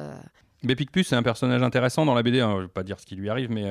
Mais 0.63 0.77
Picpus, 0.77 1.09
c'est 1.09 1.17
un 1.17 1.23
personnage 1.23 1.63
intéressant 1.63 2.05
dans 2.05 2.15
la 2.15 2.23
BD. 2.23 2.41
hein. 2.41 2.51
Je 2.53 2.57
ne 2.59 2.63
vais 2.63 2.69
pas 2.69 2.83
dire 2.83 3.01
ce 3.01 3.07
qui 3.07 3.17
lui 3.17 3.31
arrive, 3.31 3.51
mais 3.51 3.65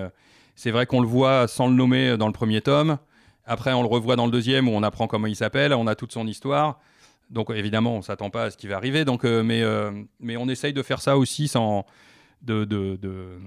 c'est 0.56 0.72
vrai 0.72 0.88
qu'on 0.88 1.02
le 1.02 1.08
voit 1.08 1.48
sans 1.48 1.68
le 1.68 1.76
nommer 1.76 2.18
dans 2.18 2.26
le 2.28 2.34
premier 2.34 2.62
tome. 2.62 2.98
Après, 3.46 3.74
on 3.74 3.82
le 3.84 3.88
revoit 3.88 4.16
dans 4.16 4.26
le 4.26 4.32
deuxième 4.32 4.68
où 4.68 4.72
on 4.72 4.82
apprend 4.84 5.06
comment 5.08 5.28
il 5.28 5.36
s'appelle. 5.36 5.74
On 5.74 5.86
a 5.88 5.94
toute 5.96 6.12
son 6.14 6.26
histoire. 6.26 6.80
Donc 7.30 7.52
évidemment, 7.52 7.96
on 7.96 8.02
s'attend 8.02 8.30
pas 8.30 8.46
à 8.46 8.52
ce 8.52 8.58
qui 8.58 8.68
va 8.68 8.78
arriver. 8.78 9.06
Donc, 9.06 9.24
mais, 9.24 9.64
mais 10.20 10.38
on 10.38 10.48
essaye 10.50 10.74
de 10.74 10.82
faire 10.82 11.02
ça 11.02 11.18
aussi 11.18 11.48
sans 11.48 11.86
de, 12.42 12.66
de, 12.66 12.96
de, 12.96 13.38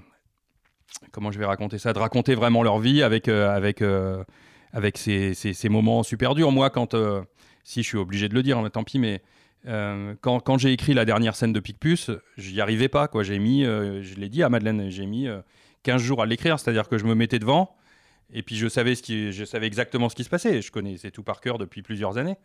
comment 1.11 1.31
je 1.31 1.39
vais 1.39 1.45
raconter 1.45 1.77
ça, 1.79 1.91
de 1.93 1.99
raconter 1.99 2.35
vraiment 2.35 2.63
leur 2.63 2.79
vie 2.79 3.03
avec 3.03 3.27
avec 3.27 3.83
avec 4.71 4.97
ces, 4.97 5.33
ces, 5.33 5.69
moments 5.69 6.03
super 6.03 6.33
durs. 6.33 6.51
Moi, 6.51 6.69
quand 6.69 6.95
si 7.63 7.83
je 7.83 7.87
suis 7.87 7.97
obligé 7.97 8.29
de 8.29 8.33
le 8.33 8.43
dire, 8.43 8.57
hein, 8.57 8.69
tant 8.69 8.83
pis, 8.83 8.99
mais 8.99 9.21
euh, 9.67 10.15
quand, 10.21 10.39
quand 10.39 10.57
j'ai 10.57 10.73
écrit 10.73 10.93
la 10.93 11.05
dernière 11.05 11.35
scène 11.35 11.53
de 11.53 11.59
Picpus, 11.59 12.11
j'y 12.37 12.61
arrivais 12.61 12.89
pas. 12.89 13.07
Quoi. 13.07 13.23
J'ai 13.23 13.39
mis, 13.39 13.63
euh, 13.63 14.01
je 14.01 14.15
l'ai 14.15 14.29
dit 14.29 14.43
à 14.43 14.49
Madeleine, 14.49 14.89
j'ai 14.89 15.05
mis 15.05 15.27
15 15.83 16.01
euh, 16.01 16.05
jours 16.05 16.21
à 16.21 16.25
l'écrire, 16.25 16.59
c'est-à-dire 16.59 16.89
que 16.89 16.97
je 16.97 17.05
me 17.05 17.15
mettais 17.15 17.39
devant 17.39 17.75
et 18.33 18.43
puis 18.43 18.55
je 18.55 18.67
savais, 18.67 18.95
ce 18.95 19.03
qui, 19.03 19.31
je 19.31 19.45
savais 19.45 19.67
exactement 19.67 20.09
ce 20.09 20.15
qui 20.15 20.23
se 20.23 20.29
passait. 20.29 20.61
Je 20.61 20.71
connaissais 20.71 21.11
tout 21.11 21.23
par 21.23 21.39
cœur 21.39 21.57
depuis 21.57 21.81
plusieurs 21.81 22.17
années, 22.17 22.35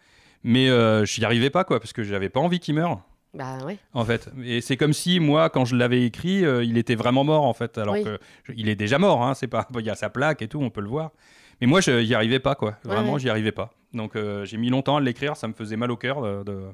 mais 0.45 0.67
je 0.67 1.21
n'y 1.21 1.25
arrivais 1.25 1.51
pas 1.51 1.65
quoi, 1.65 1.81
parce 1.81 1.93
que 1.93 2.03
j'avais 2.03 2.29
pas 2.29 2.41
envie 2.41 2.61
qu'il 2.61 2.75
meure. 2.75 3.01
Bah 3.35 3.59
oui. 3.67 3.77
En 3.93 4.05
fait, 4.05 4.31
et 4.43 4.61
c'est 4.63 4.77
comme 4.77 4.95
si 4.95 5.21
moi, 5.21 5.51
quand 5.51 5.67
je 5.67 5.77
l'avais 5.77 6.05
écrit, 6.05 6.45
il 6.65 6.79
était 6.79 6.95
vraiment 6.95 7.25
mort 7.25 7.45
en 7.45 7.53
fait, 7.53 7.77
alors 7.79 7.95
qu'il 7.97 8.05
que 8.05 8.19
il 8.55 8.69
est 8.69 8.77
déjà 8.77 8.99
mort. 8.99 9.23
Hein, 9.23 9.35
c'est 9.35 9.49
pas, 9.49 9.67
il 9.79 9.85
y 9.85 9.91
a 9.91 9.95
sa 9.95 10.09
plaque 10.09 10.41
et 10.43 10.49
tout, 10.49 10.61
on 10.61 10.71
peut 10.71 10.81
le 10.81 10.89
voir. 10.89 11.11
Mais 11.61 11.67
moi, 11.67 11.81
je 11.81 11.91
n'y 11.91 12.15
arrivais 12.15 12.39
pas 12.39 12.55
quoi. 12.55 12.77
Vraiment, 12.85 13.19
j'y 13.19 13.29
arrivais 13.29 13.53
pas. 13.53 13.71
Donc 13.93 14.17
j'ai 14.45 14.57
mis 14.57 14.71
longtemps 14.71 14.97
à 14.97 15.01
l'écrire, 15.01 15.37
ça 15.37 15.49
me 15.49 15.53
faisait 15.53 15.77
mal 15.77 15.91
au 15.91 15.97
cœur 15.97 16.23
de 16.45 16.73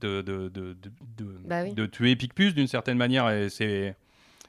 de, 0.00 0.20
de, 0.22 0.48
de, 0.48 0.76
de, 1.16 1.24
bah 1.44 1.64
de 1.64 1.86
tuer 1.86 2.16
Picpus 2.16 2.54
d'une 2.54 2.66
certaine 2.66 2.98
manière. 2.98 3.30
Et 3.30 3.48
c'est... 3.48 3.96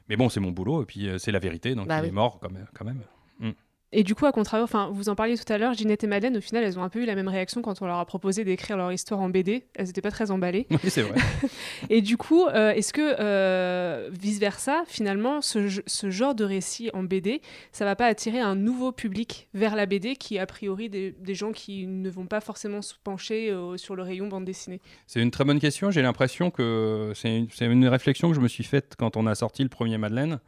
Mais 0.09 0.17
bon, 0.17 0.27
c'est 0.27 0.39
mon 0.39 0.51
boulot, 0.51 0.83
et 0.83 0.85
puis 0.85 1.07
euh, 1.07 1.17
c'est 1.17 1.31
la 1.31 1.39
vérité, 1.39 1.75
donc 1.75 1.87
bah 1.87 1.99
il 2.03 2.09
est 2.09 2.11
mort 2.11 2.39
quand 2.41 2.51
même. 2.51 2.67
Quand 2.73 2.85
même. 2.85 3.01
Mm. 3.39 3.51
Et 3.97 4.03
du 4.03 4.13
coup, 4.13 4.25
à 4.25 4.33
contrario, 4.33 4.65
enfin, 4.65 4.89
vous 4.91 5.07
en 5.07 5.15
parliez 5.15 5.37
tout 5.37 5.51
à 5.53 5.57
l'heure, 5.57 5.73
Ginette 5.73 6.03
et 6.03 6.07
Madeleine, 6.07 6.35
au 6.35 6.41
final, 6.41 6.65
elles 6.65 6.77
ont 6.77 6.83
un 6.83 6.89
peu 6.89 7.01
eu 7.01 7.05
la 7.05 7.15
même 7.15 7.29
réaction 7.29 7.61
quand 7.61 7.81
on 7.81 7.85
leur 7.85 7.97
a 7.97 8.05
proposé 8.05 8.43
d'écrire 8.43 8.75
leur 8.75 8.91
histoire 8.91 9.21
en 9.21 9.29
BD. 9.29 9.63
Elles 9.73 9.85
n'étaient 9.85 10.01
pas 10.01 10.11
très 10.11 10.31
emballées. 10.31 10.67
Oui, 10.83 10.89
c'est 10.89 11.03
vrai. 11.03 11.15
et 11.89 12.01
du 12.01 12.17
coup, 12.17 12.45
euh, 12.47 12.71
est-ce 12.71 12.91
que 12.91 13.15
euh, 13.19 14.09
vice-versa, 14.11 14.83
finalement, 14.87 15.41
ce, 15.41 15.81
genre 16.09 16.35
de 16.35 16.43
récit 16.43 16.89
en 16.93 17.03
BD, 17.03 17.41
ça 17.71 17.85
va 17.85 17.95
pas 17.95 18.07
attirer 18.07 18.41
un 18.41 18.55
nouveau 18.55 18.91
public 18.91 19.47
vers 19.53 19.77
la 19.77 19.85
BD 19.85 20.17
qui, 20.17 20.37
a 20.37 20.45
priori, 20.45 20.89
des, 20.89 21.15
gens 21.33 21.53
qui 21.53 21.87
ne 21.87 22.09
vont 22.09 22.25
pas 22.25 22.41
forcément 22.41 22.81
se 22.81 22.93
pencher 23.01 23.49
euh, 23.49 23.77
sur 23.77 23.95
le 23.95 24.03
rayon 24.03 24.27
bande 24.27 24.43
dessinée? 24.43 24.81
C'est 25.07 25.21
une 25.21 25.31
très 25.31 25.45
bonne 25.45 25.59
question. 25.59 25.89
J'ai 25.89 26.01
l'impression 26.01 26.51
que 26.51 27.13
c'est 27.15 27.37
une, 27.37 27.47
une 27.61 27.87
réflexion 27.87 28.27
que 28.29 28.35
je 28.35 28.41
me 28.41 28.49
suis 28.49 28.65
faite 28.65 28.95
quand 28.97 29.15
on 29.15 29.25
a 29.25 29.35
sorti 29.35 29.63
le 29.63 29.69
premier 29.69 29.97
Madeleine. 29.97 30.39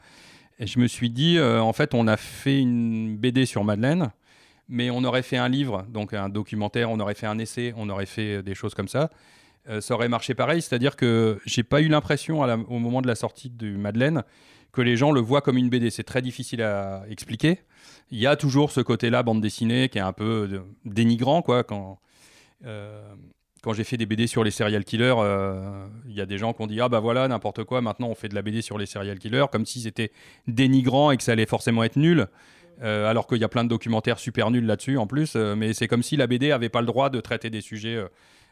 Et 0.59 0.67
je 0.67 0.79
me 0.79 0.87
suis 0.87 1.09
dit, 1.09 1.37
euh, 1.37 1.61
en 1.61 1.73
fait, 1.73 1.93
on 1.93 2.07
a 2.07 2.17
fait 2.17 2.59
une 2.59 3.17
BD 3.17 3.45
sur 3.45 3.63
Madeleine, 3.63 4.11
mais 4.67 4.89
on 4.89 5.03
aurait 5.03 5.21
fait 5.21 5.37
un 5.37 5.49
livre, 5.49 5.85
donc 5.89 6.13
un 6.13 6.29
documentaire, 6.29 6.89
on 6.89 6.99
aurait 6.99 7.13
fait 7.13 7.27
un 7.27 7.37
essai, 7.37 7.73
on 7.77 7.89
aurait 7.89 8.05
fait 8.07 8.41
des 8.41 8.55
choses 8.55 8.73
comme 8.73 8.87
ça. 8.87 9.09
Euh, 9.69 9.81
ça 9.81 9.93
aurait 9.93 10.09
marché 10.09 10.33
pareil, 10.33 10.61
c'est-à-dire 10.61 10.95
que 10.95 11.39
j'ai 11.45 11.63
pas 11.63 11.81
eu 11.81 11.87
l'impression 11.87 12.41
au 12.41 12.79
moment 12.79 13.01
de 13.01 13.07
la 13.07 13.15
sortie 13.15 13.49
du 13.49 13.77
Madeleine 13.77 14.23
que 14.71 14.81
les 14.81 14.97
gens 14.97 15.11
le 15.11 15.21
voient 15.21 15.41
comme 15.41 15.57
une 15.57 15.69
BD. 15.69 15.89
C'est 15.89 16.03
très 16.03 16.21
difficile 16.21 16.61
à 16.61 17.03
expliquer. 17.09 17.59
Il 18.11 18.19
y 18.19 18.27
a 18.27 18.35
toujours 18.35 18.71
ce 18.71 18.81
côté-là, 18.81 19.23
bande 19.23 19.41
dessinée, 19.41 19.89
qui 19.89 19.97
est 19.97 20.01
un 20.01 20.13
peu 20.13 20.63
dénigrant, 20.85 21.41
quoi, 21.41 21.63
quand. 21.63 21.99
Euh, 22.65 23.13
quand 23.61 23.73
j'ai 23.73 23.83
fait 23.83 23.97
des 23.97 24.05
BD 24.05 24.27
sur 24.27 24.43
les 24.43 24.51
serial 24.51 24.83
killers, 24.83 25.15
euh, 25.17 25.87
il 26.07 26.15
y 26.15 26.21
a 26.21 26.25
des 26.25 26.37
gens 26.37 26.53
qui 26.53 26.61
ont 26.61 26.67
dit 26.67 26.79
Ah 26.81 26.89
bah 26.89 26.99
voilà, 26.99 27.27
n'importe 27.27 27.63
quoi, 27.63 27.81
maintenant 27.81 28.07
on 28.07 28.15
fait 28.15 28.29
de 28.29 28.35
la 28.35 28.41
BD 28.41 28.61
sur 28.61 28.77
les 28.77 28.85
serial 28.85 29.19
killers, 29.19 29.45
comme 29.51 29.65
si 29.65 29.81
c'était 29.81 30.11
dénigrant 30.47 31.11
et 31.11 31.17
que 31.17 31.23
ça 31.23 31.33
allait 31.33 31.45
forcément 31.45 31.83
être 31.83 31.95
nul. 31.95 32.27
Euh, 32.83 33.09
alors 33.09 33.25
qu'il 33.25 33.39
y 33.39 33.43
a 33.43 33.47
plein 33.47 33.63
de 33.63 33.69
documentaires 33.69 34.19
super 34.19 34.51
nuls 34.51 34.65
là-dessus 34.65 34.97
en 34.97 35.07
plus, 35.07 35.33
euh, 35.35 35.55
mais 35.55 35.73
c'est 35.73 35.87
comme 35.87 36.03
si 36.03 36.15
la 36.15 36.27
BD 36.27 36.51
avait 36.51 36.69
pas 36.69 36.81
le 36.81 36.85
droit 36.85 37.09
de 37.09 37.19
traiter 37.19 37.49
des 37.49 37.61
sujets 37.61 37.99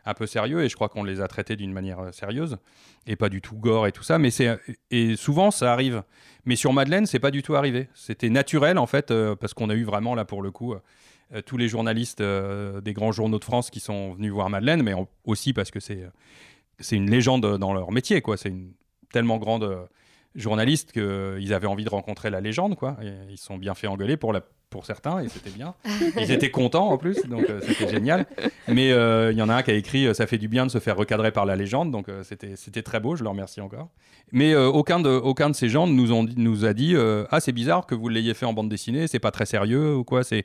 un 0.08 0.14
peu 0.16 0.26
sérieux, 0.26 0.64
et 0.64 0.70
je 0.70 0.76
crois 0.76 0.90
qu'on 0.90 1.04
les 1.04 1.22
a 1.22 1.28
traités 1.28 1.56
d'une 1.56 1.72
manière 1.72 2.12
sérieuse, 2.12 2.58
et 3.06 3.16
pas 3.16 3.30
du 3.30 3.42
tout 3.42 3.56
gore 3.56 3.86
et 3.86 3.92
tout 3.92 4.04
ça, 4.04 4.18
mais 4.18 4.32
c'est 4.32 4.60
et 4.90 5.16
souvent 5.16 5.52
ça 5.52 5.72
arrive. 5.72 6.04
Mais 6.46 6.56
sur 6.56 6.74
Madeleine, 6.74 7.06
c'est 7.06 7.20
pas 7.20 7.32
du 7.32 7.42
tout 7.42 7.56
arrivé. 7.56 7.88
C'était 7.96 8.30
naturel 8.30 8.78
en 8.78 8.86
fait, 8.86 9.14
parce 9.36 9.54
qu'on 9.54 9.70
a 9.70 9.76
eu 9.76 9.84
vraiment 9.84 10.14
là 10.16 10.26
pour 10.26 10.42
le 10.42 10.52
coup 10.52 10.76
euh, 11.34 11.42
tous 11.42 11.58
les 11.58 11.68
journalistes 11.68 12.22
euh, 12.22 12.82
des 12.82 12.94
grands 12.94 13.12
journaux 13.12 13.40
de 13.40 13.44
France 13.44 13.72
qui 13.72 13.80
sont 13.80 14.14
venus 14.14 14.32
voir 14.32 14.50
Madeleine, 14.50 14.84
mais 14.84 14.94
aussi 15.24 15.54
parce 15.54 15.72
que 15.72 15.80
c'est 15.80 16.08
c'est 16.80 16.98
une 16.98 17.10
légende 17.10 17.58
dans 17.58 17.74
leur 17.74 17.92
métier, 17.92 18.22
quoi. 18.22 18.38
C'est 18.38 18.50
une 18.50 18.74
tellement 19.12 19.38
grande 19.38 19.64
euh, 19.64 19.86
journaliste 20.36 20.92
qu'ils 20.92 21.54
avaient 21.54 21.68
envie 21.68 21.86
de 21.86 21.90
rencontrer 21.90 22.30
la 22.30 22.42
légende, 22.42 22.76
quoi. 22.76 22.98
ils 23.30 23.38
sont 23.38 23.58
bien 23.58 23.74
fait 23.74 23.88
engueuler 23.88 24.18
pour 24.18 24.34
la 24.34 24.42
pour 24.70 24.86
certains 24.86 25.22
et 25.22 25.30
c'était 25.30 25.52
bien. 25.52 25.74
Ils 26.20 26.32
étaient 26.32 26.52
contents 26.52 26.90
en 26.90 26.98
plus, 26.98 27.24
donc 27.28 27.46
c'était 27.62 27.88
génial. 27.88 28.26
Mais 28.68 28.90
il 28.90 29.38
y 29.38 29.42
en 29.42 29.48
a 29.48 29.56
un 29.56 29.64
qui 29.64 29.72
a 29.72 29.74
écrit 29.76 30.14
Ça 30.14 30.28
fait 30.28 30.40
du 30.40 30.50
bien 30.50 30.66
de 30.66 30.72
se 30.72 30.80
faire 30.80 30.98
recadrer 30.98 31.32
par 31.32 31.46
la 31.46 31.56
légende, 31.56 31.92
donc 31.92 32.08
c'était 32.24 32.58
c'était 32.58 32.82
très 32.82 33.00
beau, 33.00 33.16
je 33.16 33.24
le 33.24 33.30
remercie 33.30 33.62
encore. 33.62 33.88
Mais 34.34 34.54
aucun, 34.56 35.00
de, 35.00 35.10
aucun 35.10 35.50
de 35.50 35.56
ces 35.56 35.70
gens 35.70 35.88
nous, 35.88 36.12
ont, 36.12 36.26
nous 36.36 36.66
a 36.66 36.74
dit 36.74 36.94
Ah, 37.30 37.40
c'est 37.40 37.54
bizarre 37.54 37.86
que 37.86 37.96
vous 37.96 38.10
l'ayez 38.10 38.34
fait 38.34 38.46
en 38.46 38.54
bande 38.54 38.68
dessinée, 38.68 39.08
c'est 39.08 39.20
pas 39.20 39.32
très 39.32 39.46
sérieux 39.46 39.96
ou 39.96 40.04
quoi. 40.04 40.26
C'est 40.26 40.44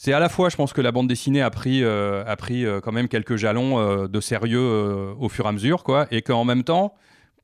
c'est 0.00 0.12
à 0.12 0.20
la 0.20 0.28
fois, 0.28 0.48
je 0.48 0.54
pense 0.54 0.72
que 0.72 0.80
la 0.80 0.92
bande 0.92 1.08
dessinée 1.08 1.42
a 1.42 1.50
pris, 1.50 1.82
euh, 1.82 2.22
a 2.24 2.36
pris 2.36 2.64
euh, 2.64 2.78
quand 2.80 2.92
même 2.92 3.08
quelques 3.08 3.34
jalons 3.34 3.80
euh, 3.80 4.06
de 4.06 4.20
sérieux 4.20 5.12
au 5.18 5.28
fur 5.28 5.44
et 5.44 5.48
à 5.48 5.52
mesure, 5.52 5.82
quoi, 5.82 6.06
et 6.12 6.22
qu'en 6.22 6.44
même 6.44 6.62
temps, 6.62 6.94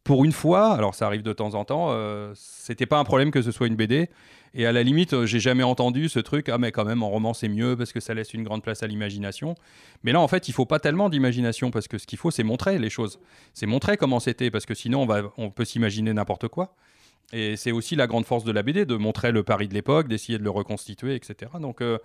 pour 0.04 0.24
une 0.24 0.30
fois, 0.30 0.72
alors 0.72 0.94
ça 0.94 1.06
arrive 1.06 1.22
de 1.22 1.32
temps 1.32 1.54
en 1.54 1.64
temps, 1.64 1.92
c'était 2.36 2.86
pas 2.86 2.98
un 2.98 3.04
problème 3.04 3.32
que 3.32 3.42
ce 3.42 3.50
soit 3.50 3.66
une 3.66 3.74
BD. 3.74 4.08
Et 4.54 4.66
à 4.66 4.72
la 4.72 4.84
limite, 4.84 5.24
j'ai 5.24 5.40
jamais 5.40 5.64
entendu 5.64 6.08
ce 6.08 6.20
truc, 6.20 6.48
ah 6.48 6.58
mais 6.58 6.70
quand 6.70 6.84
même 6.84 7.02
en 7.02 7.10
roman 7.10 7.34
c'est 7.34 7.48
mieux 7.48 7.74
parce 7.76 7.92
que 7.92 7.98
ça 7.98 8.14
laisse 8.14 8.34
une 8.34 8.44
grande 8.44 8.62
place 8.62 8.84
à 8.84 8.86
l'imagination. 8.86 9.56
Mais 10.04 10.12
là 10.12 10.20
en 10.20 10.28
fait, 10.28 10.46
il 10.46 10.52
faut 10.52 10.66
pas 10.66 10.78
tellement 10.78 11.08
d'imagination 11.08 11.72
parce 11.72 11.88
que 11.88 11.98
ce 11.98 12.06
qu'il 12.06 12.18
faut 12.18 12.30
c'est 12.30 12.44
montrer 12.44 12.78
les 12.78 12.90
choses. 12.90 13.18
C'est 13.52 13.66
montrer 13.66 13.96
comment 13.96 14.20
c'était 14.20 14.52
parce 14.52 14.64
que 14.64 14.74
sinon 14.74 15.02
on, 15.02 15.06
va, 15.06 15.22
on 15.38 15.50
peut 15.50 15.64
s'imaginer 15.64 16.12
n'importe 16.12 16.46
quoi. 16.46 16.76
Et 17.32 17.56
c'est 17.56 17.72
aussi 17.72 17.96
la 17.96 18.06
grande 18.06 18.26
force 18.26 18.44
de 18.44 18.52
la 18.52 18.62
BD, 18.62 18.84
de 18.84 18.96
montrer 18.96 19.32
le 19.32 19.42
Paris 19.42 19.66
de 19.66 19.74
l'époque, 19.74 20.08
d'essayer 20.08 20.38
de 20.38 20.44
le 20.44 20.50
reconstituer, 20.50 21.14
etc. 21.14 21.50
Donc, 21.60 21.80
euh, 21.80 21.98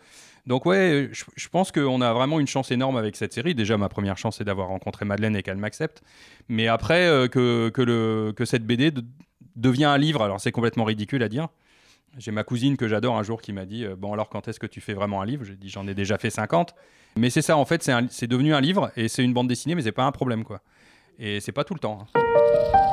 donc 0.47 0.65
ouais, 0.65 1.09
je, 1.11 1.49
pense 1.49 1.71
qu'on 1.71 2.01
a 2.01 2.13
vraiment 2.13 2.39
une 2.39 2.47
chance 2.47 2.71
énorme 2.71 2.97
avec 2.97 3.15
cette 3.15 3.33
série. 3.33 3.53
Déjà, 3.53 3.77
ma 3.77 3.89
première 3.89 4.17
chance, 4.17 4.37
c'est 4.37 4.43
d'avoir 4.43 4.69
rencontré 4.69 5.05
Madeleine 5.05 5.35
et 5.35 5.43
qu'elle 5.43 5.57
m'accepte. 5.57 6.01
Mais 6.47 6.67
après, 6.67 7.05
euh, 7.05 7.27
que, 7.27 7.69
que, 7.69 7.81
le, 7.81 8.33
que 8.35 8.45
cette 8.45 8.65
BD 8.65 8.91
devient 9.55 9.85
un 9.85 9.97
livre, 9.97 10.23
alors 10.23 10.39
c'est 10.39 10.51
complètement 10.51 10.85
ridicule 10.85 11.21
à 11.21 11.29
dire. 11.29 11.49
J'ai 12.17 12.31
ma 12.31 12.43
cousine 12.43 12.75
que 12.75 12.87
j'adore 12.87 13.17
un 13.17 13.23
jour 13.23 13.41
qui 13.41 13.53
m'a 13.53 13.65
dit 13.65 13.85
euh, 13.85 13.95
Bon, 13.95 14.13
alors 14.13 14.29
quand 14.29 14.47
est-ce 14.47 14.59
que 14.59 14.65
tu 14.65 14.81
fais 14.81 14.93
vraiment 14.93 15.21
un 15.21 15.25
livre? 15.25 15.43
J'ai 15.43 15.55
dit 15.55 15.69
J'en 15.69 15.87
ai 15.87 15.93
déjà 15.93 16.17
fait 16.17 16.31
50. 16.31 16.73
Mais 17.17 17.29
c'est 17.29 17.41
ça, 17.41 17.57
en 17.57 17.65
fait, 17.65 17.87
c'est 18.09 18.27
devenu 18.27 18.53
un 18.53 18.61
livre 18.61 18.91
et 18.95 19.07
c'est 19.07 19.23
une 19.23 19.33
bande 19.33 19.47
dessinée, 19.47 19.75
mais 19.75 19.81
c'est 19.81 19.91
pas 19.91 20.05
un 20.05 20.11
problème, 20.11 20.43
quoi. 20.43 20.61
Et 21.17 21.39
c'est 21.39 21.51
pas 21.51 21.63
tout 21.63 21.73
le 21.73 21.79
temps. 21.79 22.07
Hein. 22.15 22.88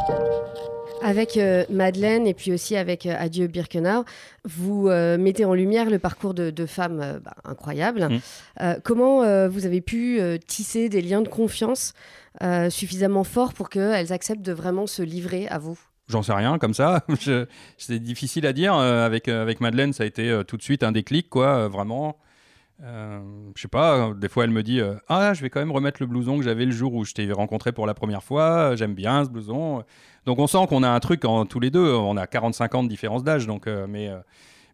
Avec 1.02 1.36
euh, 1.36 1.64
Madeleine 1.70 2.26
et 2.26 2.34
puis 2.34 2.52
aussi 2.52 2.76
avec 2.76 3.06
euh, 3.06 3.14
Adieu 3.18 3.46
Birkenau, 3.46 4.04
vous 4.44 4.88
euh, 4.88 5.18
mettez 5.18 5.44
en 5.44 5.54
lumière 5.54 5.90
le 5.90 5.98
parcours 5.98 6.34
de, 6.34 6.66
femmes 6.66 7.20
bah, 7.24 7.34
incroyables. 7.44 8.08
Mmh. 8.08 8.80
comment 8.82 9.48
vous 9.48 9.66
avez 9.66 9.80
pu 9.80 10.20
tisser 10.46 10.88
des 10.88 11.00
liens 11.00 11.22
de 11.22 11.28
confiance 11.28 11.94
suffisamment 12.70 13.24
forts 13.24 13.54
pour 13.54 13.68
qu'elles 13.68 14.12
acceptent 14.12 14.42
de 14.44 14.52
vraiment 14.52 14.86
se 14.86 15.02
livrer 15.02 15.46
à 15.48 15.58
vous? 15.58 15.78
J'en 16.08 16.22
sais 16.22 16.32
rien, 16.32 16.58
comme 16.58 16.74
ça. 16.74 17.04
C'est 17.78 17.98
difficile 17.98 18.46
à 18.46 18.52
dire. 18.52 18.74
avec, 18.74 19.28
avec 19.28 19.60
Madeleine, 19.60 19.92
ça 19.92 20.02
a 20.02 20.06
été 20.06 20.42
tout 20.46 20.56
de 20.56 20.62
suite 20.62 20.82
un 20.82 20.92
déclic, 20.92 21.28
quoi, 21.28 21.68
vraiment. 21.68 22.18
Euh, 22.82 23.20
je 23.54 23.62
sais 23.62 23.68
pas, 23.68 24.12
des 24.14 24.28
fois 24.28 24.44
elle 24.44 24.50
me 24.50 24.62
dit 24.62 24.80
Ah, 25.08 25.32
je 25.32 25.40
vais 25.40 25.48
quand 25.48 25.60
même 25.60 25.72
remettre 25.72 25.96
le 26.00 26.06
blouson 26.06 26.36
que 26.38 26.44
j'avais 26.44 26.66
le 26.66 26.72
jour 26.72 26.94
où 26.94 27.04
je 27.04 27.12
t'ai 27.12 27.30
rencontré 27.32 27.72
pour 27.72 27.86
la 27.86 27.94
première 27.94 28.22
fois, 28.22 28.76
j'aime 28.76 28.94
bien 28.94 29.24
ce 29.24 29.30
blouson. 29.30 29.84
Donc 30.26 30.40
on 30.40 30.46
sent 30.48 30.66
qu'on 30.68 30.82
a 30.82 30.88
un 30.88 31.00
truc 31.00 31.24
en 31.24 31.46
tous 31.46 31.60
les 31.60 31.70
deux, 31.70 31.94
on 31.94 32.16
a 32.16 32.26
45 32.26 32.74
ans 32.74 32.82
de 32.82 32.88
différence 32.88 33.22
d'âge, 33.22 33.46
donc 33.46 33.66
euh, 33.66 33.86
mais 33.88 34.08
euh, 34.08 34.18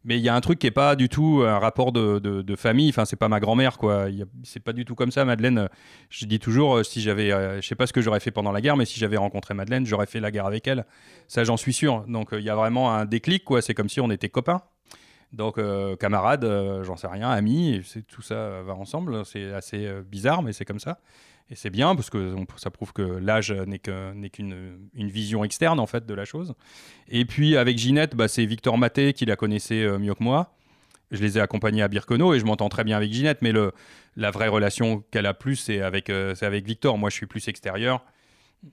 mais 0.05 0.19
il 0.19 0.23
y 0.23 0.29
a 0.29 0.35
un 0.35 0.41
truc 0.41 0.59
qui 0.59 0.67
est 0.67 0.73
pas 0.73 0.97
du 0.97 1.09
tout 1.09 1.45
un 1.47 1.61
rapport 1.61 1.93
de, 1.93 2.19
de, 2.19 2.57
famille. 2.57 2.89
Enfin, 2.89 3.05
c'est 3.05 3.15
pas 3.15 3.29
ma 3.29 3.39
grand-mère, 3.39 3.79
quoi. 3.79 4.07
C'est 4.43 4.59
pas 4.59 4.73
du 4.73 4.85
tout 4.85 4.97
comme 4.97 5.13
ça, 5.13 5.25
Madeleine. 5.25 5.69
Je 6.11 6.27
dis 6.27 6.41
toujours, 6.41 6.79
euh, 6.79 6.83
si 6.83 7.01
j'avais, 7.01 7.31
je 7.31 7.65
sais 7.65 7.77
pas 7.77 7.87
ce 7.87 7.93
que 7.93 8.01
j'aurais 8.01 8.19
fait 8.19 8.33
pendant 8.33 8.51
la 8.51 8.61
guerre, 8.61 8.77
mais 8.77 8.85
si 8.85 8.99
j'avais 8.99 9.17
rencontré 9.17 9.55
Madeleine, 9.55 9.87
j'aurais 9.87 10.07
fait 10.07 10.19
la 10.19 10.33
guerre 10.33 10.47
avec 10.47 10.67
elle. 10.67 10.87
Ça, 11.29 11.45
j'en 11.45 11.57
suis 11.57 11.73
sûr. 11.73 12.05
Donc, 12.09 12.31
il 12.33 12.43
y 12.43 12.51
a 12.51 12.57
vraiment 12.57 12.93
un 12.93 13.05
déclic, 13.05 13.45
quoi. 13.45 13.63
C'est 13.63 13.75
comme 13.75 13.89
si 13.89 14.01
on 14.01 14.11
était 14.11 14.29
copains. 14.29 14.63
Donc, 15.33 15.59
camarades, 15.99 16.83
j'en 16.83 16.97
sais 16.97 17.07
rien, 17.07 17.31
amis, 17.31 17.83
tout 18.09 18.23
ça 18.23 18.63
va 18.63 18.75
ensemble. 18.75 19.25
C'est 19.25 19.53
assez 19.53 19.91
bizarre, 20.03 20.43
mais 20.43 20.53
c'est 20.53 20.65
comme 20.65 20.81
ça. 20.81 20.99
Et 21.53 21.55
c'est 21.55 21.69
bien 21.69 21.95
parce 21.95 22.09
que 22.09 22.35
ça 22.57 22.71
prouve 22.71 22.95
que 22.95 23.03
l'âge 23.03 23.53
n'est 23.53 23.79
qu'une 23.79 24.89
une 24.95 25.09
vision 25.09 25.45
externe 25.45 25.81
en 25.81 25.87
fait 25.87 26.07
de 26.07 26.15
la 26.15 26.25
chose. 26.25 26.55
Et 27.09 27.27
puis 27.27 27.59
avec 27.59 27.77
Ginette, 27.77 28.17
bah, 28.17 28.27
c'est 28.27 28.47
Victor 28.47 28.79
Maté 28.79 29.13
qui 29.13 29.27
la 29.27 29.37
connaissait 29.37 29.83
euh, 29.83 29.99
mieux 29.99 30.15
que 30.15 30.23
moi. 30.23 30.55
Je 31.11 31.21
les 31.21 31.37
ai 31.37 31.43
accompagnés 31.43 31.83
à 31.83 31.89
Birkenau 31.89 32.33
et 32.33 32.41
je 32.41 32.47
m'entends 32.47 32.71
très 32.71 32.85
bien 32.85 32.97
avec 32.97 33.13
Ginette, 33.13 33.43
mais 33.43 33.53
la 34.17 34.31
vraie 34.31 34.49
relation 34.49 35.05
qu'elle 35.11 35.27
a 35.27 35.35
plus, 35.35 35.57
c'est 35.57 35.83
euh, 35.83 36.35
avec 36.41 36.67
Victor. 36.67 36.97
Moi, 36.97 37.11
je 37.11 37.17
suis 37.17 37.27
plus 37.27 37.47
extérieur. 37.49 38.03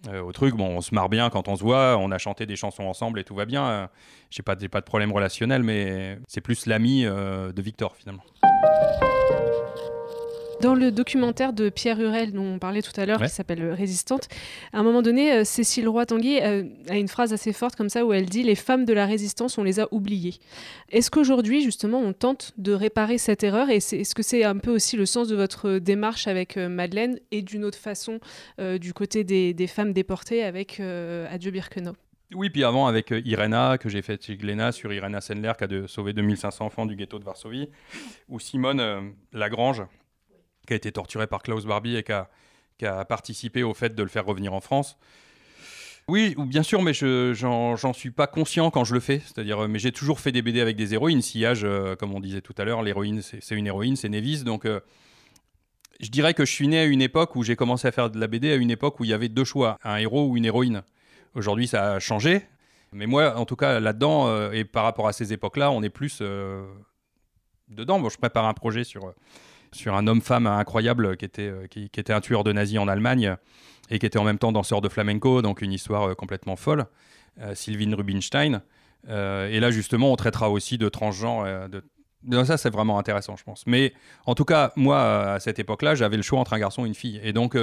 Euh, 0.07 0.21
au 0.21 0.31
truc, 0.31 0.55
bon, 0.55 0.77
on 0.77 0.81
se 0.81 0.93
marre 0.93 1.09
bien 1.09 1.29
quand 1.29 1.47
on 1.47 1.55
se 1.55 1.63
voit, 1.63 1.97
on 1.97 2.11
a 2.11 2.17
chanté 2.17 2.45
des 2.45 2.55
chansons 2.55 2.83
ensemble 2.83 3.19
et 3.19 3.23
tout 3.23 3.35
va 3.35 3.45
bien. 3.45 3.89
j'ai 4.29 4.43
pas, 4.43 4.55
pas 4.55 4.81
de 4.81 4.85
problème 4.85 5.11
relationnel, 5.11 5.63
mais 5.63 6.19
c'est 6.27 6.41
plus 6.41 6.65
l'ami 6.65 7.03
de 7.03 7.61
Victor 7.61 7.95
finalement. 7.95 8.23
Dans 10.61 10.75
le 10.75 10.91
documentaire 10.91 11.53
de 11.53 11.69
Pierre 11.69 12.01
Hurel 12.01 12.33
dont 12.33 12.43
on 12.43 12.59
parlait 12.59 12.81
tout 12.81 12.91
à 12.99 13.05
l'heure, 13.05 13.21
qui 13.21 13.29
s'appelle 13.29 13.63
Résistante, 13.71 14.27
à 14.73 14.79
un 14.79 14.83
moment 14.83 15.01
donné, 15.01 15.31
euh, 15.31 15.43
Cécile 15.45 15.87
Roy-Tanguy 15.87 16.41
euh, 16.41 16.63
a 16.89 16.97
une 16.97 17.07
phrase 17.07 17.31
assez 17.31 17.53
forte 17.53 17.77
comme 17.77 17.87
ça 17.87 18.05
où 18.05 18.11
elle 18.11 18.25
dit 18.25 18.43
Les 18.43 18.55
femmes 18.55 18.83
de 18.83 18.91
la 18.91 19.05
résistance, 19.05 19.57
on 19.57 19.63
les 19.63 19.79
a 19.79 19.87
oubliées. 19.91 20.35
Est-ce 20.89 21.09
qu'aujourd'hui, 21.11 21.61
justement, 21.61 21.99
on 21.99 22.11
tente 22.11 22.51
de 22.57 22.73
réparer 22.73 23.17
cette 23.17 23.41
erreur 23.43 23.69
Et 23.69 23.77
est-ce 23.77 24.13
que 24.13 24.21
c'est 24.23 24.43
un 24.43 24.57
peu 24.57 24.71
aussi 24.71 24.97
le 24.97 25.05
sens 25.05 25.29
de 25.29 25.35
votre 25.35 25.79
démarche 25.79 26.27
avec 26.27 26.57
euh, 26.57 26.67
Madeleine 26.67 27.19
et 27.31 27.41
d'une 27.41 27.63
autre 27.63 27.77
façon 27.77 28.19
du 28.59 28.93
côté 28.93 29.23
des, 29.23 29.67
femmes 29.67 29.93
déportées 29.93 30.43
avec 30.43 30.79
Adieu 30.79 31.51
Birkenau? 31.51 31.93
Oui, 32.33 32.49
puis 32.49 32.63
avant 32.63 32.87
avec 32.87 33.13
Irena, 33.25 33.77
que 33.77 33.89
j'ai 33.89 34.01
fait 34.01 34.23
chez 34.23 34.35
Glénat 34.35 34.71
sur 34.71 34.91
Irena 34.91 35.21
Sendler, 35.21 35.53
qui 35.57 35.63
a 35.63 35.87
sauvé 35.87 36.13
2500 36.13 36.65
enfants 36.65 36.85
du 36.85 36.95
ghetto 36.95 37.19
de 37.19 37.23
Varsovie, 37.23 37.69
ou 38.27 38.39
Simone 38.39 39.13
Lagrange, 39.33 39.83
qui 40.69 40.73
a 40.73 40.77
été 40.77 40.91
torturé 40.91 41.27
par 41.27 41.41
Klaus 41.41 41.65
Barbie 41.65 41.97
et 41.97 42.03
qui 42.03 42.85
a, 42.85 43.05
participé 43.05 43.63
au 43.63 43.73
fait 43.73 43.93
de 43.93 44.03
le 44.03 44.07
faire 44.07 44.25
revenir 44.25 44.53
en 44.53 44.61
France. 44.61 44.97
Oui, 46.07 46.35
bien 46.37 46.63
sûr, 46.63 46.81
mais 46.81 46.93
je 46.93 47.33
j'en 47.35 47.93
suis 47.93 48.11
pas 48.11 48.27
conscient 48.27 48.71
quand 48.71 48.83
je 48.83 48.93
le 48.93 48.99
fais. 48.99 49.19
C'est-à-dire, 49.19 49.67
mais 49.67 49.79
j'ai 49.79 49.91
toujours 49.91 50.19
fait 50.19 50.31
des 50.31 50.41
BD 50.41 50.61
avec 50.61 50.75
des 50.75 50.93
héroïnes. 50.93 51.21
Sillage, 51.21 51.61
euh, 51.63 51.95
comme 51.95 52.13
on 52.13 52.19
disait 52.19 52.41
tout 52.41 52.55
à 52.57 52.63
l'heure, 52.63 52.81
l'héroïne, 52.81 53.21
c'est 53.21 53.55
une 53.55 53.67
héroïne, 53.67 53.95
c'est 53.95 54.09
Nevis. 54.09 54.43
Donc, 54.43 54.65
euh, 54.65 54.79
je 55.99 56.09
dirais 56.09 56.33
que 56.33 56.45
je 56.45 56.51
suis 56.51 56.67
né 56.67 56.79
à 56.79 56.85
une 56.85 57.01
époque 57.01 57.35
où 57.35 57.43
j'ai 57.43 57.55
commencé 57.55 57.87
à 57.87 57.91
faire 57.91 58.09
de 58.09 58.19
la 58.19 58.27
BD 58.27 58.51
à 58.51 58.55
une 58.55 58.71
époque 58.71 58.99
où 58.99 59.03
il 59.03 59.09
y 59.09 59.13
avait 59.13 59.29
deux 59.29 59.43
choix, 59.43 59.77
un 59.83 59.97
héros 59.97 60.27
ou 60.27 60.37
une 60.37 60.45
héroïne. 60.45 60.83
Aujourd'hui, 61.35 61.67
ça 61.67 61.93
a 61.93 61.99
changé. 61.99 62.43
Mais 62.91 63.05
moi, 63.05 63.35
en 63.35 63.45
tout 63.45 63.55
cas, 63.55 63.79
là-dedans, 63.79 64.27
euh, 64.27 64.51
et 64.51 64.65
par 64.65 64.83
rapport 64.83 65.07
à 65.07 65.13
ces 65.13 65.33
époques-là, 65.33 65.71
on 65.71 65.83
est 65.83 65.89
plus 65.89 66.21
dedans. 67.67 67.99
Bon, 67.99 68.09
je 68.09 68.17
prépare 68.17 68.45
un 68.45 68.53
projet 68.53 68.83
sur 68.83 69.13
sur 69.71 69.95
un 69.95 70.07
homme-femme 70.07 70.47
incroyable 70.47 71.17
qui 71.17 71.25
était, 71.25 71.49
euh, 71.49 71.67
qui, 71.67 71.85
était 71.85 72.13
un 72.13 72.21
tueur 72.21 72.43
de 72.43 72.51
nazis 72.51 72.79
en 72.79 72.87
Allemagne 72.87 73.35
et 73.89 73.99
qui 73.99 74.05
était 74.05 74.19
en 74.19 74.23
même 74.23 74.37
temps 74.37 74.51
danseur 74.51 74.81
de 74.81 74.89
flamenco, 74.89 75.41
donc 75.41 75.61
une 75.61 75.73
histoire 75.73 76.09
euh, 76.09 76.15
complètement 76.15 76.55
folle, 76.55 76.85
euh, 77.41 77.55
Sylvine 77.55 77.93
Rubinstein. 77.95 78.61
et 79.07 79.59
là, 79.59 79.71
justement, 79.71 80.11
on 80.11 80.15
traitera 80.15 80.49
aussi 80.49 80.77
de 80.77 80.89
transgenre. 80.89 81.69
de... 81.69 82.43
ça, 82.43 82.57
c'est 82.57 82.69
vraiment 82.69 82.99
intéressant, 82.99 83.35
je 83.35 83.43
pense. 83.43 83.65
Mais 83.65 83.93
en 84.25 84.35
tout 84.35 84.45
cas, 84.45 84.71
moi, 84.75 85.33
à 85.33 85.39
cette 85.39 85.59
époque-là, 85.59 85.95
j'avais 85.95 86.17
le 86.17 86.23
choix 86.23 86.39
entre 86.39 86.53
un 86.53 86.59
garçon 86.59 86.85
et 86.85 86.87
une 86.87 86.95
fille. 86.95 87.19
Et 87.23 87.31
donc, 87.31 87.57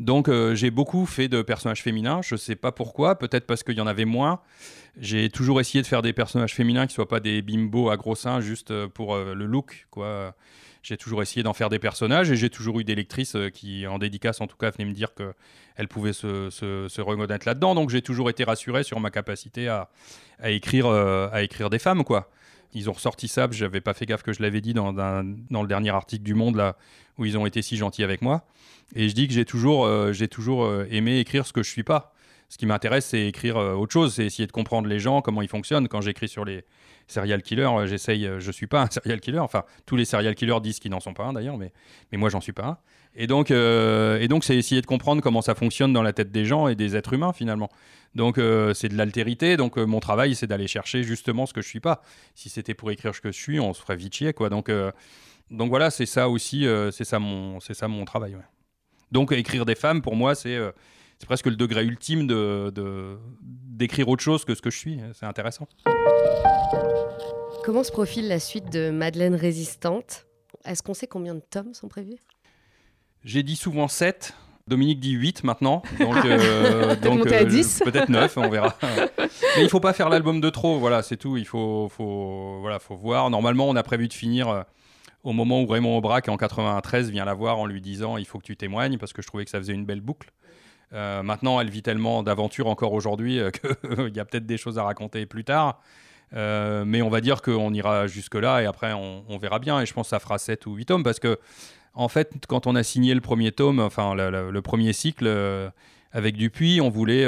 donc 0.00 0.28
j'ai 0.54 0.72
beaucoup 0.72 1.06
fait 1.06 1.28
de 1.28 1.40
personnages 1.42 1.82
féminins. 1.82 2.20
Je 2.22 2.34
ne 2.34 2.38
sais 2.38 2.56
pas 2.56 2.72
pourquoi, 2.72 3.16
peut-être 3.16 3.46
parce 3.46 3.62
qu'il 3.62 3.76
y 3.76 3.80
en 3.80 3.86
avait 3.86 4.06
moins. 4.06 4.40
J'ai 4.98 5.30
toujours 5.30 5.60
essayé 5.60 5.82
de 5.82 5.86
faire 5.86 6.02
des 6.02 6.12
personnages 6.12 6.54
féminins 6.54 6.86
qui 6.86 6.92
ne 6.92 6.94
soient 6.94 7.08
pas 7.08 7.20
des 7.20 7.42
bimbos 7.42 7.90
à 7.90 7.96
gros 7.96 8.16
seins 8.16 8.40
juste 8.40 8.86
pour 8.88 9.16
le 9.16 9.46
look, 9.46 9.86
quoi 9.90 10.34
j'ai 10.82 10.96
toujours 10.96 11.22
essayé 11.22 11.42
d'en 11.42 11.52
faire 11.52 11.68
des 11.68 11.78
personnages 11.78 12.30
et 12.30 12.36
j'ai 12.36 12.50
toujours 12.50 12.80
eu 12.80 12.84
des 12.84 12.94
lectrices 12.94 13.36
euh, 13.36 13.50
qui, 13.50 13.86
en 13.86 13.98
dédicace 13.98 14.40
en 14.40 14.46
tout 14.46 14.56
cas, 14.56 14.70
venaient 14.70 14.88
me 14.88 14.94
dire 14.94 15.14
qu'elles 15.14 15.88
pouvaient 15.88 16.12
se, 16.12 16.50
se, 16.50 17.00
reconnaître 17.00 17.46
là-dedans. 17.46 17.74
Donc 17.74 17.90
j'ai 17.90 18.02
toujours 18.02 18.30
été 18.30 18.44
rassuré 18.44 18.82
sur 18.82 19.00
ma 19.00 19.10
capacité 19.10 19.68
à, 19.68 19.88
écrire, 20.44 20.86
euh, 20.86 21.28
à 21.32 21.42
écrire 21.42 21.70
des 21.70 21.78
femmes, 21.78 22.04
quoi. 22.04 22.30
Ils 22.72 22.88
ont 22.88 22.92
ressorti 22.92 23.26
ça, 23.26 23.48
j'avais 23.50 23.80
pas 23.80 23.94
fait 23.94 24.06
gaffe 24.06 24.22
que 24.22 24.32
je 24.32 24.40
l'avais 24.42 24.60
dit 24.60 24.74
dans, 24.74 24.92
le 24.92 25.66
dernier 25.66 25.90
article 25.90 26.22
du 26.22 26.34
Monde, 26.34 26.54
là, 26.54 26.76
où 27.18 27.24
ils 27.24 27.36
ont 27.36 27.44
été 27.44 27.62
si 27.62 27.76
gentils 27.76 28.04
avec 28.04 28.22
moi. 28.22 28.44
Et 28.94 29.08
je 29.08 29.14
dis 29.14 29.26
que 29.26 29.34
j'ai 29.34 29.44
toujours, 29.44 29.86
euh, 29.86 30.12
j'ai 30.12 30.28
toujours 30.28 30.84
aimé 30.88 31.18
écrire 31.18 31.46
ce 31.46 31.52
que 31.52 31.64
je 31.64 31.70
suis 31.70 31.82
pas. 31.82 32.14
Ce 32.50 32.58
qui 32.58 32.66
m'intéresse, 32.66 33.06
c'est 33.06 33.26
écrire 33.26 33.56
autre 33.56 33.92
chose, 33.92 34.14
c'est 34.14 34.26
essayer 34.26 34.46
de 34.46 34.52
comprendre 34.52 34.88
les 34.88 34.98
gens, 34.98 35.22
comment 35.22 35.40
ils 35.40 35.48
fonctionnent. 35.48 35.88
Quand 35.88 36.02
j'écris 36.02 36.28
sur 36.28 36.44
les, 36.44 36.64
serial 37.10 37.42
killer, 37.42 37.64
euh, 37.64 37.86
j'essaye, 37.86 38.26
euh, 38.26 38.40
je 38.40 38.50
suis 38.50 38.66
pas 38.66 38.82
un 38.82 38.90
serial 38.90 39.20
killer. 39.20 39.38
Enfin, 39.38 39.64
tous 39.84 39.96
les 39.96 40.04
serial 40.04 40.34
killers 40.34 40.60
disent 40.62 40.78
qu'ils 40.78 40.90
n'en 40.90 41.00
sont 41.00 41.12
pas 41.12 41.24
un 41.24 41.32
d'ailleurs, 41.32 41.58
mais, 41.58 41.72
mais 42.10 42.18
moi 42.18 42.30
j'en 42.30 42.40
suis 42.40 42.52
pas 42.52 42.64
un. 42.64 42.78
Et 43.16 43.26
donc, 43.26 43.50
euh, 43.50 44.26
c'est 44.42 44.56
essayer 44.56 44.80
de 44.80 44.86
comprendre 44.86 45.20
comment 45.20 45.42
ça 45.42 45.54
fonctionne 45.54 45.92
dans 45.92 46.02
la 46.02 46.12
tête 46.12 46.30
des 46.30 46.44
gens 46.44 46.68
et 46.68 46.76
des 46.76 46.96
êtres 46.96 47.12
humains 47.12 47.32
finalement. 47.32 47.68
Donc 48.14 48.36
c'est 48.74 48.88
de 48.88 48.96
l'altérité. 48.96 49.56
Donc 49.56 49.76
mon 49.76 50.00
travail 50.00 50.34
c'est 50.34 50.46
d'aller 50.46 50.66
chercher 50.66 51.02
justement 51.02 51.46
ce 51.46 51.52
que 51.52 51.60
je 51.60 51.68
suis 51.68 51.80
pas. 51.80 52.02
Si 52.34 52.48
c'était 52.48 52.74
pour 52.74 52.90
écrire 52.90 53.14
ce 53.14 53.20
que 53.20 53.30
je 53.30 53.38
suis, 53.38 53.60
on 53.60 53.72
se 53.72 53.80
ferait 53.80 53.96
vite 53.96 54.14
chier 54.14 54.32
quoi. 54.32 54.48
Donc 54.48 54.70
donc 55.50 55.68
voilà, 55.68 55.90
c'est 55.90 56.06
ça 56.06 56.28
aussi, 56.28 56.66
c'est 56.92 57.04
ça 57.04 57.18
mon, 57.18 57.60
c'est 57.60 57.74
ça 57.74 57.86
mon 57.86 58.04
travail. 58.04 58.36
Donc 59.12 59.30
écrire 59.32 59.64
des 59.64 59.76
femmes 59.76 60.02
pour 60.02 60.16
moi 60.16 60.34
c'est 60.34 60.58
c'est 61.20 61.26
presque 61.26 61.46
le 61.46 61.56
degré 61.56 61.84
ultime 61.84 62.26
de, 62.26 62.72
d'écrire 63.42 64.08
autre 64.08 64.22
chose 64.22 64.46
que 64.46 64.54
ce 64.54 64.62
que 64.62 64.70
je 64.70 64.78
suis. 64.78 65.00
C'est 65.12 65.26
intéressant. 65.26 65.68
Comment 67.62 67.84
se 67.84 67.92
profile 67.92 68.26
la 68.26 68.40
suite 68.40 68.72
de 68.72 68.90
Madeleine 68.90 69.34
Résistante? 69.34 70.26
Est-ce 70.64 70.82
qu'on 70.82 70.94
sait 70.94 71.06
combien 71.06 71.34
de 71.34 71.40
tomes 71.40 71.74
sont 71.74 71.88
prévus? 71.88 72.16
J'ai 73.22 73.42
dit 73.42 73.56
souvent 73.56 73.86
7. 73.86 74.34
Dominique 74.66 75.00
dit 75.00 75.12
8 75.12 75.44
maintenant. 75.44 75.82
Donc, 75.98 76.24
euh, 76.24 76.96
donc 77.02 77.26
euh, 77.26 77.44
peut-être 77.84 78.08
9, 78.08 78.36
on 78.38 78.48
verra. 78.48 78.76
Mais 79.56 79.64
il 79.64 79.68
faut 79.68 79.80
pas 79.80 79.92
faire 79.92 80.08
l'album 80.08 80.40
de 80.40 80.48
trop, 80.48 80.78
voilà, 80.78 81.02
c'est 81.02 81.16
tout. 81.16 81.36
Il 81.36 81.44
faut, 81.44 81.88
faut, 81.90 82.60
voilà, 82.60 82.78
faut 82.78 82.96
voir. 82.96 83.28
Normalement, 83.28 83.68
on 83.68 83.76
a 83.76 83.82
prévu 83.82 84.08
de 84.08 84.14
finir 84.14 84.48
euh, 84.48 84.62
au 85.22 85.32
moment 85.32 85.60
où 85.60 85.66
Raymond 85.66 85.98
Aubrac, 85.98 86.28
en 86.28 86.36
93, 86.36 87.10
vient 87.10 87.24
la 87.24 87.34
voir 87.34 87.58
en 87.58 87.66
lui 87.66 87.80
disant 87.80 88.16
il 88.16 88.26
faut 88.26 88.38
que 88.38 88.44
tu 88.44 88.56
témoignes, 88.56 88.96
parce 88.96 89.12
que 89.12 89.20
je 89.20 89.26
trouvais 89.26 89.44
que 89.44 89.50
ça 89.50 89.58
faisait 89.58 89.74
une 89.74 89.84
belle 89.84 90.00
boucle. 90.00 90.30
Euh, 90.92 91.22
maintenant, 91.22 91.60
elle 91.60 91.70
vit 91.70 91.82
tellement 91.82 92.22
d'aventures 92.22 92.66
encore 92.66 92.92
aujourd'hui 92.92 93.38
euh, 93.38 93.50
qu'il 93.50 94.16
y 94.16 94.20
a 94.20 94.24
peut-être 94.24 94.46
des 94.46 94.56
choses 94.58 94.78
à 94.78 94.82
raconter 94.82 95.26
plus 95.26 95.44
tard. 95.44 95.80
Euh, 96.32 96.84
mais 96.84 97.02
on 97.02 97.08
va 97.08 97.20
dire 97.20 97.42
qu'on 97.42 97.74
ira 97.74 98.06
jusque-là 98.06 98.62
et 98.62 98.66
après 98.66 98.92
on, 98.92 99.38
verra 99.38 99.58
bien. 99.58 99.80
Et 99.80 99.86
je 99.86 99.92
pense 99.92 100.06
que 100.06 100.10
ça 100.10 100.20
fera 100.20 100.38
7 100.38 100.66
ou 100.66 100.74
8 100.74 100.86
tomes 100.86 101.02
parce 101.02 101.18
que, 101.18 101.38
en 101.94 102.08
fait, 102.08 102.32
quand 102.48 102.66
on 102.66 102.76
a 102.76 102.82
signé 102.82 103.14
le 103.14 103.20
premier 103.20 103.50
tome, 103.52 103.80
enfin 103.80 104.14
le, 104.14 104.60
premier 104.60 104.92
cycle 104.92 105.28
avec 106.12 106.36
Dupuis, 106.36 106.80
on 106.80 106.88
voulait, 106.88 107.26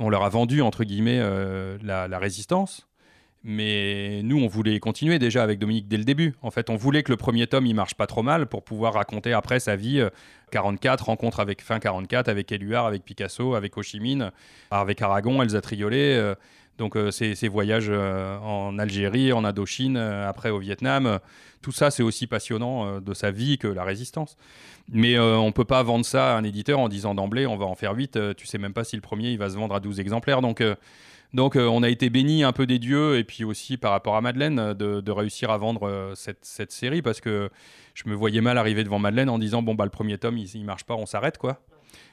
on 0.00 0.08
leur 0.08 0.24
a 0.24 0.28
vendu 0.28 0.60
entre 0.60 0.82
guillemets 0.82 1.22
la, 1.82 2.18
résistance. 2.18 2.88
Mais 3.42 4.20
nous, 4.22 4.38
on 4.38 4.48
voulait 4.48 4.78
continuer 4.80 5.18
déjà 5.18 5.42
avec 5.42 5.58
Dominique 5.58 5.88
dès 5.88 5.96
le 5.96 6.04
début. 6.04 6.34
En 6.42 6.50
fait, 6.50 6.68
on 6.68 6.76
voulait 6.76 7.02
que 7.02 7.10
le 7.10 7.16
premier 7.16 7.46
tome, 7.46 7.64
il 7.64 7.74
marche 7.74 7.94
pas 7.94 8.06
trop 8.06 8.22
mal 8.22 8.46
pour 8.46 8.62
pouvoir 8.62 8.94
raconter 8.94 9.32
après 9.32 9.60
sa 9.60 9.76
vie 9.76 10.06
44, 10.50 11.02
euh, 11.02 11.06
rencontre 11.06 11.40
avec 11.40 11.62
fin 11.62 11.78
44, 11.78 12.28
avec 12.28 12.52
Éluard, 12.52 12.84
avec 12.84 13.02
Picasso, 13.02 13.54
avec 13.54 13.78
Ho 13.78 13.82
Chi 13.82 13.98
Minh, 13.98 14.30
avec 14.70 15.00
Aragon, 15.00 15.42
Elsa 15.42 15.62
Triolet. 15.62 16.16
Euh, 16.16 16.34
donc 16.76 16.96
euh, 16.96 17.10
ces, 17.10 17.48
voyages 17.48 17.90
en 17.90 18.78
Algérie, 18.78 19.32
en 19.32 19.44
Indochine, 19.44 19.96
après 19.96 20.48
au 20.48 20.58
Vietnam, 20.58 21.18
tout 21.60 21.72
ça 21.72 21.90
c'est 21.90 22.02
aussi 22.02 22.26
passionnant 22.26 23.00
de 23.00 23.14
sa 23.14 23.30
vie 23.30 23.58
que 23.58 23.68
la 23.68 23.84
résistance. 23.84 24.38
Mais 24.90 25.18
on 25.18 25.52
peut 25.52 25.66
pas 25.66 25.82
vendre 25.82 26.06
ça 26.06 26.32
à 26.32 26.38
un 26.38 26.44
éditeur 26.44 26.78
en 26.78 26.88
disant 26.88 27.14
d'emblée 27.14 27.46
on 27.46 27.58
va 27.58 27.66
en 27.66 27.74
faire 27.74 27.92
8, 27.94 28.34
tu 28.34 28.46
sais 28.46 28.56
même 28.56 28.72
pas 28.72 28.84
si 28.84 28.96
le 28.96 29.02
premier 29.02 29.28
il 29.28 29.38
va 29.38 29.50
se 29.50 29.56
vendre 29.56 29.74
à 29.74 29.80
12 29.80 30.00
exemplaires. 30.00 30.40
Donc 30.40 30.62
donc 31.32 31.56
euh, 31.56 31.66
on 31.66 31.82
a 31.82 31.88
été 31.88 32.10
béni 32.10 32.42
un 32.42 32.52
peu 32.52 32.66
des 32.66 32.78
dieux 32.78 33.18
et 33.18 33.24
puis 33.24 33.44
aussi 33.44 33.76
par 33.76 33.92
rapport 33.92 34.16
à 34.16 34.20
Madeleine 34.20 34.58
euh, 34.58 34.74
de, 34.74 35.10
réussir 35.10 35.50
à 35.50 35.58
vendre 35.58 35.86
euh, 35.86 36.14
cette, 36.14 36.72
série 36.72 37.02
parce 37.02 37.20
que 37.20 37.50
je 37.94 38.08
me 38.08 38.14
voyais 38.14 38.40
mal 38.40 38.58
arriver 38.58 38.84
devant 38.84 38.98
Madeleine 38.98 39.28
en 39.28 39.38
disant 39.38 39.62
bon 39.62 39.74
bah 39.74 39.84
le 39.84 39.90
premier 39.90 40.18
tome 40.18 40.38
il, 40.38 40.48
il 40.54 40.64
marche 40.64 40.84
pas, 40.84 40.94
on 40.94 41.06
s'arrête 41.06 41.38
quoi. 41.38 41.60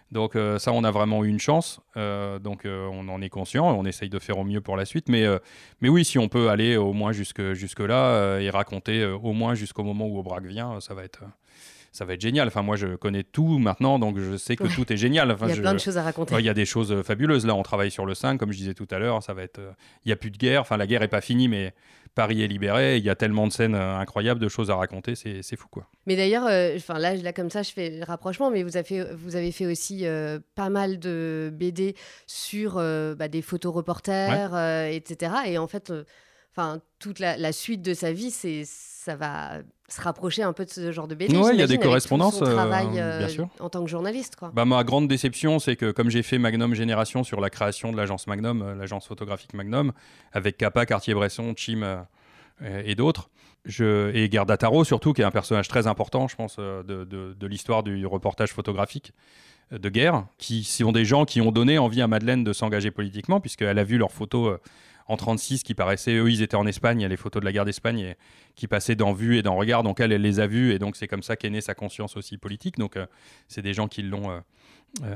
Donc 0.10 0.38
ça, 0.58 0.71
on 0.71 0.86
a 0.86 0.91
vraiment 0.91 1.25
eu 1.25 1.27
une 1.27 1.39
chance. 1.39 1.82
donc 1.93 2.62
on 2.63 3.10
en 3.10 3.21
est 3.21 3.27
conscient 3.27 3.65
on 3.77 3.84
essaye 3.84 4.08
de 4.08 4.19
faire 4.19 4.38
au 4.38 4.45
mieux 4.45 4.62
pour 4.62 4.77
la 4.77 4.86
suite. 4.86 5.10
Mais, 5.10 5.25
mais 5.82 5.89
oui, 5.89 6.06
si 6.06 6.17
on 6.17 6.30
peut 6.30 6.47
aller 6.47 6.77
au 6.77 6.93
moins 6.93 7.12
jusque, 7.12 7.51
jusque 7.51 7.82
là 7.82 8.39
et 8.39 8.49
raconter 8.49 9.03
au 9.06 9.34
moins 9.34 9.53
jusqu'au 9.53 9.84
moment 9.84 10.08
où 10.08 10.17
Aubrac 10.17 10.45
vient, 10.45 10.80
ça 10.80 10.93
va 10.93 11.03
être, 11.03 11.25
ça 11.97 12.05
va 12.05 12.13
être 12.13 12.21
génial. 12.21 12.47
Enfin, 12.47 12.62
moi, 12.62 12.75
je 12.75 12.95
connais 12.95 13.23
tout 13.23 13.57
maintenant, 13.57 13.97
donc 13.97 14.19
je 14.19 14.38
sais 14.38 14.55
que 14.55 14.67
tout 14.73 14.91
est 14.93 14.97
génial. 14.97 15.31
Enfin, 15.31 15.47
il 15.47 15.55
y 15.55 15.57
a 15.57 15.62
plein 15.62 15.73
de 15.73 15.79
choses 15.79 15.97
à 15.97 16.03
raconter. 16.03 16.36
il 16.38 16.45
y 16.45 16.49
a 16.49 16.53
des 16.53 16.65
choses 16.65 16.91
euh, 16.91 17.01
fabuleuses. 17.01 17.45
Là, 17.45 17.55
on 17.55 17.63
travaille 17.63 17.89
sur 17.89 18.05
le 18.05 18.13
5, 18.13 18.38
comme 18.38 18.51
je 18.51 18.57
disais 18.57 18.75
tout 18.75 18.88
à 18.91 18.99
l'heure. 18.99 19.23
Ça 19.23 19.33
va 19.33 19.41
être. 19.41 19.57
Euh, 19.57 19.71
il 20.05 20.10
n'y 20.10 20.13
a 20.13 20.15
plus 20.15 20.29
de 20.29 20.38
guerre. 20.38 20.62
Enfin, 20.62 20.77
la 20.77 20.86
guerre 20.86 21.01
n'est 21.01 21.07
pas 21.07 21.21
finie, 21.21 21.47
mais 21.47 21.73
Paris 22.13 22.43
est 22.43 22.47
libéré. 22.47 22.97
Il 22.97 23.03
y 23.03 23.10
a 23.10 23.15
tellement 23.15 23.47
de 23.47 23.51
scènes 23.51 23.73
euh, 23.73 23.97
incroyables, 23.97 24.39
de 24.39 24.47
choses 24.47 24.69
à 24.69 24.75
raconter. 24.75 25.15
C'est 25.15 25.55
fou, 25.55 25.67
quoi. 25.71 25.88
Mais 26.05 26.15
d'ailleurs, 26.15 26.43
enfin 26.75 26.99
là, 26.99 27.15
là, 27.15 27.33
comme 27.33 27.49
ça, 27.49 27.63
je 27.63 27.71
fais 27.71 27.89
le 27.89 28.03
rapprochement, 28.05 28.51
mais 28.51 28.62
vous 28.62 28.77
avez 28.77 28.88
fait, 28.88 29.13
vous 29.15 29.36
avez 29.36 29.51
fait 29.51 29.65
aussi 29.65 30.05
pas 30.55 30.69
mal 30.69 30.99
de 30.99 31.51
BD 31.51 31.95
sur 32.27 32.75
bah, 32.75 33.27
des 33.27 33.41
photos 33.41 33.73
reporters, 33.73 34.55
etc. 34.91 35.31
Et 35.47 35.57
en 35.57 35.67
fait 35.67 35.91
enfin 36.57 36.81
toute 36.99 37.19
la, 37.19 37.51
suite 37.53 37.81
de 37.81 37.93
sa 37.93 38.12
vie, 38.12 38.31
c'est 38.31 38.63
ça 38.65 39.15
va 39.15 39.60
se 39.89 40.02
rapprocher 40.02 40.43
un 40.43 40.52
peu 40.52 40.65
de 40.65 40.69
ce 40.69 40.91
genre 40.91 41.08
de 41.08 41.15
BD. 41.15 41.36
Oui, 41.36 41.52
il 41.54 41.60
y 41.60 41.63
a 41.63 41.67
des 41.67 41.78
correspondances. 41.78 42.39
Son 42.39 42.45
travail 42.45 43.00
euh, 43.00 43.20
bien 43.20 43.30
sûr. 43.30 43.47
en 43.59 43.70
tant 43.70 43.84
que 43.84 43.89
journaliste. 43.89 44.36
Quoi. 44.36 44.51
Bah, 44.53 44.66
ma 44.66 44.84
grande 44.84 45.07
déception, 45.07 45.59
c'est 45.59 45.78
que 45.78 45.91
comme 45.91 46.09
j'ai 46.09 46.24
fait 46.24 46.38
Magnum 46.38 46.74
Génération 46.74 47.24
sur 47.24 47.39
la 47.39 47.49
création 47.49 47.91
de 47.93 47.97
l'agence 47.97 48.28
Magnum, 48.28 48.61
euh, 48.61 48.76
l'agence 48.76 49.07
photographique 49.07 49.53
Magnum, 49.53 49.93
avec 50.34 50.57
Kappa, 50.57 50.86
Cartier-Bresson, 50.86 51.53
Chim 51.55 51.84
euh, 51.84 52.82
et 52.84 52.95
d'autres, 52.95 53.30
je... 53.64 54.14
et 54.14 54.30
Gerda 54.30 54.57
Taro 54.57 54.84
surtout, 54.84 55.14
qui 55.14 55.22
est 55.22 55.26
un 55.26 55.32
personnage 55.32 55.70
très 55.70 55.88
important, 55.88 56.28
je 56.28 56.36
pense, 56.36 56.57
de, 56.57 56.84
de, 56.84 57.34
de 57.34 57.47
l'histoire 57.47 57.84
du 57.84 58.05
reportage 58.05 58.51
photographique 58.51 59.14
de 59.72 59.89
guerre, 59.89 60.26
qui 60.38 60.64
sont 60.64 60.91
des 60.91 61.05
gens 61.05 61.26
qui 61.26 61.39
ont 61.41 61.51
donné 61.51 61.78
envie 61.78 62.01
à 62.01 62.07
Madeleine 62.07 62.43
de 62.43 62.53
s'engager 62.53 62.91
politiquement, 62.91 63.39
puisqu'elle 63.39 63.80
a 63.80 63.84
vu 63.84 63.97
leurs 63.97 64.11
photos 64.11 64.59
en 65.08 65.18
36 65.18 65.64
qui 65.64 65.74
paraissaient, 65.74 66.16
eux, 66.16 66.30
ils 66.30 66.41
étaient 66.41 66.55
en 66.55 66.68
Espagne, 66.68 66.99
il 66.99 67.03
y 67.03 67.05
a 67.05 67.10
les 67.10 67.18
photos 67.18 67.39
de 67.39 67.45
la 67.45 67.51
guerre 67.51 67.66
d'Espagne 67.66 68.16
qui 68.55 68.68
passaient 68.68 68.95
dans 68.95 69.14
Vue 69.14 69.38
et 69.38 69.41
dans 69.41 69.55
Regard, 69.55 69.84
donc 69.84 69.99
elle, 69.99 70.12
elle 70.12 70.22
les 70.22 70.39
a 70.39 70.47
vus, 70.47 70.74
et 70.74 70.80
donc 70.80 70.95
c'est 70.95 71.08
comme 71.08 71.24
ça 71.24 71.36
qu'est 71.36 71.49
née 71.49 71.62
sa 71.62 71.76
conscience 71.76 72.18
aussi 72.18 72.38
politique. 72.38 72.78
Donc 72.78 72.97
c'est 73.47 73.62
des 73.62 73.74
gens 73.74 73.88
qui 73.88 74.01
l'ont 74.01 74.41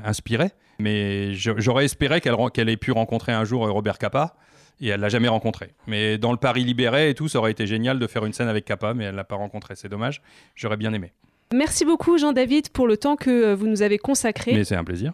inspirée. 0.04 0.50
Mais 0.78 1.34
j'aurais 1.34 1.84
espéré 1.84 2.20
qu'elle 2.20 2.68
ait 2.68 2.76
pu 2.76 2.92
rencontrer 2.92 3.32
un 3.32 3.44
jour 3.44 3.68
Robert 3.68 3.98
Capa 3.98 4.36
et 4.80 4.88
elle 4.88 5.00
l'a 5.00 5.08
jamais 5.08 5.28
rencontré. 5.28 5.74
Mais 5.86 6.18
dans 6.18 6.32
le 6.32 6.38
Paris 6.38 6.64
libéré 6.64 7.10
et 7.10 7.14
tout, 7.14 7.28
ça 7.28 7.38
aurait 7.38 7.52
été 7.52 7.66
génial 7.66 7.98
de 7.98 8.06
faire 8.06 8.24
une 8.24 8.32
scène 8.32 8.48
avec 8.48 8.64
Capa, 8.64 8.94
mais 8.94 9.04
elle 9.04 9.14
l'a 9.14 9.24
pas 9.24 9.36
rencontré. 9.36 9.76
C'est 9.76 9.88
dommage. 9.88 10.22
J'aurais 10.54 10.76
bien 10.76 10.92
aimé. 10.92 11.12
Merci 11.54 11.84
beaucoup 11.84 12.18
Jean-David 12.18 12.70
pour 12.70 12.86
le 12.86 12.96
temps 12.96 13.16
que 13.16 13.30
euh, 13.30 13.54
vous 13.54 13.66
nous 13.66 13.82
avez 13.82 13.98
consacré. 13.98 14.54
Mais 14.54 14.64
c'est 14.64 14.76
un 14.76 14.84
plaisir. 14.84 15.12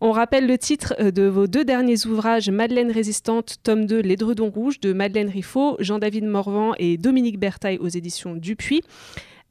On 0.00 0.12
rappelle 0.12 0.46
le 0.46 0.58
titre 0.58 0.94
euh, 1.00 1.10
de 1.10 1.24
vos 1.24 1.46
deux 1.46 1.64
derniers 1.64 2.06
ouvrages, 2.06 2.50
Madeleine 2.50 2.90
résistante, 2.90 3.56
tome 3.62 3.86
2, 3.86 4.00
L'édredon 4.00 4.50
rouge 4.50 4.80
de 4.80 4.92
Madeleine 4.92 5.28
Riffaut, 5.28 5.76
Jean-David 5.80 6.24
Morvan 6.24 6.74
et 6.78 6.96
Dominique 6.96 7.38
Bertaille 7.38 7.78
aux 7.78 7.88
éditions 7.88 8.34
Dupuis. 8.34 8.82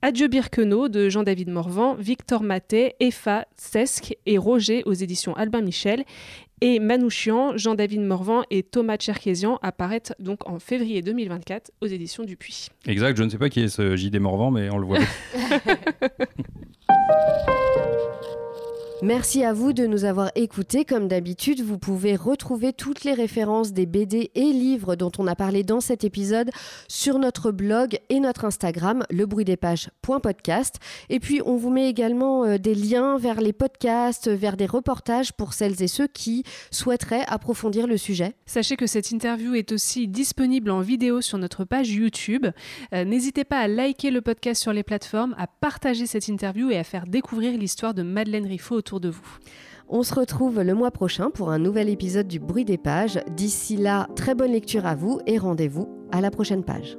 Adieu 0.04 0.28
Birkenau 0.28 0.90
de 0.90 1.10
Jean-David 1.10 1.50
Morvan, 1.50 1.94
Victor 1.94 2.42
Matet, 2.42 2.96
Effa 3.00 3.46
Sesque 3.56 4.16
et 4.26 4.40
Roger 4.40 4.82
aux 4.86 4.94
éditions 4.94 5.36
Albin 5.36 5.62
Michel. 5.62 6.06
Et 6.64 6.80
Manouchian, 6.80 7.58
Jean-David 7.58 8.02
Morvan 8.02 8.44
et 8.52 8.62
Thomas 8.62 8.98
Cherkésian 9.00 9.58
apparaissent 9.64 10.14
donc 10.20 10.48
en 10.48 10.60
février 10.60 11.02
2024 11.02 11.72
aux 11.82 11.88
éditions 11.88 12.24
Dupuis. 12.24 12.68
Exact, 12.86 13.18
je 13.18 13.24
ne 13.24 13.30
sais 13.30 13.40
pas 13.40 13.50
qui 13.50 13.62
est 13.62 13.68
ce 13.68 13.96
JD 13.96 14.20
Morvan, 14.20 14.52
mais 14.52 14.70
on 14.70 14.78
le 14.78 14.86
voit. 14.86 15.00
Merci 19.04 19.44
à 19.44 19.52
vous 19.52 19.74
de 19.74 19.88
nous 19.88 20.06
avoir 20.06 20.30
écoutés. 20.36 20.86
Comme 20.86 21.08
d'habitude, 21.08 21.62
vous 21.62 21.80
pouvez 21.80 22.16
retrouver 22.16 22.72
toutes 22.72 23.04
les 23.04 23.16
références 23.16 23.74
des 23.74 23.88
BD 23.88 24.30
et 24.36 24.54
livres 24.54 24.96
dont 24.96 25.12
on 25.18 25.26
a 25.26 25.36
parlé 25.36 25.64
dans 25.64 25.82
cet 25.82 26.04
épisode 26.04 26.52
sur 26.88 27.18
notre 27.18 27.52
blog 27.52 27.98
et 28.10 28.20
notre 28.20 28.46
Instagram, 28.46 29.04
lebruitdespages.podcast. 29.10 30.76
Et 31.10 31.20
puis, 31.20 31.42
on 31.44 31.56
vous 31.56 31.72
met 31.72 31.90
également 31.90 32.46
euh, 32.46 32.60
des 32.60 32.76
liens 32.76 33.18
vers 33.18 33.42
les 33.42 33.54
podcasts, 33.54 34.30
vers 34.30 34.56
des 34.56 34.68
reportages 34.68 35.34
pour 35.34 35.54
celles 35.54 35.82
et 35.82 35.88
ceux 35.88 36.08
qui 36.08 36.44
souhaiteraient 36.70 37.26
approfondir 37.28 37.88
le 37.88 37.98
sujet. 37.98 38.36
Sachez 38.46 38.76
que 38.76 38.86
cette 38.86 39.10
interview 39.10 39.56
est 39.56 39.72
aussi 39.72 40.08
disponible 40.08 40.70
en 40.70 40.82
vidéo 40.82 41.22
sur 41.22 41.40
notre 41.40 41.64
page 41.64 41.90
YouTube. 41.90 42.46
Euh, 42.94 43.04
n'hésitez 43.04 43.46
pas 43.46 43.62
à 43.62 43.68
liker 43.68 44.12
le 44.12 44.22
podcast 44.22 44.62
sur 44.62 44.74
les 44.74 44.84
plateformes, 44.84 45.34
à 45.40 45.48
partager 45.48 46.06
cette 46.06 46.28
interview 46.28 46.70
et 46.70 46.78
à 46.78 46.84
faire 46.84 47.08
découvrir 47.08 47.58
l'histoire 47.58 47.96
de 47.96 48.04
Madeleine 48.04 48.46
Riffaut 48.46 48.91
de 49.00 49.10
vous. 49.10 49.38
On 49.90 50.04
se 50.04 50.14
retrouve 50.14 50.62
le 50.62 50.74
mois 50.74 50.92
prochain 50.92 51.30
pour 51.30 51.52
un 51.52 51.60
nouvel 51.60 51.90
épisode 51.90 52.28
du 52.28 52.40
Bruit 52.40 52.66
des 52.66 52.78
pages. 52.78 53.20
D'ici 53.36 53.78
là, 53.78 54.08
très 54.16 54.36
bonne 54.36 54.52
lecture 54.52 54.86
à 54.86 54.96
vous 54.96 55.20
et 55.28 55.38
rendez-vous 55.38 55.90
à 56.12 56.22
la 56.22 56.32
prochaine 56.32 56.64
page. 56.64 56.98